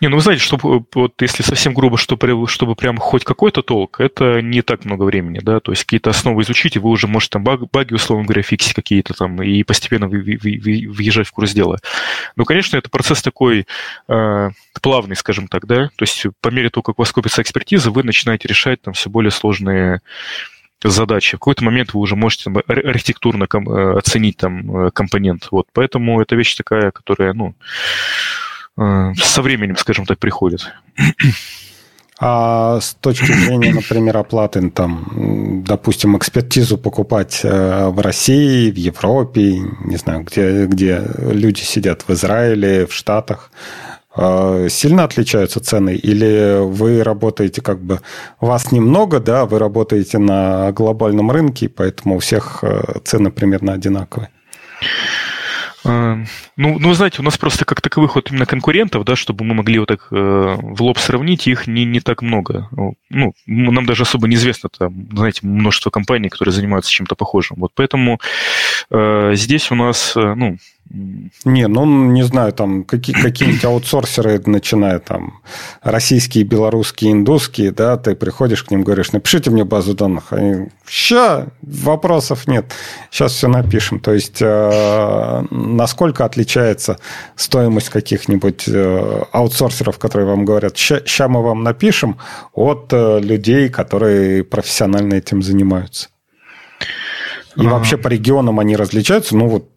[0.00, 4.00] Не, ну вы знаете, чтобы, вот если совсем грубо, чтобы, чтобы прям хоть какой-то толк,
[4.00, 7.32] это не так много времени, да, то есть какие-то основы изучить, и вы уже можете
[7.32, 11.78] там баг, баги, условно говоря, фиксить какие-то там, и постепенно въезжать в курс дела.
[12.36, 13.66] Ну, конечно, это процесс такой
[14.08, 14.50] э,
[14.80, 18.02] плавный, скажем так, да, то есть по мере того, как у вас копится экспертиза, вы
[18.02, 20.00] начинаете решать там все более сложные
[20.82, 21.36] задачи.
[21.36, 25.48] В какой-то момент вы уже можете там, архитектурно э, оценить там э, компонент.
[25.50, 28.39] Вот, поэтому это вещь такая, которая, ну, Э,
[28.76, 30.72] со временем, скажем так, приходит.
[32.22, 39.54] А с точки зрения, например, оплаты, там, допустим, экспертизу покупать э, в России, в Европе,
[39.84, 43.50] не знаю, где, где люди сидят, в Израиле, в Штатах,
[44.14, 45.94] э, сильно отличаются цены?
[45.94, 48.00] Или вы работаете как бы...
[48.38, 54.28] Вас немного, да, вы работаете на глобальном рынке, поэтому у всех э, цены примерно одинаковые?
[55.84, 56.18] А,
[56.56, 59.78] ну, ну, знаете, у нас просто как таковых вот именно конкурентов, да, чтобы мы могли
[59.78, 60.14] вот так э,
[60.60, 62.68] в лоб сравнить, их не, не так много.
[63.08, 67.56] Ну, нам даже особо неизвестно, там, знаете, множество компаний, которые занимаются чем-то похожим.
[67.60, 68.20] Вот поэтому
[68.90, 70.58] э, здесь у нас, э, ну,
[70.92, 75.40] не, ну, не знаю, там какие, какие-нибудь аутсорсеры, начиная там
[75.82, 80.32] российские, белорусские, индусские, да, ты приходишь к ним, говоришь, напишите мне базу данных.
[80.32, 82.72] Они, ща, вопросов нет,
[83.10, 84.00] сейчас все напишем.
[84.00, 86.98] То есть, э, насколько отличается
[87.36, 92.18] стоимость каких-нибудь э, аутсорсеров, которые вам говорят, ща, ща мы вам напишем,
[92.52, 96.08] от э, людей, которые профессионально этим занимаются?
[97.56, 99.36] И вообще по регионам они различаются.
[99.36, 99.70] Ну вот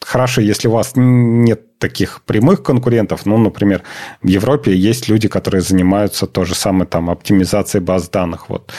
[0.00, 3.82] хорошо, если у вас нет таких прямых конкурентов, ну, например,
[4.22, 8.48] в Европе есть люди, которые занимаются то же самое там оптимизацией баз данных.
[8.48, 8.72] Вот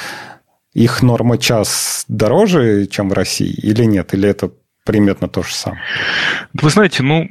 [0.74, 4.14] их норма час дороже, чем в России, или нет?
[4.14, 4.52] Или это
[4.84, 5.82] примерно то же самое?
[6.54, 7.28] Вы знаете, ну,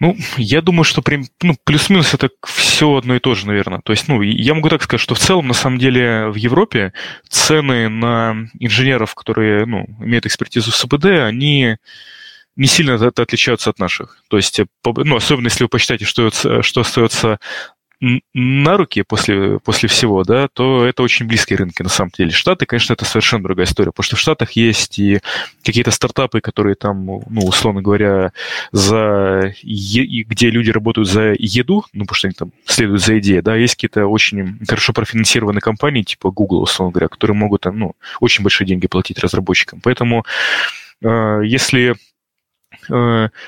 [0.00, 1.02] ну, я думаю, что
[1.42, 3.80] ну, плюс-минус это все одно и то же, наверное.
[3.80, 6.92] То есть, ну, я могу так сказать, что в целом, на самом деле, в Европе
[7.28, 11.76] цены на инженеров, которые, ну, имеют экспертизу СПД, они
[12.54, 14.22] не сильно отличаются от наших.
[14.28, 17.38] То есть, ну, особенно если вы посчитаете, что, что остается
[18.00, 22.30] на руки после, после всего, да, то это очень близкие рынки на самом деле.
[22.30, 25.20] Штаты, конечно, это совершенно другая история, потому что в Штатах есть и
[25.64, 28.32] какие-то стартапы, которые там, ну, условно говоря,
[28.70, 33.42] за е- где люди работают за еду, ну, потому что они там следуют за идеей,
[33.42, 37.94] да, есть какие-то очень хорошо профинансированные компании, типа Google, условно говоря, которые могут там, ну,
[38.20, 39.80] очень большие деньги платить разработчикам.
[39.82, 40.24] Поэтому
[41.02, 41.96] э, если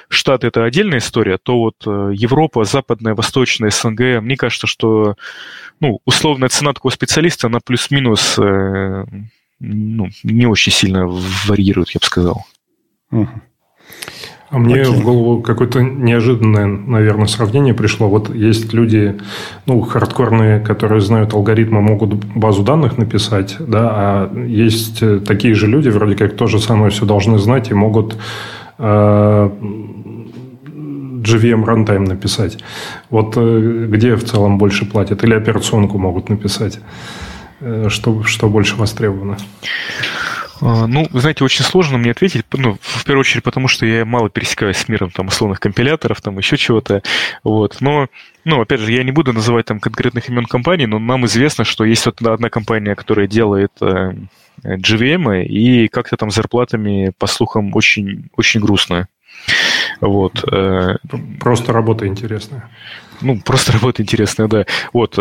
[0.08, 5.16] Штаты это отдельная история, то вот э, Европа, Западная, Восточная, СНГ, мне кажется, что
[5.80, 9.04] ну, условная цена такого специалиста, она плюс-минус э,
[9.60, 11.06] ну, не очень сильно
[11.46, 12.44] варьирует, я бы сказал.
[14.50, 14.92] А мне Окей.
[14.92, 18.08] в голову какое-то неожиданное, наверное, сравнение пришло.
[18.08, 19.16] Вот есть люди,
[19.66, 25.88] ну, хардкорные, которые знают алгоритмы, могут базу данных написать, да, а есть такие же люди,
[25.88, 28.16] вроде как то же самое все должны знать и могут
[31.20, 32.58] JVM runtime написать.
[33.10, 35.22] Вот э, где в целом больше платят?
[35.22, 36.80] Или операционку могут написать?
[37.60, 39.36] Э, что, что больше востребовано?
[40.62, 44.28] А, ну, знаете, очень сложно мне ответить, ну, в первую очередь, потому что я мало
[44.28, 47.02] пересекаюсь с миром там условных компиляторов, там еще чего-то,
[47.42, 48.08] вот, но,
[48.44, 51.84] ну, опять же, я не буду называть там конкретных имен компаний, но нам известно, что
[51.84, 54.12] есть вот одна компания, которая делает э,
[54.64, 59.08] GVM, и как-то там с зарплатами, по слухам, очень, очень грустно.
[60.00, 60.44] Вот.
[60.52, 60.96] Э,
[61.38, 62.68] просто работа интересная.
[63.20, 64.66] Ну, просто работа интересная, да.
[64.92, 65.18] Вот.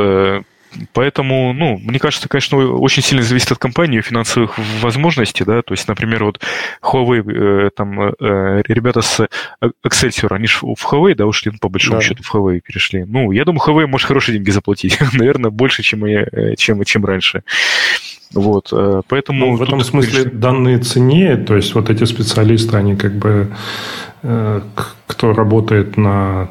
[0.74, 5.74] Э, поэтому, ну, мне кажется, конечно, очень сильно зависит от компании, финансовых возможностей, да, то
[5.74, 6.42] есть, например, вот
[6.82, 9.28] Huawei, э, там, ребята с
[9.86, 12.06] Excelsior, они же в Huawei, да, ушли, ну, по большому да.
[12.06, 13.06] счету в Huawei перешли.
[13.06, 16.04] Ну, я думаю, Huawei может хорошие деньги заплатить, наверное, больше, чем,
[16.58, 17.44] чем, чем раньше.
[18.34, 19.48] Вот, э, поэтому...
[19.48, 20.40] Ну, в этом смысле конечно...
[20.40, 23.52] данные цене, то есть вот эти специалисты, они как бы,
[24.22, 24.62] э,
[25.08, 26.50] кто работает на,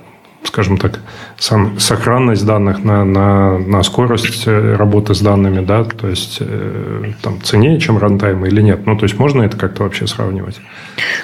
[0.48, 1.00] скажем так,
[1.38, 6.40] сам, сохранность данных, на, на, на скорость э, работы с данными, да, то есть
[7.22, 8.86] там ценнее, чем рантайм или нет?
[8.86, 10.60] Ну, то есть можно это как-то вообще сравнивать?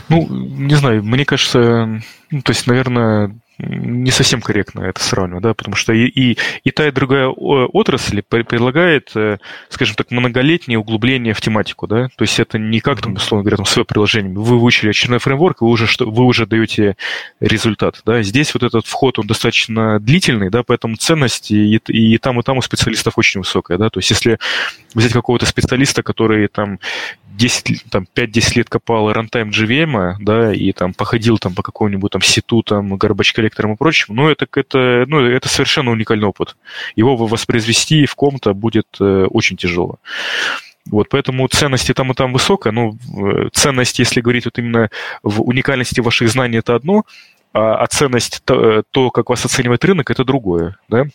[0.09, 5.55] Ну, не знаю, мне кажется, ну, то есть, наверное, не совсем корректно это сравнивать, да,
[5.55, 11.35] потому что и, и, и та, и другая отрасль предлагает, э, скажем так, многолетнее углубление
[11.35, 14.59] в тематику, да, то есть это не как, там, условно говоря, там, свое приложение, вы
[14.59, 16.97] выучили очередной фреймворк, вы уже, что, вы уже даете
[17.41, 22.41] результат, да, здесь вот этот вход, он достаточно длительный, да, поэтому ценность и, и там,
[22.41, 24.39] и там у специалистов очень высокая, да, то есть если
[24.95, 26.79] взять какого-то специалиста, который там
[27.37, 32.23] 10, там, 5-10 лет копал рантайм GVM, да, и там походил там по какому-нибудь там
[32.23, 36.57] ситу, там, гарбач коллекторам и прочему, ну, это, это, ну, это совершенно уникальный опыт.
[36.97, 39.99] Его воспроизвести в ком-то будет э, очень тяжело.
[40.87, 44.91] Вот, поэтому ценность и там, и там высокая, но э, ценность, если говорить вот именно
[45.23, 47.05] в уникальности ваших знаний, это одно,
[47.53, 51.07] а, а ценность, то, э, то, как вас оценивает рынок, это другое, да.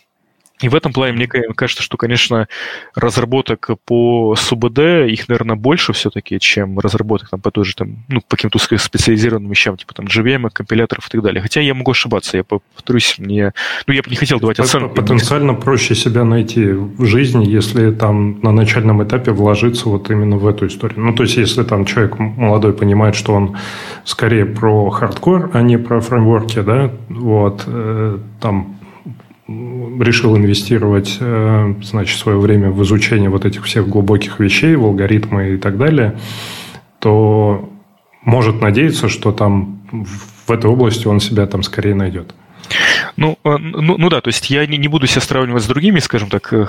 [0.60, 2.48] И в этом плане мне кажется, что, конечно,
[2.94, 4.78] разработок по СУБД,
[5.08, 9.50] их, наверное, больше все-таки, чем разработок там, по той же, там, ну, по каким-то специализированным
[9.50, 11.40] вещам, типа там JVM, компиляторов и так далее.
[11.40, 13.52] Хотя я могу ошибаться, я повторюсь, мне...
[13.86, 14.94] Ну, я бы не хотел давать оценку.
[14.94, 20.46] Потенциально проще себя найти в жизни, если там на начальном этапе вложиться вот именно в
[20.46, 21.00] эту историю.
[21.00, 23.56] Ну, то есть, если там человек молодой понимает, что он
[24.04, 28.79] скорее про хардкор, а не про фреймворки, да, вот, э, там
[30.00, 35.54] решил инвестировать, э, значит, свое время в изучение вот этих всех глубоких вещей, в алгоритмы
[35.54, 36.18] и так далее,
[36.98, 37.68] то
[38.22, 42.34] может надеяться, что там в этой области он себя там скорее найдет.
[43.16, 45.98] Ну, э, ну, ну да, то есть я не, не буду себя сравнивать с другими,
[45.98, 46.66] скажем так, э,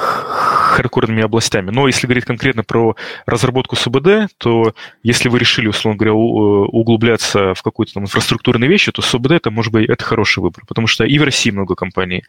[0.72, 1.72] хардкорными областями.
[1.72, 2.96] Но если говорить конкретно про
[3.26, 4.74] разработку СУБД, то
[5.04, 9.72] если вы решили, условно говоря, углубляться в какую-то там инфраструктурные вещи, то СУБД это может
[9.72, 12.24] быть это хороший выбор, потому что и в России много компаний,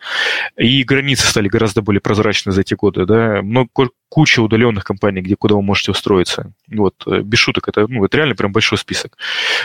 [0.57, 5.37] и границы стали гораздо более прозрачны за эти годы, да, много, куча удаленных компаний, где
[5.37, 6.53] куда вы можете устроиться.
[6.69, 9.17] Вот, э, без шуток, это, ну, это реально прям большой список.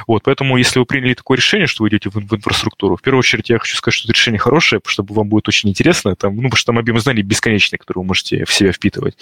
[0.07, 3.19] Вот, поэтому, если вы приняли такое решение, что вы идете в, в инфраструктуру, в первую
[3.19, 6.43] очередь я хочу сказать, что это решение хорошее, чтобы вам будет очень интересно, там, ну,
[6.43, 9.17] потому что там объем знаний бесконечный, который вы можете в себя впитывать.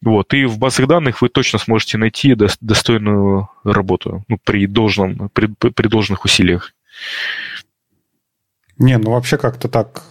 [0.00, 5.46] Вот, и в базах данных вы точно сможете найти достойную работу ну, при, должном, при,
[5.46, 6.72] при должных усилиях.
[8.78, 10.04] Не, ну вообще как-то так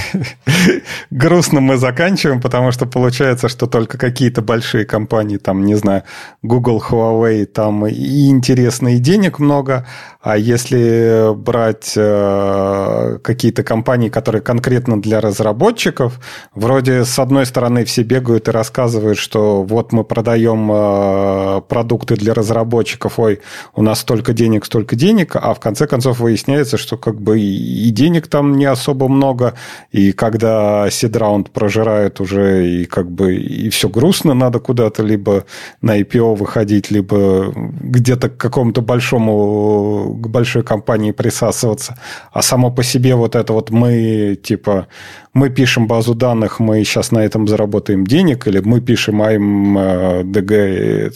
[1.10, 6.02] грустно мы заканчиваем, потому что получается, что только какие-то большие компании, там, не знаю,
[6.42, 9.86] Google, Huawei, там и интересно, и денег много,
[10.20, 16.20] а если брать э, какие-то компании, которые конкретно для разработчиков,
[16.54, 22.34] вроде с одной стороны все бегают и рассказывают, что вот мы продаем э, продукты для
[22.34, 23.40] разработчиков, ой,
[23.74, 27.90] у нас столько денег, столько денег, а в конце концов выясняется, что как бы и
[27.90, 29.54] денег там не особо много,
[29.90, 35.44] и когда седраунд прожирают уже, и как бы и все грустно, надо куда-то либо
[35.80, 41.98] на IPO выходить, либо где-то к какому-то большому, к большой компании присасываться.
[42.32, 44.86] А само по себе вот это вот мы, типа,
[45.34, 50.22] мы пишем базу данных, мы сейчас на этом заработаем денег, или мы пишем AIM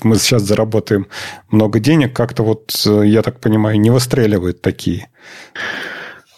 [0.03, 1.07] мы сейчас заработаем
[1.51, 5.09] много денег, как-то вот, я так понимаю, не выстреливают такие.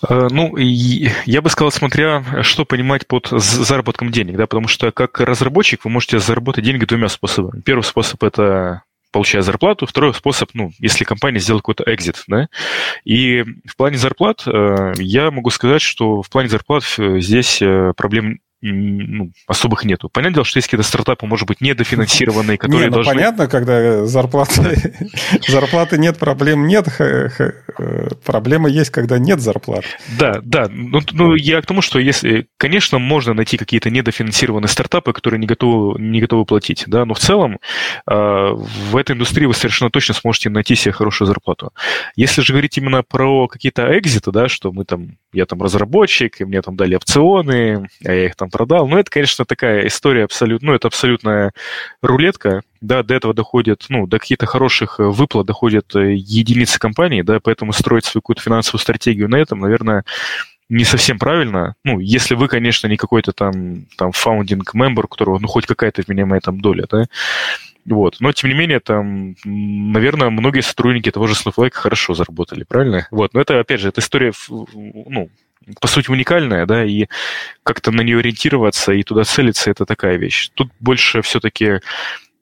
[0.06, 5.20] Э, ну, я бы сказал, смотря что понимать под заработком денег, да, потому что как
[5.20, 7.60] разработчик вы можете заработать деньги двумя способами.
[7.62, 9.86] Первый способ– это получая зарплату.
[9.86, 12.48] Второй способ, ну, если компания сделала какой-то экзит, да.
[13.04, 17.62] И в плане зарплат э, я могу сказать, что в плане зарплат э, здесь
[17.96, 20.08] проблем ну, особых нету.
[20.08, 23.14] Понятное дело, что есть какие-то стартапы, может быть, недофинансированные, которые не, ну, должны...
[23.14, 24.96] понятно, когда зарплаты,
[25.48, 26.88] зарплаты нет, проблем нет,
[28.24, 29.84] проблема есть, когда нет зарплат.
[30.18, 30.68] Да, да.
[30.70, 35.46] Ну, ну, я к тому, что если, конечно, можно найти какие-то недофинансированные стартапы, которые не
[35.46, 37.58] готовы, не готовы платить, да, но в целом
[38.06, 41.72] а, в этой индустрии вы совершенно точно сможете найти себе хорошую зарплату.
[42.16, 46.44] Если же говорить именно про какие-то экзиты, да, что мы там, я там разработчик, и
[46.44, 48.88] мне там дали опционы, а я их там там продал.
[48.88, 51.52] Но это, конечно, такая история абсолютно, ну, это абсолютная
[52.02, 57.22] рулетка, да, до этого доходит, ну, до каких-то хороших э, выплат доходят э, единицы компаний,
[57.22, 60.04] да, поэтому строить свою какую-то финансовую стратегию на этом, наверное,
[60.68, 61.74] не совсем правильно.
[61.84, 66.02] Ну, если вы, конечно, не какой-то там, там founding member, у которого, ну, хоть какая-то
[66.06, 67.06] вменяемая там доля, да,
[67.86, 68.16] вот.
[68.20, 73.08] Но, тем не менее, там, наверное, многие сотрудники того же Snowflake хорошо заработали, правильно?
[73.10, 73.32] Вот.
[73.32, 74.32] Но это, опять же, это история,
[74.74, 75.30] ну,
[75.80, 77.06] по сути, уникальная, да, и
[77.62, 80.50] как-то на нее ориентироваться и туда целиться, это такая вещь.
[80.54, 81.80] Тут больше все-таки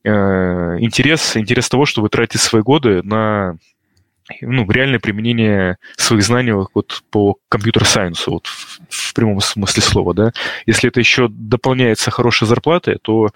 [0.04, 0.08] э,
[0.80, 3.56] интерес, интерес того, что вы тратите свои годы на
[4.40, 10.32] ну, реальное применение своих знаний вот по компьютер-сайенсу, вот в, в прямом смысле слова, да.
[10.66, 13.30] Если это еще дополняется хорошей зарплатой, то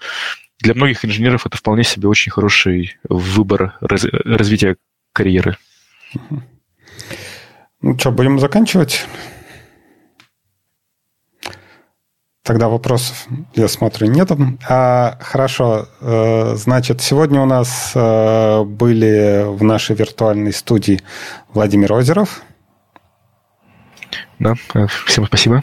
[0.59, 4.77] для многих инженеров это вполне себе очень хороший выбор раз, развития
[5.13, 5.57] карьеры.
[7.81, 9.05] Ну что, будем заканчивать?
[12.51, 14.29] Тогда вопросов, я смотрю, нет.
[14.67, 21.01] А, хорошо, э, значит, сегодня у нас э, были в нашей виртуальной студии
[21.53, 22.41] Владимир Озеров.
[24.37, 25.61] Да, э, всем спасибо.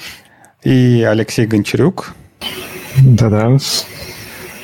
[0.62, 2.14] И Алексей Гончарюк.
[2.96, 3.58] Да-да.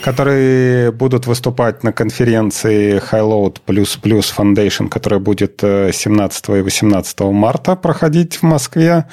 [0.02, 7.76] Которые будут выступать на конференции Highload Plus Plus Foundation, которая будет 17 и 18 марта
[7.76, 9.05] проходить в Москве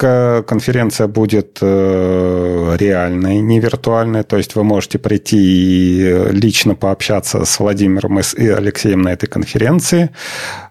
[0.00, 7.60] конференция будет э, реальной, не виртуальной, то есть вы можете прийти и лично пообщаться с
[7.60, 10.10] Владимиром и Алексеем на этой конференции.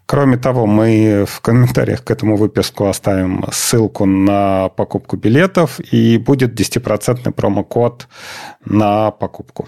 [0.05, 6.59] Кроме того, мы в комментариях к этому выпуску оставим ссылку на покупку билетов, и будет
[6.59, 8.07] 10% промокод
[8.65, 9.67] на покупку.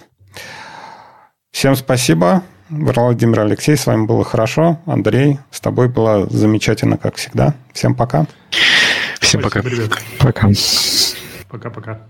[1.52, 2.44] Всем спасибо.
[2.70, 4.80] Владимир Алексей, с вами было хорошо.
[4.86, 7.54] Андрей, с тобой было замечательно, как всегда.
[7.74, 8.26] Всем пока.
[9.22, 9.61] Всем пока.
[9.61, 9.98] Ребят.
[10.19, 10.49] Пока.
[11.48, 12.07] Пока-пока.